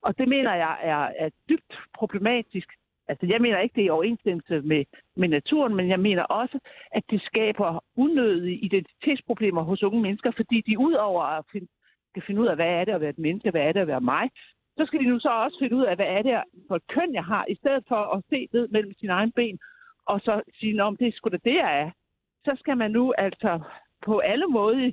Og 0.02 0.18
det 0.18 0.28
mener 0.28 0.54
jeg 0.54 0.78
er, 0.82 1.24
er 1.24 1.30
dybt 1.48 1.74
problematisk. 1.94 2.68
Altså, 3.08 3.26
jeg 3.26 3.40
mener 3.40 3.58
ikke, 3.58 3.74
det 3.74 3.82
er 3.82 3.86
i 3.86 3.96
overensstemmelse 3.98 4.60
med, 4.60 4.84
med 5.16 5.28
naturen, 5.28 5.74
men 5.74 5.88
jeg 5.88 6.00
mener 6.00 6.22
også, 6.22 6.58
at 6.90 7.02
det 7.10 7.22
skaber 7.22 7.84
unødige 7.96 8.58
identitetsproblemer 8.58 9.62
hos 9.62 9.82
unge 9.82 10.00
mennesker, 10.02 10.30
fordi 10.36 10.60
de 10.60 10.78
udover 10.78 11.22
at 11.22 11.44
finde, 11.52 11.68
skal 12.10 12.22
finde 12.26 12.40
ud 12.40 12.46
af, 12.46 12.56
hvad 12.56 12.66
er 12.66 12.84
det 12.84 12.92
at 12.92 13.00
være 13.00 13.10
et 13.10 13.18
menneske, 13.18 13.50
hvad 13.50 13.62
er 13.62 13.72
det 13.72 13.80
at 13.80 13.86
være 13.86 14.00
mig, 14.00 14.30
så 14.76 14.86
skal 14.86 15.00
de 15.00 15.08
nu 15.08 15.18
så 15.18 15.28
også 15.28 15.56
finde 15.60 15.76
ud 15.76 15.84
af, 15.84 15.96
hvad 15.96 16.06
er 16.06 16.22
det 16.22 16.42
for 16.68 16.76
et 16.76 16.86
køn, 16.88 17.14
jeg 17.14 17.24
har, 17.24 17.44
i 17.48 17.54
stedet 17.54 17.84
for 17.88 18.16
at 18.16 18.22
se 18.30 18.48
ned 18.52 18.68
mellem 18.68 18.92
sine 19.00 19.12
egne 19.12 19.32
ben 19.32 19.58
og 20.06 20.20
så 20.20 20.42
sige, 20.58 20.82
om 20.82 20.96
det 20.96 21.08
er 21.08 21.12
sgu 21.12 21.28
da 21.28 21.36
det, 21.44 21.54
jeg 21.54 21.80
er, 21.80 21.90
så 22.44 22.56
skal 22.58 22.76
man 22.76 22.90
nu 22.90 23.14
altså 23.18 23.60
på 24.04 24.18
alle 24.18 24.46
måder, 24.46 24.92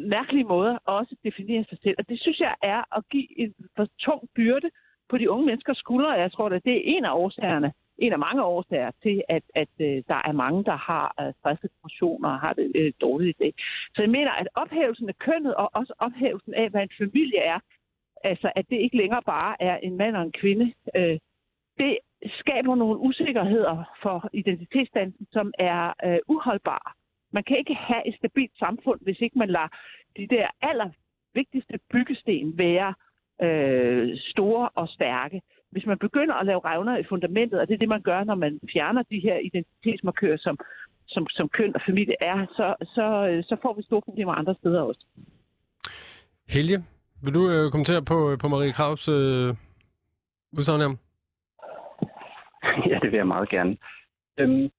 mærkelige 0.00 0.44
måder, 0.44 0.78
også 0.84 1.16
definere 1.24 1.64
sig 1.64 1.78
selv. 1.82 1.94
Og 1.98 2.08
det 2.08 2.20
synes 2.20 2.40
jeg 2.40 2.54
er 2.62 2.96
at 2.96 3.08
give 3.10 3.40
en 3.40 3.54
for 3.76 3.86
tung 3.98 4.28
byrde 4.34 4.70
på 5.08 5.18
de 5.18 5.30
unge 5.30 5.46
menneskers 5.46 5.78
skuldre. 5.78 6.10
Jeg 6.10 6.32
tror, 6.32 6.48
at 6.48 6.64
det 6.64 6.76
er 6.76 6.96
en 6.96 7.04
af 7.04 7.14
årsagerne, 7.14 7.72
en 7.98 8.12
af 8.12 8.18
mange 8.18 8.44
årsager 8.44 8.90
til, 9.02 9.22
at, 9.28 9.42
at 9.54 9.68
øh, 9.80 10.02
der 10.08 10.20
er 10.28 10.32
mange, 10.32 10.64
der 10.64 10.76
har 10.76 11.06
øh, 11.06 11.14
stressede 11.14 11.38
stressdepressioner 11.38 12.28
og 12.28 12.40
har 12.40 12.52
det 12.52 12.66
uh, 12.80 12.90
dårligt 13.00 13.36
i 13.36 13.42
dag. 13.42 13.54
Så 13.94 14.02
jeg 14.02 14.10
mener, 14.10 14.30
at 14.30 14.48
ophævelsen 14.54 15.08
af 15.08 15.18
kønnet 15.18 15.54
og 15.54 15.70
også 15.72 15.92
ophævelsen 15.98 16.54
af, 16.54 16.70
hvad 16.70 16.82
en 16.82 16.96
familie 16.98 17.38
er, 17.38 17.58
altså 18.24 18.52
at 18.56 18.64
det 18.70 18.76
ikke 18.76 18.96
længere 18.96 19.22
bare 19.22 19.62
er 19.62 19.76
en 19.76 19.96
mand 19.96 20.16
og 20.16 20.22
en 20.22 20.32
kvinde, 20.32 20.72
øh, 20.96 21.18
det 21.78 21.98
skaber 22.38 22.74
nogle 22.74 22.98
usikkerheder 22.98 23.84
for 24.02 24.28
identitetsdansen, 24.32 25.26
som 25.32 25.52
er 25.58 25.92
øh, 26.04 26.18
uholdbare. 26.28 26.92
Man 27.32 27.44
kan 27.44 27.58
ikke 27.58 27.74
have 27.74 28.08
et 28.08 28.16
stabilt 28.18 28.58
samfund, 28.58 29.00
hvis 29.02 29.20
ikke 29.20 29.38
man 29.38 29.48
lader 29.48 29.68
de 30.16 30.26
der 30.26 30.46
allervigtigste 30.62 31.78
byggesten 31.92 32.58
være 32.58 32.94
øh, 33.42 34.18
store 34.18 34.68
og 34.68 34.88
stærke. 34.88 35.42
Hvis 35.70 35.86
man 35.86 35.98
begynder 35.98 36.34
at 36.34 36.46
lave 36.46 36.60
revner 36.64 36.96
i 36.98 37.04
fundamentet, 37.08 37.60
og 37.60 37.68
det 37.68 37.74
er 37.74 37.78
det, 37.78 37.88
man 37.88 38.02
gør, 38.02 38.24
når 38.24 38.34
man 38.34 38.60
fjerner 38.72 39.02
de 39.02 39.20
her 39.20 39.38
identitetsmarkører, 39.38 40.36
som, 40.36 40.58
som, 41.06 41.26
som 41.30 41.48
køn 41.48 41.74
og 41.74 41.80
familie 41.86 42.16
er, 42.20 42.46
så, 42.56 42.74
så, 42.94 43.28
øh, 43.28 43.44
så 43.44 43.56
får 43.62 43.74
vi 43.74 43.82
store 43.82 44.02
problemer 44.02 44.32
andre 44.32 44.54
steder 44.54 44.80
også. 44.80 45.04
Helge, 46.48 46.84
vil 47.22 47.34
du 47.34 47.50
øh, 47.50 47.70
kommentere 47.70 48.02
på, 48.02 48.30
øh, 48.30 48.38
på 48.38 48.48
Marie 48.48 48.72
Kravs 48.72 49.08
øh, 49.08 49.54
udsagn 50.52 50.80
her? 50.80 51.05
Ja, 52.90 52.98
det 53.02 53.12
vil 53.12 53.16
jeg 53.16 53.26
meget 53.26 53.48
gerne. 53.48 53.76
Øhm, 54.38 54.70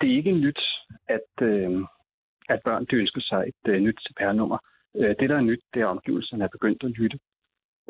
det 0.00 0.10
er 0.10 0.16
ikke 0.16 0.32
nyt, 0.32 0.60
at, 1.08 1.30
øh, 1.42 1.80
at 2.48 2.60
børn 2.64 2.84
de 2.84 2.96
ønsker 2.96 3.20
sig 3.20 3.44
et 3.48 3.72
øh, 3.72 3.80
nyt 3.80 3.98
CPR-nummer. 4.00 4.58
Øh, 4.96 5.14
det, 5.20 5.30
der 5.30 5.36
er 5.36 5.40
nyt, 5.40 5.62
det 5.74 5.80
er, 5.80 5.86
at 5.86 5.90
omgivelserne 5.90 6.44
er 6.44 6.48
begyndt 6.48 6.84
at 6.84 6.90
lytte. 6.90 7.18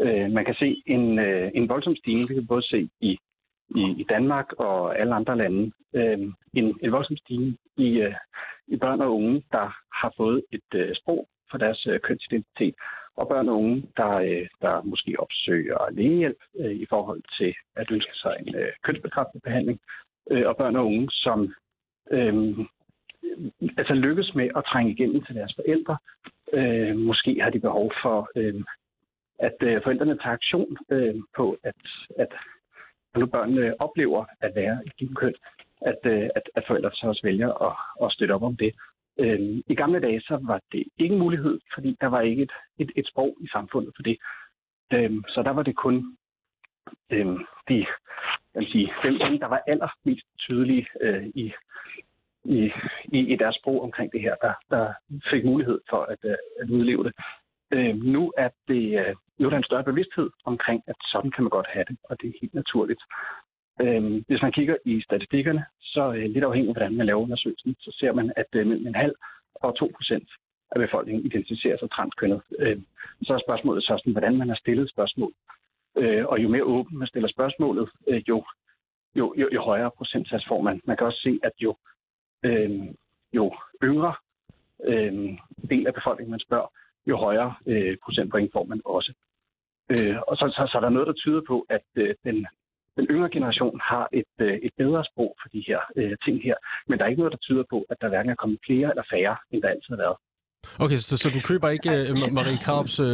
Øh, 0.00 0.30
man 0.30 0.44
kan 0.44 0.54
se 0.54 0.82
en, 0.86 1.18
øh, 1.18 1.50
en 1.54 1.68
voldsom 1.68 1.96
stigning, 1.96 2.28
det 2.28 2.36
kan 2.36 2.46
både 2.46 2.62
se 2.62 2.88
i, 3.00 3.18
i, 3.68 3.82
i 3.98 4.04
Danmark 4.08 4.52
og 4.52 4.98
alle 4.98 5.14
andre 5.14 5.36
lande. 5.36 5.72
Øh, 5.94 6.18
en, 6.54 6.78
en 6.82 6.92
voldsom 6.92 7.16
stigning 7.16 7.56
i, 7.76 8.00
øh, 8.00 8.14
i 8.66 8.76
børn 8.76 9.00
og 9.00 9.14
unge, 9.14 9.42
der 9.52 9.66
har 10.00 10.12
fået 10.16 10.44
et 10.52 10.70
øh, 10.74 10.94
sprog 10.94 11.28
for 11.50 11.58
deres 11.58 11.86
øh, 11.86 12.00
kønsidentitet 12.00 12.74
og 13.20 13.28
børn 13.28 13.48
og 13.48 13.56
unge, 13.56 13.76
der, 13.96 14.12
øh, 14.28 14.46
der 14.62 14.82
måske 14.82 15.14
opsøger 15.18 15.90
lægehjælp 15.90 16.40
øh, 16.60 16.74
i 16.84 16.86
forhold 16.88 17.22
til 17.38 17.54
at 17.76 17.86
ønske 17.90 18.14
sig 18.14 18.36
en 18.40 18.54
øh, 18.54 18.72
kønsbekræftende 18.84 19.42
behandling, 19.44 19.80
øh, 20.30 20.46
og 20.46 20.56
børn 20.56 20.76
og 20.76 20.86
unge, 20.86 21.08
som 21.10 21.54
øh, 22.10 22.58
altså 23.78 23.94
lykkes 23.94 24.34
med 24.34 24.48
at 24.56 24.64
trænge 24.64 24.92
igennem 24.92 25.24
til 25.24 25.34
deres 25.34 25.54
forældre. 25.56 25.96
Øh, 26.52 26.96
måske 26.96 27.40
har 27.42 27.50
de 27.50 27.60
behov 27.60 27.92
for, 28.02 28.30
øh, 28.36 28.62
at 29.38 29.56
øh, 29.62 29.82
forældrene 29.82 30.18
tager 30.18 30.38
aktion 30.40 30.76
øh, 30.90 31.14
på, 31.36 31.58
at, 31.62 31.80
at 32.18 32.32
når 33.14 33.26
børnene 33.26 33.80
oplever 33.80 34.24
at 34.40 34.52
være 34.54 34.82
i 34.86 34.90
givet 34.98 35.16
køn, 35.16 35.34
at, 35.80 35.98
øh, 36.04 36.28
at, 36.36 36.42
at 36.54 36.64
forældre 36.66 36.90
så 36.94 37.06
også 37.06 37.22
vælger 37.24 37.50
at, 37.66 37.74
at 38.04 38.12
støtte 38.12 38.32
op 38.32 38.42
om 38.42 38.56
det. 38.56 38.74
Øhm, 39.18 39.62
I 39.66 39.74
gamle 39.74 40.00
dage 40.00 40.20
så 40.20 40.38
var 40.42 40.60
det 40.72 40.84
ikke 40.98 41.14
en 41.14 41.18
mulighed, 41.18 41.60
fordi 41.74 41.96
der 42.00 42.06
var 42.06 42.20
ikke 42.20 42.42
et, 42.42 42.52
et, 42.78 42.90
et 42.96 43.06
sprog 43.06 43.36
i 43.40 43.48
samfundet 43.48 43.92
for 43.96 44.02
det. 44.02 44.16
Øhm, 44.92 45.24
så 45.28 45.42
der 45.42 45.50
var 45.50 45.62
det 45.62 45.76
kun 45.76 46.16
øhm, 47.10 47.38
de, 47.68 47.86
jeg 48.54 48.66
sige, 48.72 48.92
dem, 49.02 49.38
der 49.38 49.46
var 49.46 49.62
allermest 49.66 50.26
tydelige 50.38 50.86
øh, 51.00 51.26
i, 51.26 51.52
i, 52.44 52.72
i, 53.04 53.18
i 53.32 53.36
deres 53.36 53.56
sprog 53.56 53.82
omkring 53.82 54.12
det 54.12 54.20
her, 54.20 54.34
der, 54.42 54.52
der 54.70 54.92
fik 55.30 55.44
mulighed 55.44 55.80
for 55.90 56.02
at, 56.02 56.18
øh, 56.24 56.36
at 56.60 56.70
udleve 56.70 57.04
det. 57.04 57.14
Øh, 57.70 57.94
nu 58.02 58.32
er 58.36 58.48
det 58.68 58.98
øh, 58.98 59.14
er 59.46 59.50
der 59.50 59.56
en 59.56 59.70
større 59.70 59.84
bevidsthed 59.84 60.30
omkring, 60.44 60.82
at 60.86 60.96
sådan 61.12 61.30
kan 61.30 61.44
man 61.44 61.50
godt 61.50 61.66
have 61.72 61.84
det, 61.88 61.96
og 62.04 62.20
det 62.20 62.28
er 62.28 62.38
helt 62.40 62.54
naturligt. 62.54 63.02
Øhm, 63.80 64.24
hvis 64.28 64.42
man 64.42 64.52
kigger 64.52 64.76
i 64.84 65.00
statistikkerne, 65.00 65.64
så 65.80 66.12
øh, 66.12 66.24
lidt 66.34 66.44
afhængig 66.44 66.68
af, 66.68 66.74
hvordan 66.74 66.96
man 66.96 67.06
laver 67.06 67.20
undersøgelsen, 67.20 67.76
så 67.78 67.96
ser 68.00 68.12
man, 68.12 68.32
at 68.36 68.46
øh, 68.52 68.66
mellem 68.66 68.86
en 68.86 68.94
halv 68.94 69.14
og 69.54 69.78
2 69.78 69.92
procent 69.96 70.28
af 70.70 70.78
befolkningen 70.80 71.26
identificerer 71.26 71.78
sig 71.78 71.90
transkønnet. 71.90 72.40
Øh, 72.58 72.78
så 73.22 73.34
er 73.34 73.46
spørgsmålet 73.46 73.82
så 73.82 73.96
sådan, 73.98 74.12
hvordan 74.12 74.36
man 74.36 74.48
har 74.48 74.56
stillet 74.56 74.90
spørgsmål. 74.90 75.32
Øh, 75.96 76.26
og 76.26 76.42
jo 76.42 76.48
mere 76.48 76.64
åben 76.64 76.98
man 76.98 77.08
stiller 77.08 77.28
spørgsmålet, 77.28 77.88
øh, 78.08 78.22
jo, 78.28 78.44
jo, 79.16 79.34
jo, 79.36 79.48
jo 79.52 79.60
højere 79.62 79.90
procentsats 79.90 80.44
får 80.48 80.62
man. 80.62 80.80
Man 80.84 80.96
kan 80.96 81.06
også 81.06 81.20
se, 81.22 81.40
at 81.42 81.52
jo, 81.60 81.76
øh, 82.44 82.70
jo 83.32 83.54
yngre 83.82 84.14
øh, 84.84 85.12
del 85.70 85.86
af 85.86 85.94
befolkningen, 85.94 86.30
man 86.30 86.40
spørger, 86.40 86.68
jo 87.06 87.16
højere 87.16 87.54
øh, 87.66 87.96
procentpoint 88.04 88.52
får 88.52 88.64
man 88.64 88.80
også. 88.84 89.12
Øh, 89.90 90.16
og 90.28 90.36
så, 90.36 90.44
så, 90.56 90.68
så 90.72 90.78
er 90.78 90.80
der 90.82 90.90
noget, 90.90 91.06
der 91.06 91.12
tyder 91.12 91.42
på, 91.46 91.66
at 91.68 91.86
øh, 91.94 92.14
den, 92.24 92.46
den 92.96 93.06
yngre 93.10 93.30
generation 93.30 93.80
har 93.90 94.08
et, 94.12 94.32
øh, 94.40 94.54
et 94.54 94.72
bedre 94.78 95.04
sprog 95.04 95.36
for 95.42 95.48
de 95.48 95.64
her 95.66 95.80
øh, 95.96 96.16
ting 96.24 96.42
her. 96.42 96.54
Men 96.88 96.98
der 96.98 97.04
er 97.04 97.08
ikke 97.08 97.20
noget, 97.20 97.32
der 97.32 97.38
tyder 97.38 97.64
på, 97.70 97.86
at 97.90 97.96
der 98.00 98.08
hverken 98.08 98.30
er 98.30 98.34
kommet 98.34 98.58
flere 98.66 98.90
eller 98.90 99.02
færre, 99.10 99.36
end 99.50 99.62
der 99.62 99.68
altid 99.68 99.90
har 99.90 99.96
været. 99.96 100.16
Okay, 100.78 100.96
så, 100.96 101.16
så 101.16 101.30
du 101.30 101.40
køber 101.44 101.68
ikke 101.68 101.90
uh, 102.10 102.32
Marie 102.32 102.58
Krabs 102.58 103.00
uh, 103.00 103.06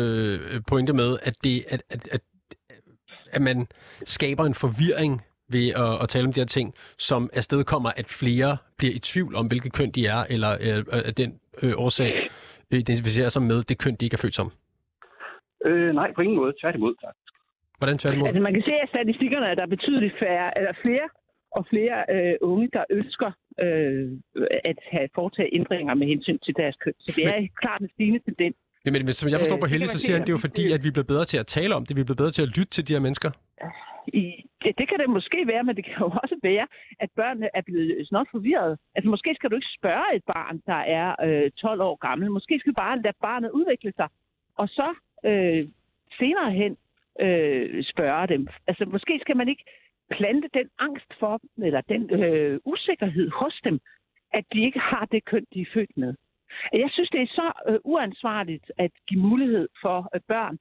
pointe 0.69 0.93
med, 0.93 1.19
at, 1.23 1.35
det, 1.45 1.65
at, 1.69 1.83
at, 1.91 2.09
at, 2.13 2.21
at 3.33 3.43
man 3.43 3.67
skaber 4.05 4.45
en 4.45 4.55
forvirring 4.55 5.23
ved 5.49 5.69
at, 5.69 6.03
at 6.03 6.09
tale 6.09 6.27
om 6.27 6.33
de 6.33 6.41
her 6.41 6.47
ting, 6.47 6.75
som 6.99 7.31
afsted 7.33 7.65
kommer, 7.65 7.91
at 7.97 8.07
flere 8.07 8.57
bliver 8.79 8.95
i 8.95 8.99
tvivl 8.99 9.35
om, 9.35 9.47
hvilket 9.47 9.73
køn 9.73 9.91
de 9.91 10.07
er, 10.07 10.25
eller 10.31 10.53
uh, 10.55 10.99
at 11.09 11.17
den 11.17 11.41
uh, 11.63 11.73
årsag 11.77 12.29
identificerer 12.71 13.29
sig 13.29 13.43
med 13.43 13.63
det 13.63 13.79
køn, 13.79 13.95
de 13.95 14.05
ikke 14.07 14.15
er 14.15 14.19
født 14.19 14.35
som? 14.35 14.53
Øh, 15.65 15.95
nej, 15.95 16.13
på 16.15 16.21
ingen 16.21 16.37
måde. 16.37 16.53
Tværtimod. 16.61 16.95
Hvordan 17.79 17.99
tværtimod? 17.99 18.29
Altså 18.29 18.43
man 18.43 18.55
kan 18.57 18.63
se 18.63 18.75
af 18.85 18.89
statistikkerne, 18.89 19.51
at 19.51 19.57
der 19.57 19.63
er 19.63 19.73
betydeligt 19.77 20.15
færre, 20.19 20.59
eller 20.59 20.73
flere 20.85 21.09
og 21.51 21.67
flere 21.73 21.97
øh, 22.15 22.35
unge, 22.41 22.69
der 22.77 22.85
ønsker 22.91 23.31
øh, 23.65 24.05
at 24.71 24.79
have 24.91 25.09
foretaget 25.15 25.51
ændringer 25.53 25.95
med 25.95 26.07
hensyn 26.07 26.39
til 26.39 26.55
deres 26.57 26.77
køn. 26.83 26.93
Så 26.99 27.13
det 27.17 27.25
er 27.25 27.41
men, 27.41 27.51
klart 27.63 27.81
en 27.81 27.91
stigende 27.95 28.21
tendens. 28.29 28.57
Ja, 28.85 28.91
men, 28.91 29.05
men 29.05 29.13
som 29.13 29.29
jeg 29.31 29.39
forstår 29.41 29.61
på 29.61 29.67
Helle, 29.67 29.87
så 29.89 29.99
siger 29.99 30.15
han, 30.17 30.23
det 30.23 30.29
er 30.29 30.39
jo 30.39 30.47
fordi, 30.49 30.73
at 30.73 30.85
vi 30.85 30.91
bliver 30.91 31.09
bedre 31.13 31.25
til 31.25 31.39
at 31.39 31.47
tale 31.47 31.75
om 31.75 31.87
det, 31.87 31.97
vi 31.97 32.03
bliver 32.05 32.21
bedre 32.23 32.35
til 32.37 32.43
at 32.43 32.53
lytte 32.59 32.73
til 32.77 32.89
de 32.89 32.93
her 32.93 33.01
mennesker. 33.01 33.31
I, 34.21 34.23
ja, 34.65 34.71
det 34.79 34.89
kan 34.89 34.99
det 34.99 35.11
måske 35.19 35.39
være, 35.47 35.65
men 35.65 35.77
det 35.77 35.85
kan 35.85 35.97
jo 36.01 36.11
også 36.23 36.37
være, 36.43 36.67
at 37.01 37.11
børnene 37.17 37.49
er 37.55 37.63
blevet 37.69 38.09
snart 38.09 38.29
forvirret. 38.31 38.79
Altså 38.95 39.09
måske 39.11 39.31
skal 39.35 39.51
du 39.51 39.57
ikke 39.57 39.77
spørge 39.79 40.09
et 40.17 40.25
barn, 40.35 40.57
der 40.67 40.81
er 40.99 41.09
øh, 41.27 41.51
12 41.51 41.81
år 41.81 41.97
gammel. 42.07 42.31
Måske 42.31 42.59
skal 42.59 42.73
du 42.73 42.77
bare 42.87 43.03
lade 43.03 43.17
barnet 43.23 43.51
udvikle 43.51 43.93
sig. 43.97 44.09
Og 44.57 44.69
så 44.69 44.89
øh, 45.25 45.63
senere 46.19 46.53
hen 46.53 46.77
øh, 47.21 47.85
spørge 47.85 48.27
dem. 48.27 48.49
Altså 48.67 48.85
måske 48.85 49.19
skal 49.21 49.37
man 49.37 49.49
ikke 49.49 49.65
plante 50.11 50.49
den 50.55 50.69
angst 50.79 51.15
for 51.19 51.37
dem, 51.39 51.65
eller 51.65 51.81
den 51.81 52.11
øh, 52.11 52.61
usikkerhed 52.65 53.31
hos 53.31 53.61
dem, 53.65 53.81
at 54.33 54.45
de 54.53 54.65
ikke 54.65 54.79
har 54.79 55.05
det 55.13 55.25
køn, 55.25 55.47
de 55.55 55.61
er 55.61 55.71
født 55.75 55.97
med. 55.97 56.15
Jeg 56.73 56.91
synes, 56.91 57.11
det 57.11 57.23
er 57.23 57.27
så 57.27 57.53
øh, 57.69 57.79
uansvarligt 57.85 58.73
at 58.79 58.91
give 59.09 59.21
mulighed 59.21 59.69
for 59.83 60.09
øh, 60.15 60.21
børn 60.29 60.59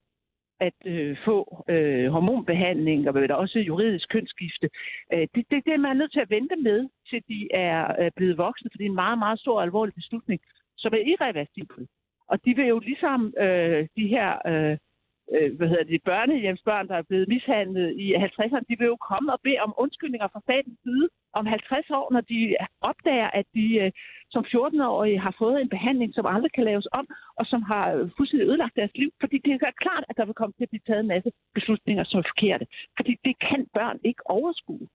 at 0.60 0.74
øh, 0.86 1.18
få 1.26 1.66
øh, 1.70 2.08
hormonbehandling 2.12 3.08
og 3.08 3.14
vel 3.14 3.32
også 3.32 3.60
juridisk 3.60 4.10
kønsskifte. 4.10 4.70
Øh, 5.14 5.28
det, 5.36 5.46
det, 5.52 5.66
det 5.66 5.74
er 5.74 5.78
man 5.78 5.98
nødt 5.98 6.12
til 6.12 6.20
at 6.20 6.30
vente 6.30 6.56
med, 6.56 6.90
til 7.10 7.24
de 7.28 7.48
er 7.54 8.02
øh, 8.02 8.12
blevet 8.16 8.38
voksne, 8.38 8.70
for 8.72 8.78
det 8.78 8.86
er 8.86 8.90
en 8.90 9.04
meget, 9.06 9.18
meget 9.18 9.40
stor 9.40 9.56
og 9.58 9.64
alvorlig 9.64 9.96
beslutning, 9.96 10.42
som 10.78 10.94
er 10.94 10.98
irreversibel. 10.98 11.88
Og 12.28 12.46
de 12.46 12.56
vil 12.56 12.68
jo 12.68 12.80
ligesom 12.80 13.34
øh, 13.40 13.88
de 13.98 14.08
her 14.08 14.30
øh, 14.48 14.78
øh, 15.34 15.56
hvad 15.58 15.68
hedder 15.68 15.84
det, 15.84 16.04
børnehjemsbørn, 16.04 16.88
der 16.88 16.96
er 16.98 17.10
blevet 17.10 17.28
mishandlet 17.28 18.00
i 18.04 18.16
50'erne, 18.16 18.68
de 18.70 18.76
vil 18.80 18.92
jo 18.94 18.98
komme 19.10 19.34
og 19.34 19.40
bede 19.44 19.60
om 19.60 19.74
undskyldninger 19.78 20.28
fra 20.28 20.42
statens 20.48 20.80
side 20.84 21.08
om 21.34 21.46
50 21.46 21.90
år, 21.90 22.08
når 22.14 22.22
de 22.22 22.56
opdager, 22.82 23.30
at 23.40 23.46
de 23.54 23.68
øh, 23.84 23.92
som 24.34 24.44
14-årige 24.54 25.20
har 25.20 25.36
fået 25.42 25.62
en 25.62 25.70
behandling, 25.76 26.14
som 26.14 26.26
aldrig 26.26 26.52
kan 26.52 26.64
laves 26.64 26.88
om, 26.92 27.06
og 27.40 27.46
som 27.46 27.62
har 27.72 28.10
fuldstændig 28.18 28.48
ødelagt 28.48 28.76
deres 28.76 28.96
liv. 28.96 29.10
Fordi 29.20 29.38
det 29.46 29.52
er 29.54 29.82
klart, 29.86 30.04
at 30.10 30.18
der 30.18 30.26
vil 30.26 30.40
komme 30.40 30.54
til 30.54 30.64
at 30.64 30.70
blive 30.70 30.88
taget 30.88 31.02
en 31.04 31.14
masse 31.16 31.32
beslutninger, 31.58 32.04
som 32.04 32.20
er 32.20 32.30
forkerte. 32.32 32.66
Fordi 32.98 33.14
det 33.26 33.36
kan 33.48 33.62
børn 33.74 34.00
ikke 34.04 34.30
overskue. 34.30 34.88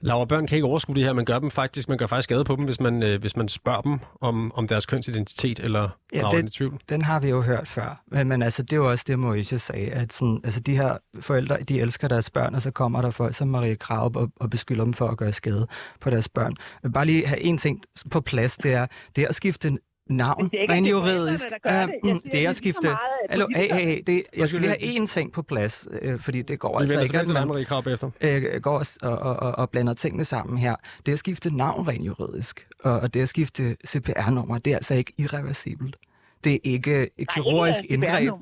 Laura, 0.00 0.24
børn 0.24 0.46
kan 0.46 0.56
ikke 0.56 0.66
overskue 0.66 0.94
det 0.94 1.04
her. 1.04 1.12
Man 1.12 1.24
gør 1.24 1.38
dem 1.38 1.50
faktisk, 1.50 1.88
man 1.88 1.98
gør 1.98 2.06
faktisk 2.06 2.24
skade 2.24 2.44
på 2.44 2.56
dem, 2.56 2.64
hvis 2.64 2.80
man, 2.80 3.02
øh, 3.02 3.20
hvis 3.20 3.36
man 3.36 3.48
spørger 3.48 3.80
dem 3.80 3.98
om, 4.20 4.52
om 4.54 4.68
deres 4.68 4.86
kønsidentitet 4.86 5.60
eller 5.60 5.88
ja, 6.12 6.28
den, 6.32 6.46
i 6.46 6.50
tvivl. 6.50 6.80
Den 6.88 7.02
har 7.02 7.20
vi 7.20 7.28
jo 7.28 7.42
hørt 7.42 7.68
før. 7.68 8.02
Men, 8.06 8.28
men 8.28 8.42
altså, 8.42 8.62
det 8.62 8.72
er 8.72 8.76
jo 8.76 8.90
også 8.90 9.04
det, 9.08 9.18
Moishe 9.18 9.58
sagde, 9.58 9.90
at 9.90 10.12
sådan, 10.12 10.40
altså, 10.44 10.60
de 10.60 10.76
her 10.76 10.98
forældre, 11.20 11.56
de 11.68 11.80
elsker 11.80 12.08
deres 12.08 12.30
børn, 12.30 12.54
og 12.54 12.62
så 12.62 12.70
kommer 12.70 13.02
der 13.02 13.10
folk 13.10 13.34
som 13.34 13.48
Marie 13.48 13.76
Krav 13.76 14.12
og, 14.16 14.30
og 14.36 14.50
beskylder 14.50 14.84
dem 14.84 14.94
for 14.94 15.08
at 15.08 15.16
gøre 15.16 15.32
skade 15.32 15.66
på 16.00 16.10
deres 16.10 16.28
børn. 16.28 16.54
Men 16.82 16.92
bare 16.92 17.04
lige 17.04 17.26
have 17.26 17.40
en 17.40 17.58
ting 17.58 17.82
på 18.10 18.20
plads, 18.20 18.56
det 18.56 18.72
er, 18.72 18.86
det 19.16 19.24
at 19.24 19.34
skifte 19.34 19.78
navn, 20.10 20.48
det 20.48 20.64
er 20.64 20.72
rent 20.72 20.88
juridisk. 20.88 21.48
Det, 21.64 21.84
uh, 21.84 22.12
det. 22.12 22.32
det 22.32 22.44
er 22.44 22.48
at 22.48 22.56
skifte... 22.56 22.88
Hallo, 23.30 23.46
hey, 23.54 23.72
hey, 23.72 23.84
hey, 23.84 24.02
det, 24.06 24.22
jeg 24.36 24.48
skal 24.48 24.60
lige 24.60 24.76
have 24.80 25.02
én 25.02 25.06
ting 25.06 25.32
på 25.32 25.42
plads, 25.42 25.88
øh, 26.02 26.20
fordi 26.20 26.42
det 26.42 26.58
går 26.58 26.78
altså 26.78 27.00
ikke, 27.00 27.18
at 27.18 27.28
man 27.28 27.66
efter. 27.92 28.10
Øh, 28.20 28.60
går 28.62 28.82
og, 29.02 29.18
og, 29.18 29.36
og, 29.36 29.52
og 29.52 29.70
blander 29.70 29.94
tingene 29.94 30.24
sammen 30.24 30.58
her. 30.58 30.76
Det 31.06 31.12
at 31.12 31.18
skifte 31.18 31.56
navn 31.56 31.88
rent 31.88 32.06
juridisk, 32.06 32.66
og, 32.84 33.00
og 33.00 33.14
det 33.14 33.22
at 33.22 33.28
skifte 33.28 33.76
CPR-nummer, 33.86 34.58
det 34.58 34.70
er 34.70 34.76
altså 34.76 34.94
ikke 34.94 35.12
irreversibelt. 35.18 35.96
Det 36.44 36.54
er 36.54 36.58
ikke 36.64 37.10
et 37.18 37.28
kirurgisk 37.34 37.84
indgreb, 37.88 38.32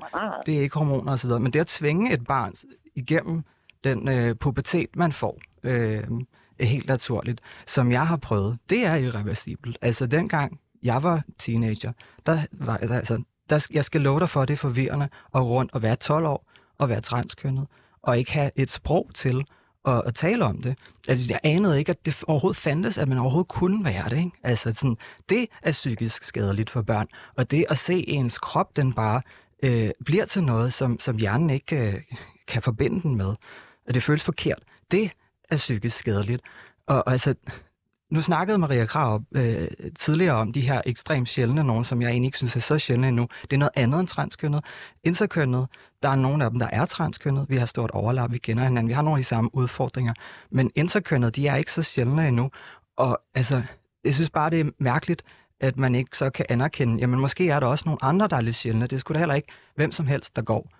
det 0.45 0.57
er 0.57 0.61
ikke 0.61 0.75
hormoner 0.77 1.13
osv., 1.13 1.29
men 1.29 1.53
det 1.53 1.59
at 1.59 1.67
tvinge 1.67 2.13
et 2.13 2.23
barn 2.23 2.53
igennem 2.95 3.43
den 3.83 4.07
øh, 4.07 4.35
pubertet, 4.35 4.95
man 4.95 5.11
får, 5.11 5.39
øh, 5.63 6.03
er 6.59 6.65
helt 6.65 6.87
naturligt, 6.87 7.41
som 7.67 7.91
jeg 7.91 8.07
har 8.07 8.17
prøvet, 8.17 8.57
det 8.69 8.85
er 8.85 8.95
irreversibelt. 8.95 9.77
Altså 9.81 10.07
dengang 10.07 10.59
jeg 10.83 11.03
var 11.03 11.23
teenager, 11.37 11.91
der 12.25 12.41
var 12.51 12.77
der, 12.77 12.95
altså, 12.95 13.23
der, 13.49 13.67
jeg 13.73 13.85
skal 13.85 14.01
love 14.01 14.19
dig 14.19 14.29
for, 14.29 14.41
at 14.41 14.47
det 14.47 14.53
er 14.53 14.57
forvirrende 14.57 15.09
at 15.35 15.41
rundt 15.41 15.73
og 15.73 15.81
være 15.81 15.95
12 15.95 16.25
år 16.25 16.45
og 16.77 16.89
være 16.89 17.01
transkønnet, 17.01 17.67
og 18.01 18.17
ikke 18.17 18.31
have 18.31 18.51
et 18.55 18.69
sprog 18.69 19.09
til 19.13 19.45
at, 19.85 20.01
at 20.05 20.15
tale 20.15 20.45
om 20.45 20.61
det. 20.61 20.77
Altså, 21.07 21.25
jeg 21.29 21.39
anede 21.43 21.79
ikke, 21.79 21.89
at 21.89 22.05
det 22.05 22.23
overhovedet 22.27 22.57
fandtes, 22.57 22.97
at 22.97 23.07
man 23.07 23.17
overhovedet 23.17 23.47
kunne 23.47 23.85
være 23.85 24.09
det. 24.09 24.17
Ikke? 24.17 24.31
Altså, 24.43 24.73
sådan, 24.73 24.97
det 25.29 25.47
er 25.61 25.71
psykisk 25.71 26.23
skadeligt 26.23 26.69
for 26.69 26.81
børn. 26.81 27.07
Og 27.35 27.51
det 27.51 27.65
at 27.69 27.77
se 27.77 28.09
ens 28.09 28.37
krop, 28.37 28.75
den 28.75 28.93
bare 28.93 29.21
øh, 29.63 29.89
bliver 30.05 30.25
til 30.25 30.43
noget, 30.43 30.73
som, 30.73 30.99
som 30.99 31.17
hjernen 31.17 31.49
ikke 31.49 31.87
øh, 31.87 32.01
kan 32.47 32.61
forbinde 32.61 33.01
den 33.01 33.15
med, 33.15 33.35
og 33.87 33.93
det 33.93 34.03
føles 34.03 34.23
forkert, 34.23 34.63
det 34.91 35.11
er 35.49 35.57
psykisk 35.57 35.97
skadeligt. 35.97 36.41
Og, 36.87 37.03
og 37.05 37.11
altså, 37.11 37.35
nu 38.11 38.21
snakkede 38.21 38.57
Maria 38.57 38.85
Krav 38.85 39.23
øh, 39.35 39.67
tidligere 39.99 40.35
om 40.35 40.53
de 40.53 40.61
her 40.61 40.81
ekstremt 40.85 41.29
sjældne 41.29 41.63
nogen, 41.63 41.83
som 41.83 42.01
jeg 42.01 42.09
egentlig 42.09 42.27
ikke 42.27 42.37
synes 42.37 42.55
er 42.55 42.59
så 42.59 42.79
sjældne 42.79 43.07
endnu. 43.07 43.27
Det 43.41 43.53
er 43.53 43.57
noget 43.57 43.71
andet 43.75 43.99
end 43.99 44.07
transkønnet. 44.07 44.65
Interkønnet, 45.03 45.67
der 46.03 46.09
er 46.09 46.15
nogle 46.15 46.43
af 46.43 46.49
dem, 46.49 46.59
der 46.59 46.67
er 46.71 46.85
transkønnet. 46.85 47.45
Vi 47.49 47.55
har 47.57 47.65
stort 47.65 47.91
overlap, 47.91 48.31
vi 48.31 48.37
kender 48.37 48.63
hinanden, 48.63 48.87
vi 48.87 48.93
har 48.93 49.01
nogle 49.01 49.17
af 49.17 49.21
de 49.21 49.27
samme 49.27 49.49
udfordringer. 49.55 50.13
Men 50.51 50.71
interkønnet, 50.75 51.35
de 51.35 51.47
er 51.47 51.55
ikke 51.55 51.71
så 51.71 51.83
sjældne 51.83 52.27
endnu. 52.27 52.51
Og 52.97 53.21
altså, 53.35 53.61
jeg 54.03 54.13
synes 54.13 54.29
bare, 54.29 54.49
det 54.49 54.59
er 54.59 54.69
mærkeligt, 54.79 55.23
at 55.59 55.77
man 55.77 55.95
ikke 55.95 56.17
så 56.17 56.29
kan 56.29 56.45
anerkende, 56.49 56.99
jamen 56.99 57.19
måske 57.19 57.49
er 57.49 57.59
der 57.59 57.67
også 57.67 57.83
nogle 57.85 58.03
andre, 58.03 58.27
der 58.27 58.37
er 58.37 58.41
lidt 58.41 58.55
sjældne. 58.55 58.87
Det 58.87 58.99
skulle 58.99 59.15
da 59.15 59.19
heller 59.19 59.35
ikke 59.35 59.47
hvem 59.75 59.91
som 59.91 60.07
helst, 60.07 60.35
der 60.35 60.41
går 60.41 60.78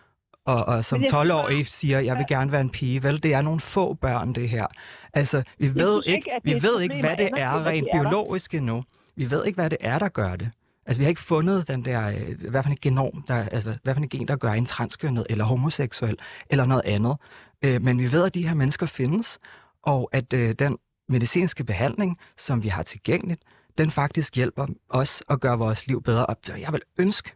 og, 0.49 0.65
og 0.65 0.85
som 0.85 1.03
12-årig 1.03 1.67
siger, 1.67 1.99
jeg 1.99 2.17
vil 2.17 2.25
gerne 2.29 2.51
være 2.51 2.61
en 2.61 2.69
pige. 2.69 3.03
Vel, 3.03 3.23
det 3.23 3.33
er 3.33 3.41
nogle 3.41 3.59
få 3.59 3.93
børn, 3.93 4.33
det 4.33 4.49
her. 4.49 4.67
Altså, 5.13 5.43
vi 5.57 5.75
ved 5.75 6.03
ikke, 6.05 6.31
vi 6.43 6.63
ved 6.63 6.81
ikke 6.81 6.99
hvad 6.99 7.17
det 7.17 7.29
er 7.37 7.65
rent 7.65 7.87
biologisk 7.93 8.53
endnu. 8.53 8.83
Vi 9.15 9.31
ved 9.31 9.45
ikke, 9.45 9.55
hvad 9.55 9.69
det 9.69 9.77
er, 9.81 9.99
der 9.99 10.09
gør 10.09 10.35
det. 10.35 10.49
Altså, 10.85 11.01
vi 11.01 11.03
har 11.03 11.09
ikke 11.09 11.21
fundet 11.21 11.67
den 11.67 11.85
der, 11.85 12.11
hvad 12.49 12.63
for 12.63 12.69
en 12.69 12.77
genom, 12.81 13.23
der, 13.27 13.35
altså, 13.35 13.77
hvad 13.83 13.93
for 13.93 14.01
en 14.01 14.09
gen, 14.09 14.27
der 14.27 14.35
gør 14.35 14.51
en 14.51 14.65
transkønnet 14.65 15.25
eller 15.29 15.45
homoseksuel 15.45 16.17
eller 16.49 16.65
noget 16.65 16.81
andet. 16.85 17.15
Øh, 17.61 17.81
men 17.81 17.99
vi 17.99 18.11
ved, 18.11 18.25
at 18.25 18.33
de 18.33 18.47
her 18.47 18.55
mennesker 18.55 18.85
findes, 18.85 19.39
og 19.83 20.09
at 20.11 20.33
øh, 20.33 20.55
den 20.59 20.77
medicinske 21.09 21.63
behandling, 21.63 22.17
som 22.37 22.63
vi 22.63 22.67
har 22.67 22.83
tilgængeligt, 22.83 23.41
den 23.77 23.91
faktisk 23.91 24.35
hjælper 24.35 24.67
os 24.89 25.23
at 25.29 25.39
gøre 25.39 25.57
vores 25.57 25.87
liv 25.87 26.03
bedre. 26.03 26.25
Og 26.25 26.37
jeg 26.47 26.73
vil 26.73 26.81
ønske, 26.97 27.31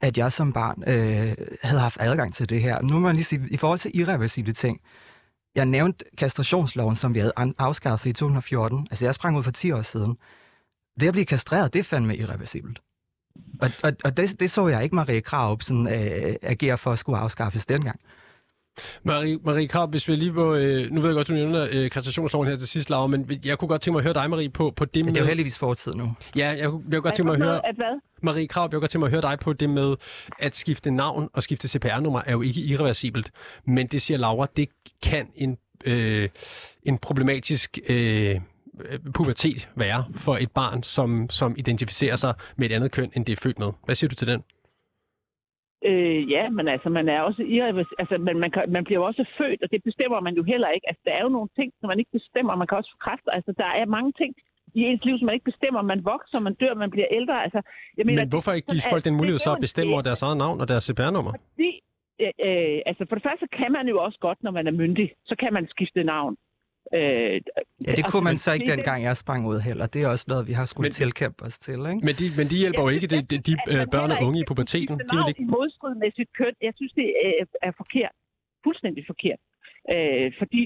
at 0.00 0.18
jeg 0.18 0.32
som 0.32 0.52
barn 0.52 0.82
øh, 0.86 1.36
havde 1.62 1.80
haft 1.80 1.96
adgang 2.00 2.34
til 2.34 2.48
det 2.48 2.62
her. 2.62 2.82
Nu 2.82 2.92
må 2.92 2.98
man 2.98 3.14
lige 3.14 3.24
sige, 3.24 3.48
i 3.50 3.56
forhold 3.56 3.78
til 3.78 3.98
irreversible 3.98 4.52
ting, 4.52 4.80
jeg 5.54 5.66
nævnte 5.66 6.04
kastrationsloven, 6.18 6.96
som 6.96 7.14
vi 7.14 7.18
havde 7.18 7.32
afskaffet 7.58 8.10
i 8.10 8.12
2014. 8.12 8.86
Altså, 8.90 9.04
jeg 9.04 9.14
sprang 9.14 9.38
ud 9.38 9.42
for 9.42 9.50
10 9.50 9.72
år 9.72 9.82
siden. 9.82 10.16
Det 11.00 11.06
at 11.06 11.12
blive 11.12 11.26
kastreret, 11.26 11.72
det 11.72 11.78
er 11.78 11.82
fandme 11.84 12.16
irreversibelt. 12.16 12.80
Og, 13.60 13.70
og, 13.82 13.92
og 14.04 14.16
det, 14.16 14.40
det 14.40 14.50
så 14.50 14.68
jeg 14.68 14.82
ikke 14.82 14.94
Marie 14.94 15.20
Krav 15.20 15.60
sådan, 15.60 15.88
øh, 15.88 16.36
agere 16.42 16.78
for 16.78 16.92
at 16.92 16.98
skulle 16.98 17.18
afskaffes 17.18 17.66
dengang. 17.66 18.00
Marie, 19.02 19.38
Marie 19.44 19.68
Krab, 19.68 19.90
hvis 19.90 20.08
vi 20.08 20.14
lige 20.14 20.32
må... 20.32 20.54
Øh, 20.54 20.90
nu 20.90 21.00
ved 21.00 21.08
jeg 21.08 21.14
godt, 21.14 21.28
du 21.28 21.32
nævner 21.32 21.68
øh, 21.72 21.90
kastrationsloven 21.90 22.48
her 22.48 22.56
til 22.56 22.68
sidst, 22.68 22.90
Laura, 22.90 23.06
men 23.06 23.40
jeg 23.44 23.58
kunne 23.58 23.68
godt 23.68 23.80
tænke 23.80 23.94
mig 23.94 24.00
at 24.00 24.04
høre 24.04 24.14
dig, 24.14 24.30
Marie, 24.30 24.50
på, 24.50 24.72
på 24.76 24.84
det 24.84 25.04
med... 25.04 25.12
Det 25.12 25.20
er 25.20 25.24
jo 25.24 25.28
heldigvis 25.28 25.58
fortid 25.58 25.92
nu. 25.92 26.12
Ja, 26.36 26.48
jeg, 26.48 26.58
jeg 26.58 26.70
kunne 26.70 27.00
godt 27.00 27.14
tænke 27.14 27.26
mig 27.26 27.32
at 27.32 27.42
høre... 27.42 27.66
At 27.66 27.74
hvad? 27.76 28.00
Marie 28.22 28.46
Krab, 28.46 28.62
jeg 28.62 28.70
kunne 28.70 28.80
godt 28.80 28.90
tænke 28.90 29.00
mig 29.00 29.06
at 29.06 29.12
høre 29.12 29.22
dig 29.22 29.38
på 29.38 29.52
det 29.52 29.70
med, 29.70 29.96
at 30.38 30.56
skifte 30.56 30.90
navn 30.90 31.28
og 31.32 31.42
skifte 31.42 31.68
CPR-nummer 31.68 32.22
er 32.26 32.32
jo 32.32 32.42
ikke 32.42 32.60
irreversibelt, 32.60 33.30
men 33.66 33.86
det 33.86 34.02
siger 34.02 34.18
Laura, 34.18 34.46
det 34.56 34.68
kan 35.02 35.26
en, 35.34 35.58
øh, 35.84 36.28
en 36.82 36.98
problematisk 36.98 37.78
øh, 37.88 38.40
pubertet 39.14 39.68
være 39.76 40.04
for 40.14 40.36
et 40.36 40.50
barn, 40.50 40.82
som, 40.82 41.30
som 41.30 41.54
identificerer 41.58 42.16
sig 42.16 42.34
med 42.56 42.70
et 42.70 42.74
andet 42.74 42.90
køn, 42.90 43.12
end 43.16 43.26
det 43.26 43.32
er 43.32 43.36
født 43.42 43.58
med. 43.58 43.68
Hvad 43.84 43.94
siger 43.94 44.08
du 44.08 44.14
til 44.14 44.28
den? 44.28 44.42
Øh, 45.88 46.30
ja, 46.30 46.44
men 46.56 46.68
altså, 46.68 46.88
man 46.88 47.08
er 47.08 47.20
også 47.20 47.42
irrevers- 47.42 47.96
altså, 47.98 48.18
man, 48.18 48.36
man, 48.38 48.50
kan, 48.50 48.62
man 48.76 48.84
bliver 48.84 49.00
jo 49.00 49.06
også 49.06 49.24
født, 49.38 49.62
og 49.62 49.70
det 49.70 49.82
bestemmer 49.84 50.20
man 50.20 50.34
jo 50.34 50.42
heller 50.42 50.68
ikke. 50.68 50.88
Altså, 50.88 51.02
der 51.04 51.12
er 51.12 51.22
jo 51.22 51.28
nogle 51.28 51.48
ting, 51.58 51.72
som 51.80 51.88
man 51.88 51.98
ikke 51.98 52.10
bestemmer. 52.12 52.56
Man 52.56 52.66
kan 52.66 52.78
også 52.78 52.90
få 52.94 52.98
kræft. 53.06 53.26
Altså, 53.32 53.52
der 53.62 53.70
er 53.80 53.84
mange 53.86 54.12
ting 54.20 54.34
i 54.74 54.80
ens 54.82 55.04
liv, 55.04 55.18
som 55.18 55.26
man 55.26 55.34
ikke 55.34 55.50
bestemmer. 55.52 55.82
Man 55.82 56.04
vokser, 56.04 56.40
man 56.40 56.54
dør, 56.54 56.74
man 56.74 56.90
bliver 56.90 57.06
ældre. 57.10 57.42
Altså, 57.42 57.60
jeg 57.98 58.06
mener, 58.06 58.22
Men 58.22 58.28
hvorfor 58.28 58.52
ikke 58.52 58.68
give 58.74 58.82
folk 58.90 59.04
den 59.04 59.16
mulighed 59.16 59.38
så 59.38 59.52
at 59.52 59.60
bestemme 59.60 59.92
over 59.92 60.02
deres 60.02 60.22
eget 60.22 60.36
navn 60.36 60.60
og 60.60 60.68
deres 60.68 60.84
CPR-nummer? 60.84 61.32
Fordi, 61.54 61.70
øh, 62.20 62.32
øh, 62.46 62.78
altså 62.86 63.02
for 63.08 63.14
det 63.18 63.24
første 63.28 63.46
kan 63.58 63.72
man 63.72 63.88
jo 63.88 63.96
også 64.06 64.18
godt, 64.26 64.38
når 64.42 64.50
man 64.50 64.66
er 64.66 64.74
myndig, 64.82 65.12
så 65.24 65.34
kan 65.42 65.52
man 65.52 65.68
skifte 65.68 66.04
navn. 66.04 66.36
Øh, 66.94 67.40
Ja, 67.86 67.92
det 67.98 68.04
kunne 68.10 68.24
man 68.24 68.36
så 68.36 68.52
ikke 68.52 68.66
det 68.66 68.76
dengang, 68.76 69.02
jeg 69.02 69.16
sprang 69.16 69.46
ud 69.46 69.60
heller. 69.60 69.86
Det 69.86 70.02
er 70.02 70.08
også 70.08 70.24
noget, 70.28 70.48
vi 70.48 70.52
har 70.52 70.64
skulle 70.64 70.84
Men- 70.84 70.92
tilkæmpe 70.92 71.44
os 71.44 71.58
til, 71.58 71.78
ikke? 71.92 72.04
Men 72.06 72.14
de, 72.20 72.26
men 72.36 72.46
de 72.50 72.56
hjælper 72.56 72.82
jo 72.82 72.88
ikke 72.88 73.06
de, 73.06 73.22
de, 73.22 73.38
de 73.38 73.52
øh, 73.70 73.76
man 73.78 73.88
børn 73.90 74.10
og 74.10 74.18
unge 74.26 74.40
i 74.40 74.44
puberteten. 74.48 74.98
De 74.98 75.16
vil 75.16 75.28
ikke... 75.28 75.42
i 75.42 75.44
modstrid 75.44 75.94
med 75.94 76.10
sit 76.16 76.28
køn. 76.38 76.54
Jeg 76.62 76.72
synes, 76.76 76.92
det 76.92 77.08
er, 77.24 77.44
er 77.62 77.72
forkert. 77.76 78.14
Fuldstændig 78.64 79.02
forkert. 79.06 79.40
Øh, 79.94 80.32
fordi 80.38 80.62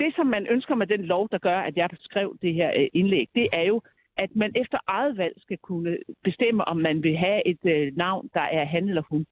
det, 0.00 0.10
som 0.16 0.26
man 0.26 0.46
ønsker 0.54 0.74
med 0.74 0.86
den 0.86 1.02
lov, 1.12 1.28
der 1.30 1.38
gør, 1.38 1.58
at 1.60 1.76
jeg 1.76 1.88
skrev 2.00 2.36
det 2.42 2.54
her 2.54 2.70
øh, 2.76 2.88
indlæg, 2.92 3.28
det 3.34 3.48
er 3.52 3.62
jo, 3.62 3.82
at 4.16 4.30
man 4.36 4.52
efter 4.62 4.78
eget 4.86 5.16
valg 5.16 5.34
skal 5.38 5.58
kunne 5.58 5.98
bestemme, 6.24 6.64
om 6.68 6.76
man 6.76 7.02
vil 7.02 7.16
have 7.16 7.46
et 7.46 7.58
øh, 7.64 7.92
navn, 7.96 8.30
der 8.34 8.40
er 8.58 8.64
han 8.64 8.88
eller 8.88 9.02
hun. 9.10 9.26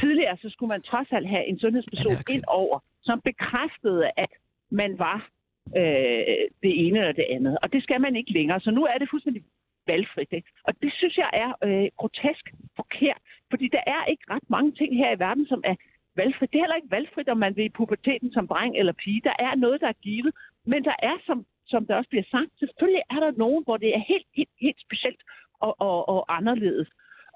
Tidligere 0.00 0.36
så 0.42 0.48
skulle 0.50 0.68
man 0.68 0.82
trods 0.82 1.08
alt 1.12 1.28
have 1.28 1.46
en 1.46 1.58
sundhedsperson 1.58 2.06
Anerkendt. 2.12 2.30
ind 2.36 2.44
over, 2.48 2.78
som 3.02 3.20
bekræftede, 3.24 4.10
at 4.16 4.28
man 4.70 4.98
var 4.98 5.28
øh, 5.76 6.44
det 6.62 6.72
ene 6.86 6.98
eller 6.98 7.12
det 7.12 7.26
andet. 7.30 7.58
Og 7.62 7.72
det 7.72 7.82
skal 7.82 8.00
man 8.00 8.16
ikke 8.16 8.32
længere. 8.32 8.60
Så 8.60 8.70
nu 8.70 8.84
er 8.84 8.98
det 8.98 9.10
fuldstændig 9.10 9.42
valgfrit. 9.86 10.32
Ikke? 10.32 10.48
Og 10.64 10.72
det 10.82 10.92
synes 10.94 11.16
jeg 11.16 11.30
er 11.32 11.50
øh, 11.64 11.88
grotesk 11.96 12.44
forkert, 12.76 13.22
fordi 13.50 13.68
der 13.68 13.82
er 13.86 14.04
ikke 14.04 14.24
ret 14.30 14.50
mange 14.50 14.72
ting 14.72 14.96
her 14.96 15.10
i 15.16 15.18
verden, 15.18 15.46
som 15.46 15.60
er 15.64 15.74
valgfrit. 16.16 16.52
Det 16.52 16.58
er 16.58 16.62
heller 16.62 16.80
ikke 16.82 16.96
valgfrit, 16.96 17.28
om 17.28 17.38
man 17.38 17.56
vil 17.56 17.64
i 17.64 17.76
puberteten 17.78 18.32
som 18.32 18.48
dreng 18.48 18.76
eller 18.76 18.92
pige. 18.92 19.20
Der 19.24 19.36
er 19.38 19.54
noget, 19.54 19.80
der 19.80 19.88
er 19.88 20.02
givet, 20.08 20.34
men 20.66 20.84
der 20.84 20.96
er, 21.02 21.16
som, 21.26 21.46
som 21.66 21.86
der 21.86 21.96
også 21.96 22.10
bliver 22.10 22.28
sagt, 22.30 22.50
selvfølgelig 22.58 23.02
er 23.10 23.20
der 23.24 23.30
nogen, 23.44 23.64
hvor 23.64 23.76
det 23.76 23.90
er 23.96 24.02
helt, 24.12 24.26
helt, 24.36 24.54
helt 24.60 24.80
specielt 24.86 25.22
og, 25.60 25.80
og, 25.80 26.08
og 26.08 26.36
anderledes. 26.36 26.88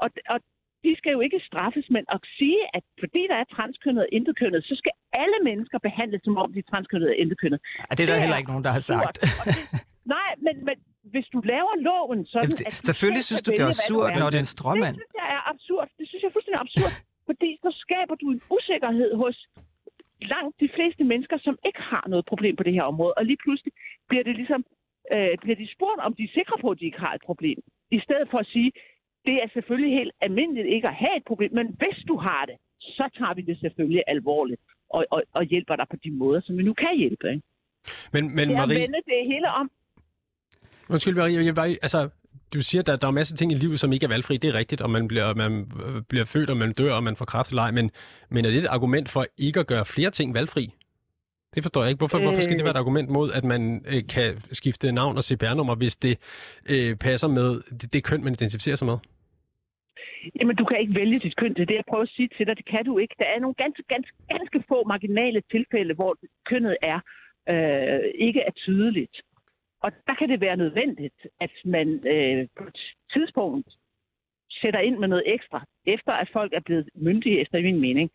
Og, 0.02 0.10
og 0.28 0.40
de 0.84 0.92
skal 1.00 1.12
jo 1.16 1.20
ikke 1.26 1.40
straffes, 1.48 1.86
men 1.96 2.04
at 2.14 2.20
sige, 2.38 2.60
at 2.76 2.82
fordi 3.02 3.22
der 3.30 3.36
er 3.42 3.44
transkønnet 3.56 4.02
og 4.06 4.08
intetkønnet, 4.18 4.60
så 4.70 4.74
skal 4.80 4.92
alle 5.22 5.38
mennesker 5.48 5.78
behandles, 5.88 6.20
som 6.24 6.36
om 6.42 6.52
de 6.54 6.58
er 6.64 6.68
transkønnet 6.72 7.08
og 7.12 7.16
intetkønnet. 7.24 7.60
Ja, 7.78 7.94
det 7.96 8.00
er 8.02 8.06
der 8.06 8.12
det 8.14 8.20
heller 8.22 8.36
er 8.36 8.42
ikke 8.42 8.52
nogen, 8.54 8.64
der 8.68 8.72
har 8.78 8.80
sagt. 8.92 9.16
det, 9.22 9.28
nej, 10.16 10.30
men, 10.46 10.54
men 10.68 10.76
hvis 11.12 11.26
du 11.34 11.38
laver 11.52 11.72
loven 11.88 12.26
sådan, 12.26 12.44
Jamen, 12.44 12.56
det- 12.58 12.66
at 12.66 12.72
selvfølgelig 12.90 13.24
selv 13.24 13.26
synes 13.36 13.42
du, 13.46 13.50
det 13.50 13.60
er 13.66 13.72
absurd, 13.74 14.08
når 14.20 14.28
det 14.30 14.38
er 14.40 14.44
en 14.46 14.50
Det 14.50 14.56
stråmand. 14.58 14.94
synes 15.00 15.12
jeg 15.22 15.28
er 15.38 15.42
absurd. 15.52 15.86
Det 15.98 16.04
synes 16.08 16.20
jeg 16.22 16.28
er 16.30 16.36
fuldstændig 16.36 16.60
absurd. 16.66 16.92
Fordi 17.30 17.50
så 17.64 17.70
skaber 17.84 18.14
du 18.22 18.26
en 18.34 18.40
usikkerhed 18.56 19.10
hos 19.22 19.36
langt 20.34 20.54
de 20.64 20.68
fleste 20.76 21.04
mennesker, 21.12 21.38
som 21.46 21.54
ikke 21.68 21.82
har 21.92 22.04
noget 22.12 22.24
problem 22.32 22.54
på 22.56 22.62
det 22.66 22.72
her 22.78 22.82
område. 22.92 23.14
Og 23.18 23.24
lige 23.30 23.40
pludselig 23.44 23.72
bliver 24.08 24.24
det 24.28 24.34
ligesom, 24.40 24.60
øh, 25.14 25.34
bliver 25.42 25.56
de 25.62 25.66
spurgt, 25.76 26.00
om 26.06 26.12
de 26.18 26.22
er 26.28 26.32
sikre 26.38 26.56
på, 26.60 26.68
at 26.70 26.78
de 26.80 26.84
ikke 26.90 27.00
har 27.06 27.12
et 27.14 27.22
problem. 27.28 27.58
I 27.90 28.00
stedet 28.06 28.26
for 28.30 28.38
at 28.38 28.46
sige, 28.54 28.72
det 29.26 29.36
er 29.42 29.48
selvfølgelig 29.52 29.92
helt 29.98 30.12
almindeligt 30.20 30.68
ikke 30.74 30.88
at 30.88 30.94
have 30.94 31.16
et 31.16 31.24
problem, 31.26 31.52
men 31.52 31.66
hvis 31.80 31.98
du 32.08 32.16
har 32.16 32.44
det, 32.46 32.56
så 32.80 33.04
tager 33.18 33.34
vi 33.34 33.42
det 33.42 33.60
selvfølgelig 33.60 34.02
alvorligt 34.06 34.60
og, 34.90 35.06
og, 35.10 35.22
og 35.32 35.44
hjælper 35.44 35.76
dig 35.76 35.86
på 35.90 35.96
de 36.04 36.10
måder, 36.10 36.40
som 36.44 36.58
vi 36.58 36.62
nu 36.62 36.72
kan 36.72 36.98
hjælpe. 36.98 37.28
Ikke? 37.28 37.42
Men, 38.12 38.36
men 38.36 38.48
Det 38.48 38.56
er 38.56 38.66
Marie, 38.66 38.80
vende 38.80 38.98
det 39.06 39.26
hele 39.32 39.48
om. 39.50 39.70
undskyld 40.88 41.14
Marie, 41.14 41.34
jeg 41.34 41.44
vil 41.44 41.54
bare, 41.54 41.68
altså, 41.68 42.08
du 42.54 42.62
siger, 42.62 42.82
at 42.82 42.86
der, 42.86 42.96
der 42.96 43.06
er 43.06 43.10
masser 43.10 43.34
af 43.34 43.38
ting 43.38 43.52
i 43.52 43.54
livet, 43.54 43.80
som 43.80 43.92
ikke 43.92 44.04
er 44.04 44.08
valgfri. 44.08 44.36
Det 44.36 44.48
er 44.48 44.54
rigtigt, 44.54 44.80
og 44.80 44.90
man 44.90 45.08
bliver, 45.08 45.34
man 45.34 45.52
øh, 45.86 46.02
bliver 46.02 46.24
født, 46.24 46.50
og 46.50 46.56
man 46.56 46.72
dør, 46.72 46.92
og 46.92 47.02
man 47.02 47.16
får 47.16 47.24
kræft 47.24 47.50
eller. 47.50 47.70
Men, 47.70 47.90
men 48.28 48.44
er 48.44 48.50
det 48.50 48.58
et 48.58 48.66
argument 48.66 49.08
for 49.08 49.26
ikke 49.38 49.60
at 49.60 49.66
gøre 49.66 49.84
flere 49.84 50.10
ting 50.10 50.34
valgfri? 50.34 50.70
Det 51.54 51.62
forstår 51.62 51.82
jeg 51.82 51.90
ikke. 51.90 51.98
Hvorfor, 51.98 52.18
øh... 52.18 52.24
hvorfor 52.24 52.40
skal 52.40 52.56
det 52.56 52.64
være 52.64 52.70
et 52.70 52.76
argument 52.76 53.08
mod, 53.08 53.32
at 53.32 53.44
man 53.44 53.84
øh, 53.86 54.06
kan 54.08 54.42
skifte 54.52 54.92
navn 54.92 55.16
og 55.16 55.24
CPR-nummer, 55.24 55.74
hvis 55.74 55.96
det 55.96 56.18
øh, 56.66 56.96
passer 56.96 57.28
med 57.28 57.60
det, 57.80 57.92
det 57.92 58.04
køn, 58.04 58.24
man 58.24 58.32
identificerer 58.32 58.76
sig 58.76 58.86
med? 58.86 58.96
Jamen, 60.40 60.56
du 60.56 60.64
kan 60.64 60.80
ikke 60.80 60.94
vælge 60.94 61.18
dit 61.18 61.36
køn. 61.36 61.54
Det 61.54 61.62
er 61.62 61.66
det, 61.66 61.74
jeg 61.74 61.84
prøver 61.88 62.02
at 62.02 62.08
sige 62.16 62.28
til 62.36 62.46
dig. 62.46 62.56
Det 62.56 62.66
kan 62.66 62.84
du 62.84 62.98
ikke. 62.98 63.14
Der 63.18 63.24
er 63.24 63.40
nogle 63.40 63.54
ganske, 63.54 63.82
ganske, 63.88 64.12
ganske 64.28 64.64
få 64.68 64.84
marginale 64.84 65.42
tilfælde, 65.50 65.94
hvor 65.94 66.16
kønnet 66.44 66.76
er 66.82 67.00
øh, 67.48 68.00
ikke 68.14 68.40
er 68.40 68.50
tydeligt. 68.50 69.22
Og 69.82 69.92
der 70.06 70.14
kan 70.14 70.28
det 70.28 70.40
være 70.40 70.56
nødvendigt, 70.56 71.26
at 71.40 71.50
man 71.64 71.88
øh, 72.06 72.48
på 72.58 72.64
et 72.64 72.94
tidspunkt 73.12 73.68
sætter 74.50 74.80
ind 74.80 74.98
med 74.98 75.08
noget 75.08 75.24
ekstra, 75.34 75.64
efter 75.86 76.12
at 76.12 76.28
folk 76.32 76.52
er 76.52 76.60
blevet 76.60 76.88
myndige, 76.94 77.40
efter 77.40 77.62
min 77.62 77.80
mening. 77.80 78.10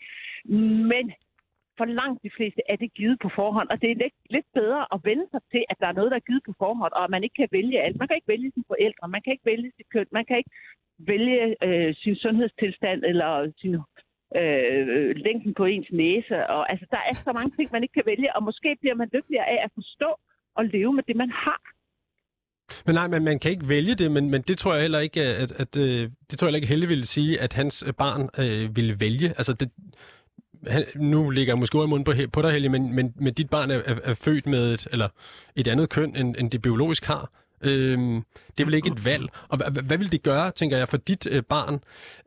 Men 0.92 1.14
for 1.80 1.88
langt 2.02 2.24
de 2.26 2.36
fleste 2.38 2.62
er 2.72 2.78
det 2.84 2.90
givet 3.00 3.18
på 3.24 3.30
forhånd, 3.40 3.70
og 3.74 3.78
det 3.82 3.90
er 3.92 4.02
lidt, 4.04 4.18
lidt 4.36 4.50
bedre 4.60 4.82
at 4.94 5.00
vende 5.10 5.26
sig 5.34 5.42
til, 5.54 5.64
at 5.72 5.78
der 5.82 5.88
er 5.90 5.98
noget, 5.98 6.12
der 6.12 6.20
er 6.20 6.30
givet 6.30 6.44
på 6.50 6.54
forhånd, 6.64 6.94
og 6.98 7.04
at 7.04 7.14
man 7.16 7.24
ikke 7.24 7.40
kan 7.42 7.56
vælge 7.58 7.82
alt. 7.86 7.98
Man 8.00 8.08
kan 8.08 8.18
ikke 8.18 8.34
vælge 8.34 8.52
sine 8.54 8.70
forældre, 8.74 9.14
man 9.16 9.22
kan 9.24 9.34
ikke 9.34 9.50
vælge 9.52 9.72
sit 9.78 9.90
køn, 9.94 10.08
man 10.20 10.26
kan 10.30 10.38
ikke 10.42 10.54
vælge 11.12 11.40
øh, 11.68 11.96
sin 12.02 12.16
sundhedstilstand 12.24 13.00
eller 13.12 13.32
sin 13.62 13.74
øh, 14.40 15.16
længden 15.26 15.54
på 15.60 15.66
ens 15.74 15.92
næse. 15.92 16.36
Og, 16.56 16.72
altså, 16.72 16.86
der 16.96 17.02
er 17.10 17.16
så 17.26 17.32
mange 17.38 17.52
ting, 17.56 17.68
man 17.72 17.84
ikke 17.84 17.98
kan 18.00 18.10
vælge, 18.12 18.36
og 18.36 18.42
måske 18.44 18.70
bliver 18.82 18.96
man 19.02 19.10
lykkeligere 19.14 19.50
af 19.54 19.60
at 19.66 19.72
forstå 19.80 20.10
og 20.58 20.64
leve 20.66 20.94
med 20.94 21.04
det, 21.08 21.16
man 21.16 21.32
har. 21.46 21.62
Men 22.86 22.96
nej, 22.96 23.08
men 23.08 23.24
man 23.24 23.40
kan 23.40 23.52
ikke 23.52 23.70
vælge 23.70 23.96
det, 23.96 24.12
men, 24.12 24.30
men 24.30 24.42
det 24.42 24.58
tror 24.58 24.74
jeg 24.74 24.82
heller 24.82 25.00
ikke, 25.00 25.22
at, 25.22 25.52
at 25.52 25.52
at 25.62 25.76
det 26.28 26.36
tror 26.36 26.46
jeg 26.46 26.50
heller 26.50 26.62
ikke 26.62 26.68
Helle 26.68 26.88
ville 26.88 27.06
sige, 27.06 27.42
at 27.42 27.54
hans 27.54 27.84
øh, 27.88 27.94
barn 27.94 28.30
øh, 28.42 28.76
ville 28.76 29.00
vælge. 29.00 29.30
Altså 29.30 29.54
det, 29.54 29.70
han, 30.68 30.86
nu 30.96 31.30
ligger 31.30 31.54
jeg 31.54 31.60
måske 31.60 31.78
ord 31.78 31.86
i 31.86 31.90
munden 31.90 32.04
på, 32.04 32.14
på 32.34 32.42
dig, 32.42 32.52
Helge, 32.52 32.70
men, 32.70 32.96
men, 32.96 33.14
men 33.16 33.34
dit 33.34 33.50
barn 33.50 33.72
er, 33.72 33.82
er, 33.86 33.96
er 34.04 34.14
født 34.14 34.48
med 34.48 34.74
et, 34.74 34.88
eller 34.92 35.10
et 35.56 35.68
andet 35.68 35.90
køn, 35.90 36.16
end, 36.16 36.36
end 36.40 36.52
det 36.52 36.62
biologisk 36.62 37.06
har. 37.06 37.32
Øhm, 37.62 38.24
det 38.58 38.64
er 38.64 38.66
vel 38.66 38.74
ikke 38.74 38.90
et 38.90 39.06
valg. 39.06 39.28
Og 39.50 39.58
hvad, 39.58 39.84
hvad 39.84 39.98
vil 39.98 40.12
det 40.12 40.24
gøre, 40.24 40.52
tænker 40.52 40.78
jeg, 40.78 40.90
for 40.90 40.98
dit 40.98 41.28
øh, 41.32 41.44
barn, 41.44 41.74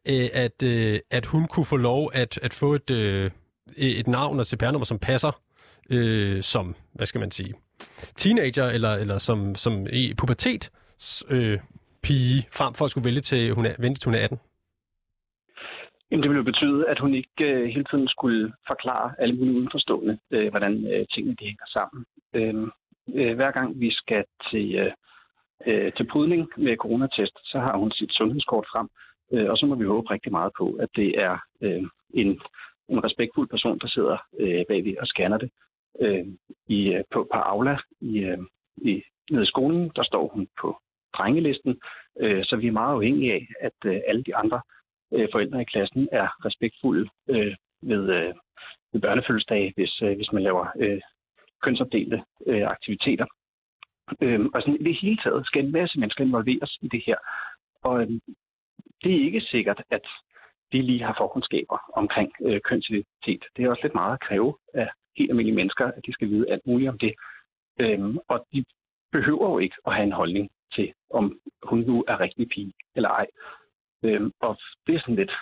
øh, 0.07 0.29
at, 0.33 0.63
øh, 0.63 1.01
at 1.11 1.27
hun 1.27 1.47
kunne 1.47 1.67
få 1.67 1.77
lov 1.77 2.11
at, 2.15 2.39
at 2.43 2.55
få 2.55 2.75
et, 2.75 2.91
øh, 2.91 3.31
et 3.77 4.07
navn 4.07 4.41
og 4.41 4.47
CPR-nummer, 4.47 4.85
som 4.85 4.99
passer 4.99 5.41
øh, 5.91 6.43
som, 6.43 6.77
hvad 6.93 7.07
skal 7.07 7.19
man 7.19 7.31
sige, 7.31 7.55
teenager 8.17 8.67
eller, 8.67 8.95
eller 8.95 9.19
som, 9.19 9.55
som 9.55 9.87
i 9.93 10.15
pubertet 10.15 10.71
øh, 11.29 11.59
pige, 12.03 12.49
frem 12.53 12.75
for 12.75 12.85
at 12.85 12.91
skulle 12.91 13.05
vælge 13.05 13.21
til, 13.21 13.55
hun 13.55 13.67
er, 13.67 13.75
vente 13.79 14.01
til 14.01 14.09
hun 14.09 14.15
er 14.15 14.19
18? 14.19 14.39
Jamen, 16.13 16.23
det 16.23 16.31
ville 16.31 16.45
jo 16.45 16.53
betyde, 16.53 16.89
at 16.89 16.99
hun 16.99 17.15
ikke 17.15 17.45
øh, 17.45 17.65
hele 17.65 17.85
tiden 17.85 18.09
skulle 18.09 18.53
forklare 18.67 19.15
alle 19.19 19.35
mulige 19.35 19.57
udenforstående, 19.57 20.19
øh, 20.31 20.51
hvordan 20.51 20.75
øh, 20.93 21.07
tingene 21.15 21.37
de 21.41 21.45
hænger 21.45 21.67
sammen. 21.67 22.05
Øh, 22.35 22.55
øh, 23.15 23.37
hver 23.37 23.51
gang 23.51 23.81
vi 23.81 23.91
skal 23.91 24.25
til, 24.51 24.75
øh, 24.75 24.93
øh 25.67 25.93
til 25.93 26.07
prydning 26.07 26.49
med 26.57 26.77
coronatest, 26.77 27.37
så 27.45 27.59
har 27.59 27.77
hun 27.77 27.91
sit 27.91 28.13
sundhedskort 28.13 28.67
frem, 28.73 28.89
øh, 29.33 29.51
og 29.51 29.57
så 29.59 29.67
må 29.67 29.75
vi 29.75 29.85
håbe 29.85 30.11
rigtig 30.11 30.33
meget 30.33 30.53
på, 30.59 30.67
at 30.81 30.89
det 30.97 31.21
er 31.21 31.39
øh, 31.61 31.83
en, 32.15 32.41
en 32.89 33.05
respektfuld 33.05 33.49
person, 33.49 33.79
der 33.79 33.89
sidder 33.89 34.17
øh, 34.41 34.65
bagved 34.69 34.97
og 35.01 35.07
scanner 35.07 35.39
det. 35.39 35.51
Øh, 36.01 36.27
i, 36.69 36.93
øh, 36.95 37.05
på, 37.13 37.29
på 37.33 37.39
Aula 37.39 37.77
i, 38.01 38.19
øh, 38.19 38.39
i, 38.77 39.03
nede 39.31 39.43
i 39.43 39.53
skolen, 39.53 39.91
der 39.97 40.03
står 40.03 40.29
hun 40.35 40.49
på 40.61 40.77
drengelisten, 41.17 41.81
øh, 42.21 42.45
så 42.45 42.57
vi 42.57 42.67
er 42.67 42.79
meget 42.81 42.95
afhængige 42.95 43.33
af, 43.33 43.49
at 43.61 43.79
øh, 43.85 44.01
alle 44.09 44.23
de 44.23 44.37
andre 44.37 44.61
øh, 45.13 45.29
forældre 45.33 45.63
i 45.63 45.65
klassen 45.65 46.09
er 46.13 46.47
respektfulde 46.47 47.09
øh, 47.29 47.55
ved, 47.83 48.11
øh, 48.19 48.35
ved 48.93 49.01
børnefødselsdage, 49.01 49.73
hvis, 49.77 50.03
øh, 50.03 50.17
hvis 50.17 50.33
man 50.33 50.43
laver 50.43 50.67
øh, 50.77 51.01
kønsopdelte 51.63 52.23
øh, 52.47 52.67
aktiviteter. 52.69 53.27
Øh, 54.23 54.41
og 54.55 54.63
sådan, 54.63 54.81
i 54.81 54.85
det 54.85 54.99
hele 55.01 55.19
taget 55.25 55.47
skal 55.47 55.65
en 55.65 55.73
masse 55.73 55.99
mennesker 55.99 56.25
involveres 56.25 56.79
i 56.83 56.89
det 56.89 57.03
her. 57.07 57.17
Og 57.83 58.03
øh, 58.03 58.09
det 59.05 59.13
er 59.15 59.25
ikke 59.25 59.41
sikkert, 59.41 59.83
at 59.91 60.07
de 60.73 60.83
lige 60.83 61.03
har 61.03 61.15
forkundskaber 61.19 61.79
omkring 61.95 62.33
øh, 62.43 62.61
kønsidentitet. 62.61 63.45
Det 63.57 63.65
er 63.65 63.71
også 63.71 63.83
lidt 63.83 63.95
meget 63.95 64.13
at 64.13 64.21
kræve 64.21 64.59
af 64.75 64.89
helt 65.19 65.31
almindelige 65.31 65.57
mennesker, 65.57 65.87
at 65.87 66.07
de 66.07 66.13
skal 66.13 66.29
vide 66.29 66.51
alt 66.51 66.67
muligt 66.67 66.91
om 66.91 66.99
det. 66.99 67.15
Øhm, 67.81 68.19
og 68.29 68.47
de 68.53 68.65
behøver 69.13 69.51
jo 69.51 69.59
ikke 69.59 69.77
at 69.87 69.95
have 69.95 70.07
en 70.07 70.13
holdning 70.13 70.51
til, 70.75 70.93
om 71.11 71.41
hun 71.63 71.79
nu 71.79 72.05
er 72.09 72.21
rigtig 72.21 72.49
pige 72.49 72.73
eller 72.97 73.09
ej. 73.09 73.27
Øhm, 74.03 74.33
og 74.41 74.57
det 74.87 74.95
er 74.95 75.01
sådan 75.01 75.17
lidt 75.17 75.33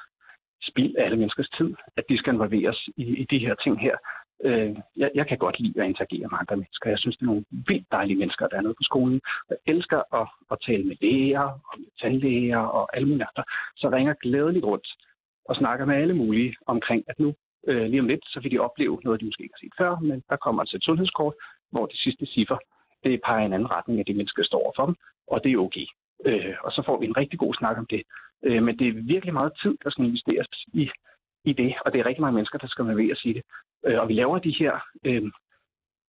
spild 0.63 0.97
af 0.97 1.05
alle 1.05 1.17
menneskers 1.17 1.51
tid, 1.59 1.75
at 1.97 2.05
de 2.09 2.19
skal 2.19 2.33
involveres 2.35 2.89
i, 2.97 3.05
i 3.23 3.25
de 3.31 3.39
her 3.39 3.55
ting 3.55 3.81
her. 3.81 3.97
Øh, 4.45 4.77
jeg, 4.97 5.11
jeg 5.15 5.29
kan 5.29 5.39
godt 5.39 5.61
lide 5.61 5.83
at 5.83 5.89
interagere 5.89 6.29
med 6.31 6.39
andre 6.41 6.57
mennesker. 6.57 6.91
Jeg 6.91 6.99
synes, 6.99 7.17
det 7.17 7.23
er 7.23 7.27
nogle 7.27 7.45
vildt 7.51 7.87
dejlige 7.93 8.19
mennesker, 8.19 8.47
der 8.47 8.57
er 8.57 8.61
nede 8.61 8.75
på 8.75 8.83
skolen. 8.91 9.21
Jeg 9.51 9.57
elsker 9.67 10.01
at, 10.21 10.29
at 10.51 10.59
tale 10.67 10.85
med 10.85 10.97
læger 11.01 11.41
og 11.41 11.75
med 11.79 11.89
tandlæger 12.01 12.59
og 12.59 12.97
alle 12.97 13.09
mulige 13.09 13.27
andre. 13.31 13.45
Så 13.77 13.91
ringer 13.91 14.15
glædeligt 14.15 14.65
rundt 14.65 14.89
og 15.45 15.57
snakker 15.57 15.85
med 15.85 15.97
alle 15.97 16.15
mulige 16.15 16.57
omkring, 16.67 17.05
at 17.09 17.19
nu 17.19 17.35
øh, 17.69 17.87
lige 17.91 18.01
om 18.01 18.07
lidt, 18.07 18.25
så 18.27 18.41
vil 18.41 18.51
de 18.51 18.59
opleve 18.59 19.01
noget, 19.05 19.21
de 19.21 19.27
måske 19.27 19.43
ikke 19.43 19.55
har 19.55 19.67
set 19.67 19.79
før, 19.79 19.99
men 19.99 20.23
der 20.31 20.37
kommer 20.37 20.63
altså 20.63 20.77
et 20.77 20.85
sundhedskort, 20.85 21.35
hvor 21.71 21.87
de 21.87 21.99
sidste 21.99 22.27
cifre, 22.27 22.59
det 23.05 23.21
peger 23.25 23.43
i 23.43 23.47
en 23.47 23.53
anden 23.53 23.71
retning 23.71 23.99
af 24.01 24.07
de 24.07 24.15
mennesker, 24.15 24.43
står 24.45 24.73
for 24.77 24.87
dem, 24.87 24.95
og 25.27 25.45
det 25.45 25.53
er 25.53 25.59
okay. 25.59 25.87
Øh, 26.25 26.55
og 26.65 26.73
så 26.73 26.83
får 26.87 26.97
vi 27.01 27.07
en 27.07 27.17
rigtig 27.17 27.39
god 27.39 27.55
snak 27.55 27.79
om 27.79 27.87
det. 27.87 28.03
Øh, 28.45 28.63
men 28.63 28.79
det 28.79 28.89
er 28.89 29.03
virkelig 29.15 29.35
meget 29.35 29.53
tid, 29.63 29.75
der 29.85 29.91
skal 29.91 30.05
investeres 30.05 30.49
i, 30.73 30.91
i 31.45 31.53
det, 31.53 31.75
og 31.85 31.93
det 31.93 32.01
er 32.01 32.07
rigtig 32.07 32.23
mange 32.23 32.35
mennesker, 32.35 32.59
der 32.59 32.69
skal 32.69 32.83
involveres 32.83 33.25
i 33.25 33.33
det. 33.33 33.43
Øh, 33.87 34.01
og 34.01 34.09
vi 34.09 34.15
laver 34.15 34.39
de 34.39 34.55
her 34.59 34.73
øh, 35.05 35.23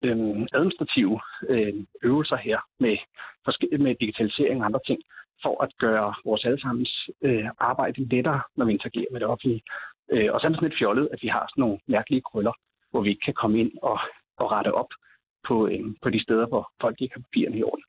øh, 0.03 0.47
administrative 0.53 1.19
øh, 1.49 1.73
øvelser 2.03 2.35
her 2.35 2.59
med, 2.79 2.97
med 3.79 3.95
digitalisering 3.95 4.59
og 4.59 4.65
andre 4.65 4.79
ting, 4.87 5.01
for 5.43 5.63
at 5.63 5.71
gøre 5.79 6.13
vores 6.25 6.45
allesammens 6.45 7.09
øh, 7.21 7.49
arbejde 7.59 8.05
lettere, 8.05 8.41
når 8.55 8.65
vi 8.65 8.71
interagerer 8.71 9.11
med 9.11 9.19
det 9.19 9.27
offentlige. 9.27 9.61
Øh, 10.11 10.33
og 10.33 10.39
så 10.39 10.47
er 10.47 10.49
det 10.49 10.57
sådan 10.57 10.69
lidt 10.69 10.79
fjollet, 10.79 11.09
at 11.13 11.19
vi 11.21 11.27
har 11.27 11.45
sådan 11.49 11.61
nogle 11.61 11.79
mærkelige 11.87 12.21
krøller, 12.21 12.53
hvor 12.91 13.01
vi 13.01 13.09
ikke 13.09 13.25
kan 13.25 13.33
komme 13.33 13.59
ind 13.59 13.71
og, 13.81 13.99
og 14.37 14.51
rette 14.51 14.73
op 14.73 14.91
på, 15.47 15.67
øh, 15.67 15.85
på 16.01 16.09
de 16.09 16.23
steder, 16.23 16.47
hvor 16.47 16.71
folk 16.81 17.01
ikke 17.01 17.15
har 17.15 17.21
papirerne 17.21 17.57
i 17.57 17.63
orden. 17.63 17.83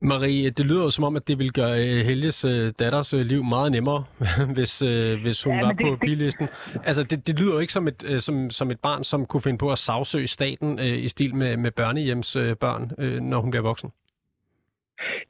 Marie, 0.00 0.50
det 0.50 0.66
lyder 0.66 0.82
jo 0.82 0.90
som 0.90 1.04
om, 1.04 1.16
at 1.16 1.28
det 1.28 1.38
vil 1.38 1.52
gøre 1.52 1.76
øh, 1.86 2.04
Helges 2.06 2.44
øh, 2.44 2.72
datters 2.78 3.14
øh, 3.14 3.20
liv 3.20 3.44
meget 3.44 3.72
nemmere, 3.72 4.04
hvis, 4.54 4.78
hvis 5.22 5.42
hun 5.44 5.54
ja, 5.54 5.64
var 5.64 5.72
det, 5.72 5.86
på 5.86 5.96
bilisten. 6.00 6.48
Altså, 6.84 7.02
det, 7.02 7.26
det 7.26 7.40
lyder 7.40 7.52
jo 7.52 7.58
ikke 7.58 7.72
som 7.72 7.88
et, 7.88 8.04
som, 8.18 8.50
som 8.50 8.70
et 8.70 8.80
barn, 8.80 9.04
som 9.04 9.26
kunne 9.26 9.42
finde 9.42 9.58
på 9.58 9.70
at 9.72 9.78
sagsøge 9.78 10.26
staten 10.26 10.78
i 10.78 11.08
stil 11.08 11.34
med, 11.34 11.56
med 11.56 11.70
børnehjemsbørn, 11.70 12.90
når 13.22 13.40
hun 13.40 13.50
bliver 13.50 13.62
voksen. 13.62 13.90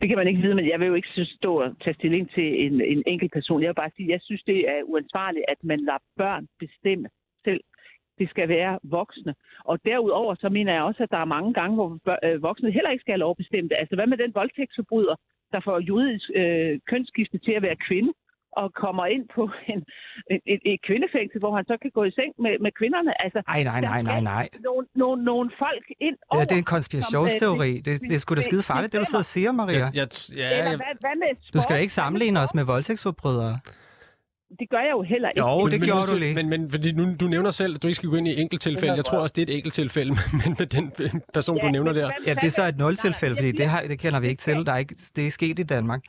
Det 0.01 0.09
kan 0.09 0.19
man 0.19 0.29
ikke 0.29 0.43
vide, 0.43 0.55
men 0.55 0.69
jeg 0.69 0.81
vil 0.81 0.87
jo 0.87 0.95
ikke 0.95 1.09
stå 1.39 1.61
og 1.63 1.71
tage 1.85 1.95
stilling 1.95 2.31
til 2.31 2.65
en, 2.65 2.81
en 2.81 3.03
enkelt 3.07 3.33
person. 3.33 3.63
Jeg 3.63 3.69
vil 3.69 3.83
bare 3.83 3.91
sige, 3.97 4.07
at 4.07 4.13
jeg 4.13 4.21
synes, 4.23 4.43
det 4.43 4.69
er 4.69 4.81
uansvarligt, 4.85 5.45
at 5.49 5.59
man 5.63 5.81
lader 5.81 6.03
børn 6.17 6.49
bestemme 6.59 7.09
selv. 7.45 7.61
Det 8.19 8.31
skal 8.31 8.49
være 8.49 8.79
voksne. 8.83 9.35
Og 9.65 9.79
derudover 9.85 10.35
så 10.35 10.49
mener 10.49 10.73
jeg 10.73 10.83
også, 10.83 11.03
at 11.03 11.11
der 11.11 11.19
er 11.19 11.35
mange 11.37 11.53
gange, 11.55 11.77
hvor 11.77 11.91
øh, 12.25 12.43
voksne 12.43 12.71
heller 12.71 12.91
ikke 12.91 13.03
skal 13.03 13.13
have 13.13 13.25
lov 13.27 13.31
at 13.31 13.37
bestemme 13.43 13.69
det. 13.69 13.77
Altså 13.79 13.95
hvad 13.95 14.07
med 14.07 14.19
den 14.19 14.35
voldtægtsforbryder, 14.35 15.17
der 15.53 15.61
får 15.65 15.79
juridisk 15.81 16.31
øh, 16.35 16.81
kønsskifte 16.91 17.39
til 17.39 17.53
at 17.53 17.63
være 17.63 17.77
kvinde? 17.89 18.13
og 18.53 18.67
kommer 18.85 19.07
ind 19.07 19.25
på 19.35 19.43
en, 19.73 19.81
et, 20.31 20.41
et, 20.47 20.61
et 20.73 20.81
kvindefængsel, 20.89 21.39
hvor 21.39 21.53
han 21.57 21.65
så 21.71 21.77
kan 21.83 21.91
gå 21.99 22.03
i 22.05 22.13
seng 22.19 22.33
med, 22.45 22.55
med 22.65 22.73
kvinderne. 22.81 23.23
Altså, 23.25 23.41
nej, 23.49 23.63
nej, 23.63 23.81
nej, 23.81 24.03
nej, 24.03 24.21
nej. 24.21 24.49
Nogle, 24.69 24.87
nogle, 24.95 25.25
nogle 25.25 25.51
folk 25.59 25.87
ind 26.01 26.17
over... 26.31 26.41
Det, 26.41 26.51
det 26.51 26.55
er 26.55 26.63
en 26.67 26.73
konspirationsteori. 26.77 27.73
Som, 27.77 27.83
det, 27.87 28.01
det 28.01 28.15
er 28.15 28.19
sgu 28.19 28.35
da 28.35 28.41
skide 28.41 28.63
farligt, 28.63 28.93
det 28.93 29.01
du 29.01 29.05
sidder 29.05 29.27
og 29.29 29.33
siger, 29.37 29.53
Maria. 29.53 29.79
Jeg, 29.79 29.91
jeg, 29.95 30.09
ja, 30.37 30.49
jeg, 30.57 30.77
hvad, 30.83 30.95
hvad 31.05 31.17
med 31.23 31.53
du 31.55 31.61
skal 31.61 31.77
da 31.77 31.81
ikke 31.81 31.97
sammenligne 32.03 32.41
os 32.41 32.55
med 32.55 32.65
voldtægtsforbrydere. 32.65 33.59
Det 34.61 34.71
gør 34.71 34.79
jeg 34.79 34.91
jo 34.91 35.03
heller 35.03 35.29
ikke. 35.29 35.41
Jo, 35.41 35.67
det 35.67 35.81
men, 35.81 35.87
gjorde 35.89 36.01
men, 36.01 36.13
du 36.13 36.19
lige. 36.25 36.35
Men, 36.35 36.49
men 36.49 36.71
fordi 36.71 36.93
nu, 36.93 37.15
du 37.21 37.27
nævner 37.29 37.51
selv, 37.51 37.75
at 37.75 37.83
du 37.83 37.89
ikke 37.89 37.95
skal 37.95 38.09
gå 38.09 38.17
ind 38.17 38.29
i 38.29 38.41
enkelttilfælde. 38.41 38.95
Jeg 38.95 39.05
tror 39.05 39.19
også, 39.19 39.33
det 39.37 39.43
er 39.43 39.47
et 39.53 39.57
enkelttilfælde, 39.57 40.13
men 40.41 40.57
med 40.59 40.67
den 40.67 40.93
person, 41.35 41.57
ja, 41.57 41.63
du 41.63 41.69
nævner 41.69 41.93
der. 41.93 42.11
Ja, 42.27 42.35
det 42.35 42.45
er 42.45 42.55
så 42.61 42.65
et 42.65 42.79
nul-tilfælde, 42.79 43.37
fordi 43.37 43.53
det, 43.53 43.67
har, 43.67 43.83
det 43.83 43.99
kender 43.99 44.21
vi 44.21 44.29
ikke 44.29 44.41
til. 44.41 44.67
Der 44.67 44.73
er 44.73 44.77
ikke, 44.79 44.95
det 45.17 45.27
er 45.27 45.31
sket 45.31 45.59
i 45.59 45.63
Danmark. 45.63 46.03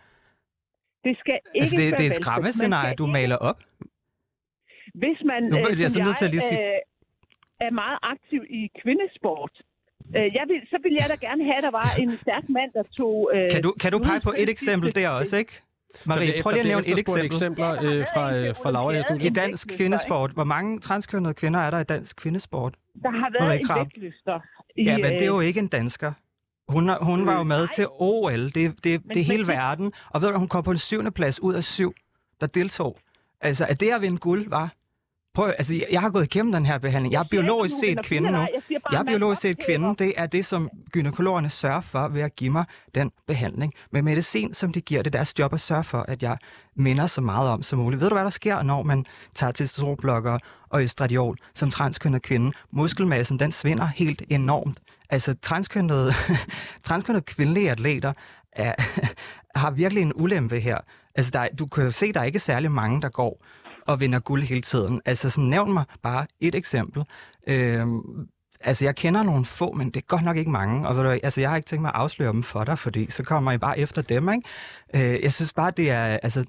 Det 1.03 1.17
skal 1.17 1.39
ikke 1.55 1.63
altså, 1.63 1.75
det, 1.75 1.97
det 1.97 2.05
er 2.05 2.09
et 2.09 2.15
skræmmescenarie, 2.15 2.95
du 2.95 3.05
maler 3.05 3.35
op. 3.35 3.59
Hvis 4.93 5.19
man, 5.25 5.43
nu, 5.43 5.57
øh, 5.57 5.81
jeg, 5.81 5.91
som 5.91 6.07
jeg, 6.07 6.15
til 6.19 6.29
lige 6.29 6.41
sige... 6.41 6.59
øh, 6.59 6.79
er 7.67 7.71
meget 7.71 7.99
aktiv 8.01 8.41
i 8.49 8.71
kvindesport, 8.81 9.51
øh, 10.15 10.29
jeg 10.37 10.45
vil, 10.47 10.61
så 10.69 10.77
vil 10.83 10.93
jeg 10.99 11.07
da 11.09 11.15
gerne 11.27 11.43
have, 11.43 11.57
at 11.57 11.63
der 11.63 11.71
var 11.71 11.89
en 11.99 12.11
stærk 12.21 12.49
mand, 12.49 12.71
der 12.73 12.83
tog... 12.97 13.31
Øh, 13.33 13.51
kan, 13.51 13.63
du, 13.63 13.71
kan 13.81 13.91
du 13.91 13.99
pege 13.99 14.21
på 14.21 14.33
et 14.37 14.49
eksempel 14.49 14.95
der 14.95 15.09
også, 15.09 15.37
ikke? 15.37 15.61
Marie, 16.05 16.43
prøv 16.43 16.51
lige 16.51 16.59
at 16.59 16.67
nævne 16.67 16.87
et 16.87 16.99
eksempel. 16.99 17.25
eksempler 17.25 17.83
øh, 17.83 18.05
fra, 18.13 18.35
øh, 18.35 18.55
fra 18.55 18.71
Laura 18.71 19.01
studiet. 19.01 19.25
I 19.25 19.33
dansk 19.33 19.67
kvindesport. 19.67 20.31
Hvor 20.31 20.43
mange 20.43 20.79
transkønnede 20.79 21.33
kvinder 21.33 21.59
er 21.59 21.69
der 21.69 21.79
i 21.79 21.83
dansk 21.83 22.15
kvindesport? 22.15 22.75
Der 23.03 23.09
har 23.09 23.31
været 23.39 23.43
Marie 23.43 23.59
en 23.59 23.67
vægtløfter. 23.75 24.39
Ja, 24.77 24.97
men 24.97 25.13
det 25.13 25.21
er 25.21 25.25
jo 25.25 25.39
ikke 25.39 25.59
en 25.59 25.67
dansker. 25.67 26.11
Hun, 26.69 26.91
hun 27.01 27.25
var 27.25 27.37
jo 27.37 27.43
med 27.43 27.67
til 27.75 27.87
OL, 27.89 28.45
det, 28.45 28.55
det, 28.55 28.83
det 28.83 29.17
er 29.17 29.23
hele 29.23 29.47
verden. 29.47 29.93
Og 30.09 30.21
ved 30.21 30.31
du, 30.31 30.37
hun 30.37 30.47
kom 30.47 30.63
på 30.63 30.71
en 30.71 30.77
syvende 30.77 31.11
plads 31.11 31.39
ud 31.39 31.53
af 31.53 31.63
syv, 31.63 31.93
der 32.41 32.47
deltog. 32.47 32.99
Altså, 33.41 33.65
at 33.65 33.79
det 33.79 33.89
at 33.91 34.01
vinde 34.01 34.17
guld 34.17 34.49
var... 34.49 34.73
Prøv, 35.33 35.53
altså, 35.57 35.85
jeg, 35.91 36.01
har 36.01 36.09
gået 36.09 36.23
igennem 36.23 36.51
den 36.51 36.65
her 36.65 36.77
behandling. 36.77 37.13
Jeg 37.13 37.19
er 37.19 37.27
biologisk 37.31 37.75
set 37.79 37.99
kvinde 38.03 38.31
nu. 38.31 38.47
Jeg 38.91 38.99
er 38.99 39.03
biologisk 39.03 39.41
set 39.41 39.65
kvinde. 39.65 39.95
Det 39.99 40.13
er 40.17 40.25
det, 40.25 40.45
som 40.45 40.69
gynekologerne 40.93 41.49
sørger 41.49 41.81
for 41.81 42.07
ved 42.07 42.21
at 42.21 42.35
give 42.35 42.49
mig 42.49 42.65
den 42.95 43.11
behandling. 43.27 43.73
Med 43.91 44.01
medicin, 44.01 44.53
som 44.53 44.73
de 44.73 44.81
giver, 44.81 45.01
det 45.01 45.15
er 45.15 45.17
deres 45.17 45.39
job 45.39 45.53
at 45.53 45.61
sørge 45.61 45.83
for, 45.83 46.05
at 46.07 46.23
jeg 46.23 46.37
minder 46.75 47.07
så 47.07 47.21
meget 47.21 47.49
om 47.49 47.63
som 47.63 47.79
muligt. 47.79 48.01
Ved 48.01 48.09
du, 48.09 48.15
hvad 48.15 48.23
der 48.23 48.29
sker, 48.29 48.63
når 48.63 48.83
man 48.83 49.05
tager 49.35 49.51
testosteronblokker 49.51 50.37
og 50.69 50.81
østradiol 50.83 51.37
som 51.55 51.69
transkønnet 51.69 52.21
kvinde? 52.21 52.51
Muskelmassen, 52.71 53.39
den 53.39 53.51
svinder 53.51 53.85
helt 53.85 54.23
enormt. 54.29 54.79
Altså, 55.09 55.35
transkønnede, 55.41 56.13
transkønnede 56.83 57.23
kvindelige 57.25 57.71
atleter 57.71 58.13
er, 58.51 58.73
har 59.59 59.71
virkelig 59.71 60.01
en 60.01 60.13
ulempe 60.15 60.59
her. 60.59 60.77
Altså, 61.15 61.31
der, 61.31 61.47
du 61.59 61.65
kan 61.65 61.83
jo 61.83 61.91
se, 61.91 62.13
der 62.13 62.19
er 62.19 62.23
ikke 62.23 62.39
særlig 62.39 62.71
mange, 62.71 63.01
der 63.01 63.09
går 63.09 63.45
og 63.89 63.99
vinder 63.99 64.19
guld 64.19 64.43
hele 64.43 64.61
tiden. 64.61 65.01
Altså, 65.05 65.29
sådan, 65.29 65.49
nævn 65.49 65.73
mig 65.73 65.83
bare 66.01 66.27
et 66.39 66.55
eksempel. 66.55 67.03
Øhm, 67.47 68.01
altså, 68.59 68.85
jeg 68.85 68.95
kender 68.95 69.23
nogle 69.23 69.45
få, 69.45 69.71
men 69.71 69.87
det 69.89 69.97
er 69.97 70.05
godt 70.07 70.23
nok 70.23 70.37
ikke 70.37 70.51
mange. 70.51 70.87
Og 70.87 70.95
ved 70.95 71.03
du, 71.03 71.09
altså, 71.09 71.41
jeg 71.41 71.49
har 71.49 71.57
ikke 71.57 71.67
tænkt 71.67 71.81
mig 71.81 71.89
at 71.89 71.95
afsløre 71.95 72.31
dem 72.31 72.43
for 72.43 72.63
dig, 72.63 72.79
fordi 72.79 73.11
så 73.11 73.23
kommer 73.23 73.51
I 73.51 73.57
bare 73.57 73.79
efter 73.79 74.01
dem, 74.01 74.29
ikke? 74.29 74.47
Øh, 75.13 75.23
jeg 75.23 75.33
synes 75.33 75.53
bare, 75.53 75.71
det 75.71 75.91
er... 75.91 76.03
Altså, 76.03 76.45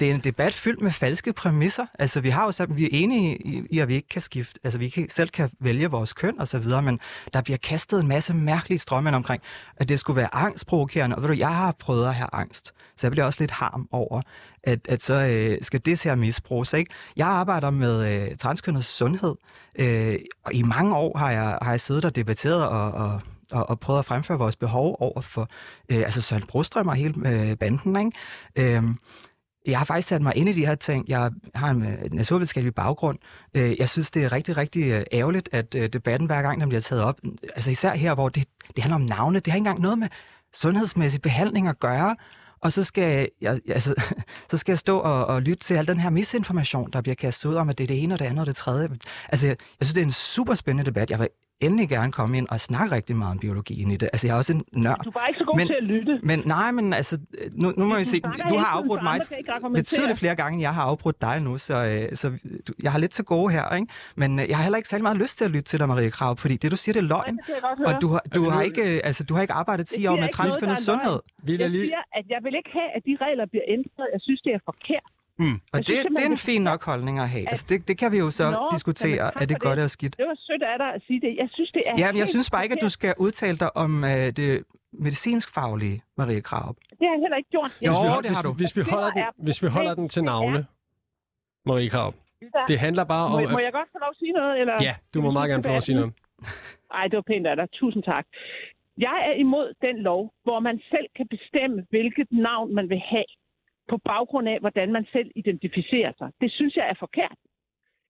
det 0.00 0.10
er 0.10 0.14
en 0.14 0.20
debat 0.20 0.54
fyldt 0.54 0.80
med 0.80 0.90
falske 0.90 1.32
præmisser. 1.32 1.86
Altså, 1.98 2.20
vi 2.20 2.28
har 2.28 2.44
jo 2.44 2.52
sagt, 2.52 2.76
vi 2.76 2.84
er 2.84 2.88
enige 2.92 3.36
i, 3.36 3.62
i, 3.70 3.78
at 3.78 3.88
vi 3.88 3.94
ikke 3.94 4.08
kan 4.08 4.22
skifte, 4.22 4.60
altså 4.64 4.78
vi 4.78 4.88
kan, 4.88 5.08
selv 5.08 5.28
kan 5.28 5.50
vælge 5.60 5.90
vores 5.90 6.12
køn 6.12 6.40
og 6.40 6.48
så 6.48 6.58
videre, 6.58 6.82
men 6.82 7.00
der 7.32 7.42
bliver 7.42 7.56
kastet 7.56 8.00
en 8.00 8.08
masse 8.08 8.34
mærkelige 8.34 8.78
strømme 8.78 9.16
omkring, 9.16 9.42
at 9.76 9.88
det 9.88 10.00
skulle 10.00 10.16
være 10.16 10.34
angstprovokerende. 10.34 11.16
Og 11.16 11.22
ved 11.22 11.28
du, 11.28 11.34
jeg 11.38 11.54
har 11.54 11.72
prøvet 11.78 12.06
at 12.06 12.14
have 12.14 12.28
angst, 12.32 12.74
så 12.96 13.06
jeg 13.06 13.10
bliver 13.10 13.24
også 13.24 13.42
lidt 13.42 13.50
harm 13.50 13.88
over, 13.92 14.22
at, 14.62 14.80
at 14.88 15.02
så 15.02 15.14
øh, 15.14 15.58
skal 15.62 15.80
det 15.86 16.02
her 16.02 16.14
misbruges. 16.14 16.72
Ikke? 16.72 16.94
Jeg 17.16 17.26
arbejder 17.26 17.70
med 17.70 18.28
øh, 18.30 18.36
transkønnet 18.36 18.84
sundhed, 18.84 19.34
øh, 19.78 20.18
og 20.44 20.54
i 20.54 20.62
mange 20.62 20.96
år 20.96 21.18
har 21.18 21.30
jeg, 21.30 21.58
har 21.62 21.70
jeg 21.70 21.80
siddet 21.80 22.04
og 22.04 22.16
debatteret 22.16 22.66
og, 22.66 22.92
og 22.92 23.20
og, 23.52 23.70
og 23.70 23.80
prøvet 23.80 23.98
at 23.98 24.04
fremføre 24.04 24.38
vores 24.38 24.56
behov 24.56 24.96
over 25.00 25.20
for 25.20 25.48
øh, 25.88 25.98
altså 25.98 26.20
Søren 26.20 26.46
Brostrøm 26.46 26.88
og 26.88 26.94
hele 26.94 27.28
øh, 27.30 27.56
banden. 27.56 28.12
Ikke? 28.56 28.76
Øh, 28.76 28.82
jeg 29.68 29.78
har 29.78 29.84
faktisk 29.84 30.08
sat 30.08 30.22
mig 30.22 30.36
ind 30.36 30.48
i 30.48 30.52
de 30.52 30.66
her 30.66 30.74
ting. 30.74 31.08
Jeg 31.08 31.30
har 31.54 31.70
en 31.70 31.82
øh, 31.82 32.12
naturvidenskabelig 32.12 32.74
baggrund. 32.74 33.18
Øh, 33.54 33.78
jeg 33.78 33.88
synes, 33.88 34.10
det 34.10 34.24
er 34.24 34.32
rigtig, 34.32 34.56
rigtig 34.56 34.84
øh, 34.84 35.04
ærgerligt, 35.12 35.48
at 35.52 35.72
debatten 35.72 36.26
hver 36.26 36.42
gang, 36.42 36.60
den 36.60 36.68
bliver 36.68 36.80
taget 36.80 37.02
op, 37.02 37.20
altså 37.54 37.70
især 37.70 37.94
her, 37.94 38.14
hvor 38.14 38.28
det, 38.28 38.44
det 38.76 38.82
handler 38.82 38.94
om 38.94 39.02
navne, 39.02 39.40
det 39.40 39.46
har 39.46 39.56
ikke 39.56 39.68
engang 39.68 39.80
noget 39.80 39.98
med 39.98 40.08
sundhedsmæssig 40.54 41.22
behandling 41.22 41.68
at 41.68 41.78
gøre. 41.78 42.16
Og 42.60 42.72
så 42.72 42.84
skal 42.84 43.28
jeg, 43.40 43.60
altså, 43.68 43.94
så 44.50 44.56
skal 44.56 44.72
jeg 44.72 44.78
stå 44.78 44.98
og, 44.98 45.26
og 45.26 45.42
lytte 45.42 45.64
til 45.64 45.74
al 45.74 45.86
den 45.86 46.00
her 46.00 46.10
misinformation, 46.10 46.90
der 46.92 47.00
bliver 47.00 47.14
kastet 47.14 47.48
ud 47.48 47.54
om, 47.54 47.68
at 47.68 47.78
det 47.78 47.84
er 47.84 47.88
det 47.88 48.02
ene 48.02 48.14
og 48.14 48.18
det 48.18 48.24
andet 48.24 48.40
og 48.40 48.46
det 48.46 48.56
tredje. 48.56 48.88
Altså, 49.28 49.46
jeg, 49.46 49.56
jeg 49.80 49.86
synes, 49.86 49.94
det 49.94 50.00
er 50.00 50.06
en 50.06 50.12
super 50.12 50.54
spændende 50.54 50.90
debat. 50.90 51.10
Jeg 51.10 51.18
vil 51.18 51.28
endelig 51.60 51.88
gerne 51.88 52.12
komme 52.12 52.36
ind 52.38 52.48
og 52.50 52.60
snakke 52.60 52.94
rigtig 52.94 53.16
meget 53.16 53.30
om 53.30 53.38
biologien 53.38 53.90
i 53.90 53.96
det. 53.96 54.08
Altså, 54.12 54.26
jeg 54.26 54.34
er 54.34 54.36
også 54.36 54.52
en 54.52 54.64
nørd. 54.72 55.00
Du 55.04 55.10
er 55.10 55.12
bare 55.12 55.28
ikke 55.28 55.38
så 55.38 55.44
god 55.44 55.56
men, 55.56 55.66
til 55.66 55.76
at 55.80 55.84
lytte. 55.84 56.20
Men 56.22 56.42
nej, 56.46 56.70
men 56.70 56.92
altså, 56.92 57.18
nu, 57.52 57.72
nu 57.76 57.84
må 57.84 57.96
vi 57.96 58.04
se. 58.04 58.20
Du 58.50 58.56
har 58.56 58.66
afbrudt 58.66 59.02
mig 59.02 59.20
betydeligt 59.74 60.18
flere 60.18 60.36
gange, 60.36 60.54
end 60.54 60.62
jeg 60.62 60.74
har 60.74 60.82
afbrudt 60.82 61.20
dig 61.20 61.40
nu, 61.40 61.58
så, 61.58 61.74
øh, 61.74 62.16
så 62.16 62.28
du, 62.68 62.72
jeg 62.82 62.92
har 62.92 62.98
lidt 62.98 63.12
til 63.12 63.24
gode 63.24 63.52
her, 63.52 63.74
ikke? 63.74 63.86
Men 64.16 64.38
øh, 64.38 64.48
jeg 64.48 64.56
har 64.56 64.62
heller 64.62 64.76
ikke 64.76 64.88
særlig 64.88 65.02
meget 65.02 65.18
lyst 65.18 65.38
til 65.38 65.44
at 65.44 65.50
lytte 65.50 65.64
til 65.64 65.78
dig, 65.78 65.88
Marie 65.88 66.10
Krav, 66.10 66.36
fordi 66.36 66.56
det, 66.56 66.70
du 66.70 66.76
siger, 66.76 66.92
det 66.92 67.00
er 67.00 67.08
løgn. 67.14 67.38
og 67.86 68.02
du, 68.02 68.08
har, 68.08 68.22
du, 68.34 68.50
har 68.50 68.62
ikke, 68.62 68.94
øh, 68.94 69.00
altså, 69.04 69.24
du 69.24 69.34
har 69.34 69.42
ikke 69.42 69.54
arbejdet 69.54 69.88
10 69.88 70.06
år 70.06 70.16
med 70.16 70.28
transkønnet 70.28 70.78
sundhed. 70.78 71.18
Jeg 71.48 71.70
siger, 71.70 72.02
at 72.12 72.24
jeg 72.28 72.38
vil 72.42 72.54
ikke 72.54 72.70
have, 72.72 72.90
at 72.96 73.02
de 73.06 73.16
regler 73.20 73.46
bliver 73.46 73.64
ændret. 73.68 74.06
Jeg 74.12 74.20
synes, 74.20 74.40
det 74.40 74.52
er 74.54 74.58
forkert. 74.64 75.10
Mm. 75.38 75.60
Og 75.72 75.78
det, 75.78 75.86
synes, 75.86 76.06
det 76.16 76.22
er 76.22 76.26
en 76.26 76.38
fin 76.38 76.62
nok 76.62 76.84
holdning 76.84 77.18
at 77.18 77.28
have. 77.28 77.42
At, 77.42 77.48
altså, 77.48 77.66
det, 77.68 77.88
det 77.88 77.98
kan 77.98 78.12
vi 78.12 78.18
jo 78.18 78.30
så 78.30 78.50
Nå, 78.50 78.68
diskutere, 78.72 79.30
er 79.40 79.46
det 79.46 79.60
godt 79.60 79.78
eller 79.78 79.88
skidt. 79.88 80.18
Det 80.18 80.26
var 80.26 80.36
sødt 80.38 80.62
af 80.62 80.78
dig 80.78 80.94
at 80.94 81.02
sige 81.06 81.20
det. 81.20 81.34
Jeg 81.36 81.48
synes, 81.52 81.70
det 81.72 81.82
er 81.86 81.94
Ja, 81.98 82.12
men 82.12 82.18
jeg 82.18 82.28
synes 82.28 82.50
bare 82.50 82.62
ikke, 82.62 82.74
at 82.74 82.82
du 82.82 82.88
skal 82.88 83.14
udtale 83.18 83.56
dig 83.56 83.76
om 83.76 84.02
uh, 84.02 84.10
det 84.10 84.64
medicinsk 84.92 85.54
faglige, 85.54 86.02
Marie 86.16 86.40
Krav. 86.40 86.76
Det 86.90 86.98
har 87.00 87.14
jeg 87.14 87.20
heller 87.20 87.36
ikke 87.36 87.50
gjort. 87.50 87.72
Jo, 87.86 87.92
vi, 87.92 88.28
det 88.28 88.36
har 88.36 88.42
du. 88.42 88.52
Hvis 88.52 88.76
vi 88.76 88.82
holder 88.82 89.10
den, 89.10 89.24
hvis 89.36 89.62
vi 89.62 89.68
holder 89.68 89.94
den 89.94 90.08
til 90.08 90.24
navne, 90.24 90.66
Marie 91.66 91.88
Krav. 91.88 92.14
Det 92.68 92.78
handler 92.78 93.04
bare 93.04 93.26
om... 93.26 93.32
Må, 93.32 93.48
må 93.50 93.58
jeg 93.58 93.72
godt 93.72 93.88
få 93.92 93.98
lov 93.98 94.10
at 94.10 94.18
sige 94.18 94.32
noget? 94.32 94.60
Eller? 94.60 94.76
Ja, 94.82 94.94
du 95.14 95.22
må 95.22 95.30
meget 95.30 95.48
gerne 95.50 95.62
få 95.62 95.68
lov 95.68 95.76
at 95.76 95.82
sige 95.82 95.96
noget. 95.96 96.12
Ej, 96.98 97.04
det 97.10 97.16
var 97.16 97.26
pænt 97.32 97.46
af 97.46 97.56
dig. 97.56 97.66
Tusind 97.72 98.02
tak. 98.02 98.26
Jeg 98.98 99.16
er 99.28 99.34
imod 99.44 99.74
den 99.86 99.96
lov, 99.98 100.32
hvor 100.44 100.60
man 100.60 100.80
selv 100.92 101.06
kan 101.16 101.26
bestemme, 101.28 101.86
hvilket 101.90 102.28
navn 102.30 102.74
man 102.74 102.88
vil 102.88 103.02
have 103.14 103.30
på 103.88 103.96
baggrund 103.98 104.48
af, 104.48 104.58
hvordan 104.60 104.92
man 104.92 105.06
selv 105.12 105.30
identificerer 105.34 106.12
sig. 106.18 106.30
Det 106.40 106.52
synes 106.52 106.76
jeg 106.76 106.88
er 106.88 106.94
forkert. 106.98 107.38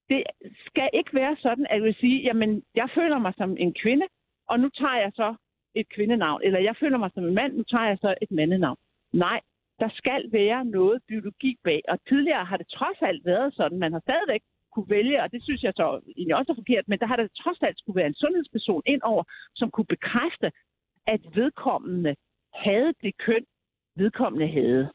Det 0.08 0.22
skal 0.66 0.88
ikke 0.92 1.14
være 1.14 1.36
sådan, 1.36 1.66
at 1.70 1.76
jeg 1.76 1.82
vil 1.82 1.94
sige, 1.94 2.22
jamen, 2.22 2.62
jeg 2.74 2.88
føler 2.94 3.18
mig 3.18 3.34
som 3.36 3.56
en 3.58 3.74
kvinde, 3.82 4.06
og 4.48 4.60
nu 4.60 4.68
tager 4.68 4.98
jeg 5.04 5.12
så 5.14 5.34
et 5.74 5.88
kvindenavn. 5.88 6.40
Eller 6.44 6.60
jeg 6.60 6.76
føler 6.80 6.98
mig 6.98 7.10
som 7.14 7.24
en 7.24 7.34
mand, 7.34 7.52
nu 7.56 7.62
tager 7.62 7.88
jeg 7.88 7.98
så 8.00 8.14
et 8.22 8.30
mandenavn. 8.30 8.78
Nej, 9.12 9.40
der 9.78 9.88
skal 9.88 10.32
være 10.32 10.64
noget 10.64 11.02
biologi 11.08 11.56
bag. 11.64 11.80
Og 11.88 11.98
tidligere 12.08 12.44
har 12.44 12.56
det 12.56 12.68
trods 12.68 12.98
alt 13.02 13.24
været 13.24 13.54
sådan. 13.54 13.78
Man 13.78 13.92
har 13.92 14.00
stadigvæk 14.00 14.42
kunne 14.72 14.90
vælge, 14.90 15.22
og 15.22 15.32
det 15.32 15.42
synes 15.42 15.62
jeg 15.62 15.72
så 15.76 16.00
egentlig 16.16 16.36
også 16.36 16.52
er 16.52 16.60
forkert, 16.62 16.88
men 16.88 16.98
der 16.98 17.06
har 17.06 17.16
der 17.16 17.28
trods 17.42 17.62
alt 17.62 17.78
skulle 17.78 17.96
være 17.96 18.06
en 18.06 18.20
sundhedsperson 18.22 18.82
indover, 18.86 19.24
som 19.54 19.70
kunne 19.70 19.92
bekræfte, 19.96 20.52
at 21.06 21.20
vedkommende 21.34 22.14
havde 22.54 22.92
det 23.02 23.18
køn, 23.18 23.44
vedkommende 23.96 24.48
havde. 24.48 24.88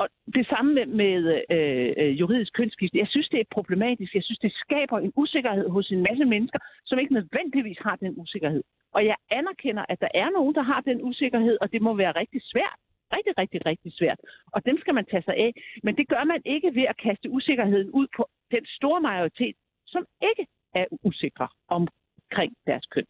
Og 0.00 0.08
det 0.36 0.46
samme 0.52 0.70
med, 0.74 0.86
med 0.86 1.16
øh, 1.50 1.92
øh, 2.00 2.20
juridisk 2.20 2.52
kønsskifte. 2.52 2.98
Jeg 2.98 3.08
synes, 3.10 3.28
det 3.28 3.40
er 3.40 3.54
problematisk. 3.56 4.14
Jeg 4.14 4.24
synes, 4.24 4.38
det 4.38 4.52
skaber 4.64 4.98
en 4.98 5.12
usikkerhed 5.16 5.68
hos 5.68 5.90
en 5.90 6.02
masse 6.08 6.24
mennesker, 6.24 6.58
som 6.86 6.98
ikke 6.98 7.14
nødvendigvis 7.14 7.78
har 7.86 7.96
den 7.96 8.14
usikkerhed. 8.16 8.62
Og 8.96 9.00
jeg 9.10 9.16
anerkender, 9.30 9.84
at 9.88 10.00
der 10.00 10.08
er 10.14 10.30
nogen, 10.30 10.54
der 10.54 10.62
har 10.62 10.80
den 10.80 10.98
usikkerhed, 11.04 11.56
og 11.60 11.72
det 11.72 11.82
må 11.82 11.94
være 11.94 12.12
rigtig 12.12 12.40
svært. 12.52 12.78
Rigtig, 13.16 13.34
rigtig, 13.38 13.66
rigtig 13.66 13.92
svært. 13.98 14.18
Og 14.54 14.60
dem 14.66 14.76
skal 14.80 14.94
man 14.94 15.04
tage 15.10 15.22
sig 15.22 15.36
af. 15.46 15.52
Men 15.84 15.96
det 15.96 16.08
gør 16.08 16.24
man 16.24 16.40
ikke 16.44 16.70
ved 16.74 16.86
at 16.92 16.96
kaste 17.06 17.30
usikkerheden 17.30 17.90
ud 17.90 18.06
på 18.16 18.22
den 18.50 18.66
store 18.66 19.00
majoritet, 19.00 19.56
som 19.86 20.02
ikke 20.30 20.46
er 20.74 20.86
usikre 21.02 21.48
omkring 21.68 22.52
deres 22.66 22.86
køn. 22.86 23.06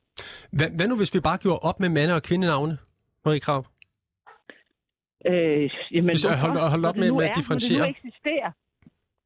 Hvad, 0.53 0.71
hvad 0.77 0.89
nu, 0.89 0.97
hvis 0.97 1.15
vi 1.15 1.21
bare 1.21 1.39
gjorde 1.39 1.59
op 1.59 1.81
med 1.81 1.89
mande- 1.89 2.15
og 2.15 2.23
kvindenavne, 2.23 2.73
Marie 3.25 3.41
Krav? 3.41 3.65
Øh, 5.27 5.71
jamen, 5.95 6.17
jeg 6.25 6.41
holder- 6.45 6.71
holder 6.71 6.89
op 6.89 6.97
med- 6.97 7.09
nu 7.09 7.17
med 7.17 7.25
at 7.25 7.31
er, 7.31 7.35
differentiere. 7.35 7.87
Det 7.87 7.89
nu 7.89 8.09
eksisterer. 8.09 8.51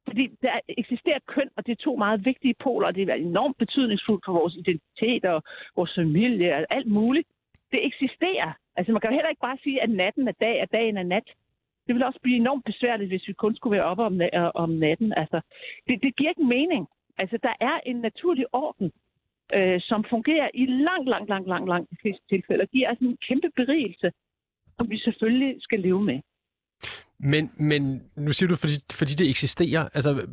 Fordi 0.06 0.24
der 0.42 0.60
eksisterer 0.68 1.18
køn, 1.26 1.48
og 1.56 1.66
det 1.66 1.72
er 1.72 1.76
to 1.88 1.96
meget 1.96 2.24
vigtige 2.24 2.54
poler, 2.64 2.86
og 2.86 2.94
det 2.94 3.08
er 3.08 3.14
enormt 3.14 3.58
betydningsfuldt 3.58 4.24
for 4.24 4.32
vores 4.32 4.54
identitet 4.54 5.24
og 5.24 5.42
vores 5.76 5.92
familie 5.94 6.54
og 6.56 6.66
alt 6.70 6.86
muligt. 6.86 7.28
Det 7.72 7.86
eksisterer. 7.86 8.52
Altså 8.76 8.92
man 8.92 9.00
kan 9.00 9.10
jo 9.10 9.14
heller 9.16 9.28
ikke 9.30 9.40
bare 9.48 9.58
sige, 9.62 9.82
at 9.82 9.90
natten 9.90 10.28
er 10.28 10.32
dag, 10.40 10.62
og 10.62 10.68
dagen 10.72 10.96
er 10.96 11.02
nat. 11.02 11.28
Det 11.86 11.94
vil 11.94 12.04
også 12.04 12.20
blive 12.22 12.36
enormt 12.36 12.64
besværligt, 12.64 13.10
hvis 13.10 13.28
vi 13.28 13.32
kun 13.32 13.56
skulle 13.56 13.76
være 13.76 13.84
oppe 13.84 14.02
om, 14.04 14.20
øh, 14.20 14.50
om 14.54 14.70
natten. 14.70 15.12
Altså, 15.16 15.40
det, 15.88 16.02
det 16.02 16.16
giver 16.16 16.30
ikke 16.30 16.44
mening. 16.44 16.86
Altså, 17.18 17.38
der 17.42 17.54
er 17.60 17.80
en 17.86 17.96
naturlig 17.96 18.46
orden, 18.52 18.92
øh, 19.54 19.80
som 19.80 20.04
fungerer 20.10 20.48
i 20.54 20.66
langt, 20.66 21.08
langt, 21.08 21.28
langt, 21.28 21.48
langt, 21.48 21.68
langt 21.68 21.90
de 21.90 21.96
fleste 22.02 22.22
tilfælde, 22.28 22.62
og 22.62 22.68
giver 22.68 22.88
altså 22.88 23.04
en 23.04 23.18
kæmpe 23.28 23.50
berigelse, 23.56 24.12
som 24.76 24.90
vi 24.90 24.98
selvfølgelig 24.98 25.56
skal 25.60 25.80
leve 25.80 26.02
med. 26.02 26.20
Men, 27.18 27.50
men 27.70 28.02
nu 28.16 28.32
siger 28.32 28.48
du, 28.48 28.56
fordi, 28.56 28.76
fordi 29.00 29.12
det 29.20 29.30
eksisterer. 29.30 29.88
Altså, 29.94 30.26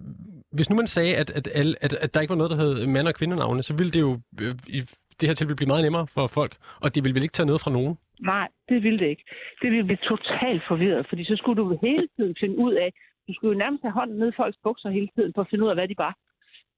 hvis 0.52 0.70
nu 0.70 0.76
man 0.76 0.88
sagde, 0.88 1.16
at, 1.16 1.30
at, 1.30 1.48
alle- 1.54 1.76
at, 1.86 1.94
at 1.94 2.14
der 2.14 2.22
ikke 2.22 2.32
var 2.36 2.38
noget, 2.42 2.52
der 2.52 2.58
hed 2.64 2.88
mand- 2.88 3.08
og 3.08 3.16
kvindenavne, 3.16 3.64
så 3.64 3.74
ville 3.78 3.92
det 3.92 4.00
jo 4.00 4.12
øh, 4.42 4.54
i 4.68 4.80
det 5.20 5.30
her 5.30 5.34
tilfælde 5.34 5.56
blive 5.56 5.68
meget 5.74 5.84
nemmere 5.84 6.08
for 6.08 6.28
folk, 6.28 6.54
og 6.84 6.96
det 6.96 7.04
ville 7.04 7.16
vel 7.16 7.24
ikke 7.24 7.34
tage 7.38 7.46
noget 7.46 7.62
fra 7.62 7.72
nogen? 7.72 7.98
Nej, 8.20 8.48
det 8.70 8.84
ville 8.84 9.00
det 9.00 9.08
ikke. 9.14 9.24
Det 9.62 9.72
ville 9.72 9.84
blive 9.84 10.04
totalt 10.14 10.64
forvirret, 10.68 11.06
fordi 11.10 11.24
så 11.24 11.36
skulle 11.36 11.62
du 11.62 11.80
hele 11.82 12.08
tiden 12.16 12.36
finde 12.40 12.58
ud 12.58 12.74
af, 12.74 12.90
du 13.28 13.34
skulle 13.34 13.54
jo 13.54 13.60
nærmest 13.64 13.82
have 13.84 13.92
hånden 14.00 14.18
ned 14.20 14.28
i 14.30 14.36
folks 14.36 14.58
bukser 14.64 14.90
hele 14.90 15.10
tiden, 15.16 15.32
for 15.36 15.42
at 15.42 15.48
finde 15.50 15.64
ud 15.66 15.70
af, 15.70 15.76
hvad 15.76 15.88
de 15.88 15.96
var. 15.98 16.14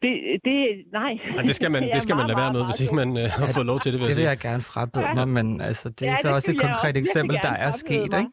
Det, 0.04 0.14
det 0.45 0.58
nej. 0.91 1.14
Og 1.38 1.43
det 1.47 1.56
skal 1.56 1.72
man, 1.72 1.84
er 1.88 1.91
det 1.95 2.01
skal 2.04 2.16
man 2.16 2.26
meget, 2.26 2.30
lade 2.38 2.43
være 2.43 2.54
med, 2.58 2.64
hvis 2.70 2.80
ikke 2.84 2.95
man 3.04 3.10
øh, 3.22 3.28
har 3.39 3.47
fået 3.58 3.66
lov 3.72 3.80
til 3.80 3.89
det, 3.93 3.99
vil 3.99 4.06
jeg 4.08 4.16
Det 4.16 4.22
vil 4.22 4.30
jeg 4.34 4.39
gerne 4.49 4.62
frabede 4.72 5.06
Ja. 5.06 5.14
mig, 5.14 5.28
men 5.38 5.62
altså, 5.62 5.89
det 5.89 6.08
er 6.08 6.12
Ja, 6.12 6.18
så 6.22 6.28
det 6.28 6.36
også 6.36 6.51
et 6.51 6.56
jeg 6.56 6.62
konkret 6.68 6.93
også 6.95 7.04
eksempel, 7.04 7.36
der 7.47 7.54
er 7.68 7.72
sket, 7.84 8.12
mig. 8.12 8.20
ikke? 8.20 8.32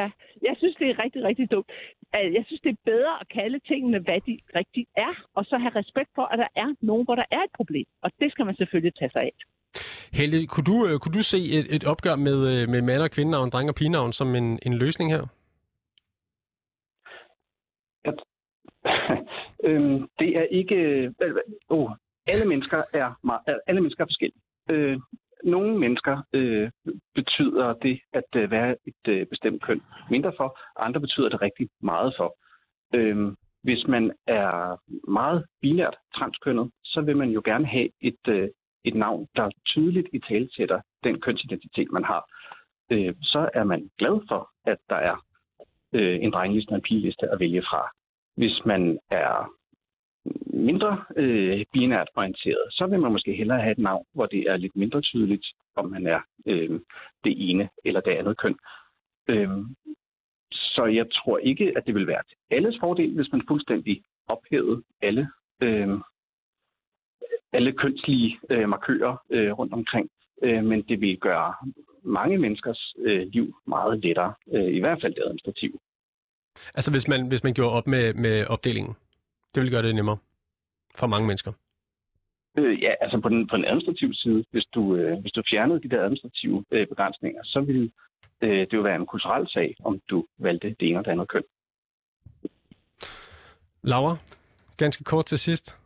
Ja, 0.00 0.06
jeg 0.48 0.54
synes, 0.60 0.74
det 0.80 0.86
er 0.92 0.96
rigtig, 1.04 1.20
rigtig 1.24 1.46
dumt. 1.54 1.68
Altså, 2.12 2.30
Jeg 2.38 2.44
synes, 2.46 2.60
det 2.66 2.70
er 2.76 2.80
bedre 2.92 3.14
at 3.20 3.26
kalde 3.38 3.58
tingene, 3.70 3.98
hvad 4.06 4.20
de 4.28 4.34
rigtig 4.58 4.86
er, 4.96 5.12
og 5.36 5.44
så 5.44 5.54
have 5.64 5.74
respekt 5.80 6.10
for, 6.14 6.22
at 6.32 6.38
der 6.38 6.48
er 6.56 6.68
nogen, 6.80 7.04
hvor 7.04 7.14
der 7.14 7.26
er 7.30 7.42
et 7.48 7.52
problem. 7.60 7.86
Og 8.02 8.10
det 8.20 8.28
skal 8.32 8.44
man 8.46 8.56
selvfølgelig 8.56 8.94
tage 8.98 9.10
sig 9.10 9.22
af. 9.22 9.32
Helge, 10.12 10.46
kunne 10.46 10.64
du, 10.72 10.86
øh, 10.86 10.98
kunne 10.98 11.14
du 11.18 11.22
se 11.22 11.38
et, 11.58 11.66
et 11.76 11.84
opgør 11.84 12.16
med, 12.16 12.38
øh, 12.52 12.68
med 12.68 12.82
mand- 12.82 13.02
og 13.02 13.10
kvindenavn, 13.10 13.48
dreng- 13.54 13.68
og 13.68 13.74
pigenavn 13.74 14.12
som 14.12 14.34
en, 14.34 14.58
en 14.66 14.74
løsning 14.74 15.10
her? 15.12 15.24
øhm, 19.64 20.08
det 20.18 20.36
er 20.36 20.42
ikke... 20.42 20.74
Øh, 20.74 21.34
oh, 21.68 21.90
alle 22.26 22.48
mennesker 22.48 22.82
er, 22.92 23.18
meget, 23.24 23.42
alle 23.66 23.80
mennesker 23.80 24.04
er 24.04 24.08
forskellige. 24.08 24.42
Øh, 24.70 24.98
nogle 25.44 25.78
mennesker 25.78 26.22
øh, 26.32 26.70
betyder 27.14 27.74
det 27.74 28.00
at 28.12 28.30
øh, 28.36 28.50
være 28.50 28.76
et 28.86 29.08
øh, 29.08 29.26
bestemt 29.26 29.62
køn 29.62 29.82
mindre 30.10 30.32
for, 30.36 30.58
andre 30.76 31.00
betyder 31.00 31.28
det 31.28 31.42
rigtig 31.42 31.68
meget 31.82 32.14
for. 32.16 32.36
Øh, 32.94 33.32
hvis 33.62 33.86
man 33.86 34.12
er 34.26 34.76
meget 35.10 35.44
binært 35.62 35.96
transkønnet, 36.14 36.70
så 36.84 37.00
vil 37.00 37.16
man 37.16 37.30
jo 37.30 37.42
gerne 37.44 37.66
have 37.66 37.88
et, 38.00 38.28
øh, 38.28 38.48
et 38.84 38.94
navn, 38.94 39.26
der 39.36 39.50
tydeligt 39.66 40.08
i 40.12 40.18
tale 40.18 40.48
sætter 40.56 40.80
den 41.04 41.20
kønsidentitet, 41.20 41.92
man 41.92 42.04
har. 42.04 42.22
Øh, 42.90 43.14
så 43.22 43.50
er 43.54 43.64
man 43.64 43.90
glad 43.98 44.26
for, 44.28 44.50
at 44.64 44.78
der 44.88 44.96
er 44.96 45.16
øh, 45.92 46.18
en 46.22 46.30
drengeliste 46.32 46.70
og 46.70 46.76
en 46.76 46.82
pigeliste 46.82 47.26
at 47.32 47.40
vælge 47.40 47.62
fra. 47.62 47.90
Hvis 48.36 48.64
man 48.66 48.98
er 49.10 49.52
mindre 50.46 51.04
øh, 51.16 51.64
binært 51.72 52.08
orienteret, 52.16 52.64
så 52.70 52.86
vil 52.86 53.00
man 53.00 53.12
måske 53.12 53.32
hellere 53.32 53.60
have 53.60 53.72
et 53.72 53.78
navn, 53.78 54.06
hvor 54.12 54.26
det 54.26 54.40
er 54.40 54.56
lidt 54.56 54.76
mindre 54.76 55.00
tydeligt, 55.00 55.46
om 55.76 55.90
man 55.90 56.06
er 56.06 56.20
øh, 56.46 56.80
det 57.24 57.50
ene 57.50 57.68
eller 57.84 58.00
det 58.00 58.10
andet 58.10 58.38
køn. 58.38 58.56
Øh, 59.28 59.48
så 60.52 60.84
jeg 60.84 61.06
tror 61.12 61.38
ikke, 61.38 61.72
at 61.76 61.86
det 61.86 61.94
vil 61.94 62.06
være 62.06 62.22
til 62.28 62.36
alles 62.50 62.76
fordel, 62.80 63.14
hvis 63.14 63.32
man 63.32 63.42
fuldstændig 63.48 64.02
ophævede 64.28 64.82
alle, 65.02 65.28
øh, 65.60 65.88
alle 67.52 67.72
kønslige 67.72 68.38
øh, 68.50 68.68
markører 68.68 69.16
øh, 69.30 69.52
rundt 69.52 69.72
omkring. 69.72 70.10
Øh, 70.42 70.64
men 70.64 70.82
det 70.82 71.00
vil 71.00 71.18
gøre 71.18 71.54
mange 72.02 72.38
menneskers 72.38 72.94
øh, 72.98 73.26
liv 73.26 73.56
meget 73.66 74.04
lettere, 74.04 74.34
øh, 74.52 74.74
i 74.74 74.80
hvert 74.80 75.00
fald 75.00 75.14
det 75.14 75.22
administrative. 75.22 75.78
Altså 76.74 76.90
hvis 76.90 77.08
man, 77.08 77.28
hvis 77.28 77.44
man 77.44 77.54
gjorde 77.54 77.72
op 77.72 77.86
med, 77.86 78.14
med 78.14 78.46
opdelingen. 78.46 78.94
Det 79.54 79.60
ville 79.60 79.70
gøre 79.70 79.82
det 79.82 79.94
nemmere 79.94 80.18
for 80.98 81.06
mange 81.06 81.26
mennesker. 81.26 81.52
Øh, 82.58 82.82
ja, 82.82 82.92
altså 83.00 83.20
på 83.20 83.28
den, 83.28 83.46
på 83.46 83.56
den 83.56 83.64
administrative 83.64 84.14
side, 84.14 84.44
hvis 84.50 84.64
du, 84.74 84.96
øh, 84.96 85.20
hvis 85.20 85.32
du 85.32 85.42
fjernede 85.50 85.82
de 85.82 85.88
der 85.88 86.02
administrative 86.02 86.64
øh, 86.70 86.86
begrænsninger, 86.86 87.42
så 87.44 87.60
ville 87.60 87.90
øh, 88.40 88.60
det 88.60 88.72
jo 88.72 88.80
være 88.80 88.96
en 88.96 89.06
kulturel 89.06 89.48
sag, 89.48 89.76
om 89.84 90.00
du 90.10 90.26
valgte 90.38 90.68
det 90.80 90.88
ene 90.88 90.98
og 90.98 91.04
det 91.04 91.10
andet 91.10 91.28
køn. 91.28 91.42
Laura, 93.82 94.16
ganske 94.76 95.04
kort 95.04 95.26
til 95.26 95.38
sidst. 95.38 95.76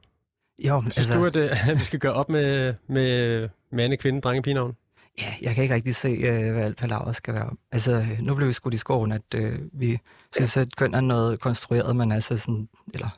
Jo, 0.64 0.80
Synes 0.80 0.98
altså, 0.98 1.18
du, 1.18 1.24
at, 1.24 1.36
øh, 1.36 1.70
at 1.70 1.78
vi 1.80 1.84
skal 1.84 2.00
gøre 2.00 2.12
op 2.12 2.28
med, 2.28 2.74
med 2.86 3.48
mande, 3.70 3.96
kvinde, 3.96 4.20
drenge, 4.20 4.42
pigenavn? 4.42 4.76
Ja, 5.18 5.34
jeg 5.42 5.54
kan 5.54 5.62
ikke 5.62 5.74
rigtig 5.74 5.94
se, 5.94 6.08
øh, 6.08 6.52
hvad 6.52 6.62
alt 6.62 6.76
palaver 6.76 7.12
skal 7.12 7.34
være 7.34 7.44
om. 7.44 7.58
Altså, 7.72 8.06
nu 8.20 8.34
blev 8.34 8.48
vi 8.48 8.52
skudt 8.52 8.74
i 8.74 8.78
skoven, 8.78 9.12
at 9.12 9.34
øh, 9.34 9.58
vi 9.72 9.98
synes, 10.34 10.56
at 10.56 10.76
køn 10.76 10.94
er 10.94 11.00
noget 11.00 11.40
konstrueret, 11.40 11.96
men 11.96 12.12
altså 12.12 12.38
sådan, 12.38 12.68
eller 12.94 13.08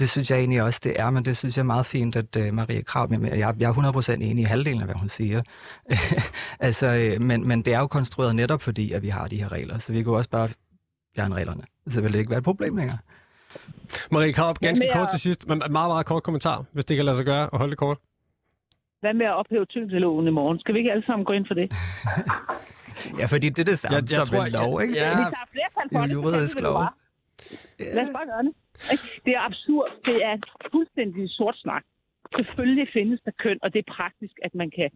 det 0.00 0.10
synes 0.10 0.30
jeg 0.30 0.38
egentlig 0.38 0.62
også, 0.62 0.80
det 0.84 1.00
er, 1.00 1.10
men 1.10 1.24
det 1.24 1.36
synes 1.36 1.56
jeg 1.56 1.62
er 1.62 1.66
meget 1.66 1.86
fint, 1.86 2.16
at 2.16 2.36
øh, 2.36 2.54
Maria 2.54 2.82
Krav, 2.82 3.08
jeg, 3.10 3.38
jeg, 3.38 3.54
jeg 3.58 3.70
er 3.70 3.92
100% 4.08 4.12
enig 4.12 4.38
i 4.38 4.42
halvdelen 4.42 4.80
af, 4.80 4.86
hvad 4.86 4.94
hun 4.94 5.08
siger. 5.08 5.42
altså, 6.60 6.86
øh, 6.86 7.22
men, 7.22 7.48
men 7.48 7.62
det 7.62 7.74
er 7.74 7.78
jo 7.78 7.86
konstrueret 7.86 8.36
netop 8.36 8.62
fordi, 8.62 8.92
at 8.92 9.02
vi 9.02 9.08
har 9.08 9.28
de 9.28 9.36
her 9.36 9.52
regler, 9.52 9.78
så 9.78 9.92
vi 9.92 10.02
kunne 10.02 10.16
også 10.16 10.30
bare 10.30 10.48
fjerne 11.16 11.34
reglerne. 11.34 11.62
Så 11.88 12.00
vil 12.00 12.12
det 12.12 12.18
ikke 12.18 12.30
være 12.30 12.38
et 12.38 12.44
problem 12.44 12.76
længere. 12.76 12.98
Marie 14.10 14.32
Kraup, 14.32 14.58
ganske 14.58 14.84
med 14.84 14.92
kort 14.92 15.10
til 15.10 15.20
sidst, 15.20 15.48
men 15.48 15.58
meget, 15.58 15.70
meget 15.70 16.06
kort 16.06 16.22
kommentar, 16.22 16.64
hvis 16.72 16.84
det 16.84 16.96
kan 16.96 17.04
lade 17.04 17.16
sig 17.16 17.24
gøre, 17.24 17.50
og 17.50 17.58
holde 17.58 17.70
det 17.70 17.78
kort. 17.78 17.98
Hvad 19.06 19.14
med 19.22 19.26
at 19.32 19.36
ophæve 19.40 19.64
tyngdeloven 19.74 20.26
i 20.26 20.30
morgen? 20.40 20.58
Skal 20.60 20.72
vi 20.74 20.78
ikke 20.82 20.92
alle 20.94 21.06
sammen 21.08 21.24
gå 21.24 21.32
ind 21.38 21.46
for 21.50 21.54
det? 21.60 21.66
Ja, 23.20 23.26
fordi 23.34 23.46
det 23.54 23.58
er 23.64 23.68
det 23.72 23.78
samme 23.78 23.94
Jeg- 23.96 24.10
jeg 24.10 24.26
som 24.26 24.26
tror, 24.36 24.44
en 24.44 24.52
lov, 24.60 24.70
jeg- 24.80 24.82
ikke? 24.84 24.94
ja. 25.02 25.08
Vi 25.22 25.24
tager 25.36 25.48
flertal 25.56 25.86
for 25.92 25.98
er 25.98 26.02
det, 26.02 26.08
vi 26.10 26.14
juridisk 26.20 26.56
lov. 26.66 26.74
bare. 26.80 26.92
Lad 27.96 28.02
os 28.06 28.12
bare 28.18 28.26
gøre 28.32 28.42
det. 28.46 28.52
Det 29.26 29.32
er 29.38 29.42
absurd. 29.50 29.90
Det 30.08 30.16
er 30.30 30.34
fuldstændig 30.74 31.22
sort 31.38 31.56
snak. 31.64 31.84
Selvfølgelig 32.38 32.86
findes 32.96 33.18
der 33.26 33.34
køn, 33.44 33.58
og 33.64 33.68
det 33.72 33.78
er 33.84 33.88
praktisk, 33.98 34.34
at 34.46 34.52
man 34.60 34.68
kan 34.76 34.88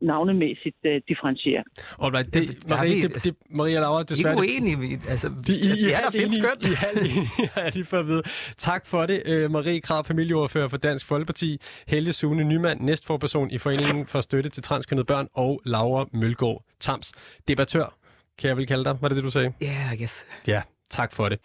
navnemæssigt 0.00 0.76
uh, 0.86 0.92
differentiere. 1.08 1.62
Alright, 2.02 2.34
Ja, 2.34 2.40
det, 2.40 2.50
er 2.50 2.76
Marie, 2.76 2.94
vi- 2.94 3.00
det, 3.02 3.24
det, 3.24 3.34
Maria 3.50 3.80
Laura, 3.80 3.98
I 3.98 4.00
er 4.00 4.04
desværre... 4.04 4.32
det- 4.34 4.40
uenige. 4.40 4.78
Vi, 4.78 4.98
altså, 5.08 5.28
De, 5.46 5.52
I, 5.56 5.86
ja, 5.88 5.96
er 5.98 6.00
der 6.04 6.10
findes 6.10 6.36
enige, 6.36 6.42
køn. 6.42 6.70
I 6.70 6.74
er 6.74 7.00
enige, 7.00 7.30
jeg 7.56 7.70
lige 7.74 7.84
fået 7.84 8.00
at 8.00 8.06
vide. 8.06 8.22
Tak 8.58 8.86
for 8.86 9.06
det, 9.06 9.44
uh, 9.44 9.50
Marie 9.50 9.80
Krab, 9.80 10.06
familieordfører 10.06 10.68
for 10.68 10.76
Dansk 10.76 11.06
Folkeparti, 11.06 11.60
Helge 11.88 12.12
Sune 12.12 12.44
Nyman, 12.44 12.76
næstforperson 12.80 13.50
i 13.50 13.58
Foreningen 13.58 14.06
for 14.06 14.20
Støtte 14.20 14.50
til 14.50 14.62
Transkønnede 14.62 15.04
Børn, 15.06 15.28
og 15.34 15.60
Laura 15.64 16.06
Mølgaard 16.12 16.62
Tams, 16.80 17.12
debattør, 17.48 17.94
kan 18.38 18.48
jeg 18.48 18.56
vel 18.56 18.66
kalde 18.66 18.84
dig. 18.84 18.96
Var 19.00 19.08
det 19.08 19.16
det, 19.16 19.24
du 19.24 19.30
sagde? 19.30 19.52
Ja, 19.60 19.66
yeah, 19.66 19.94
I 19.94 19.96
guess. 19.96 20.26
Ja, 20.46 20.62
tak 20.90 21.12
for 21.12 21.28
det. 21.28 21.38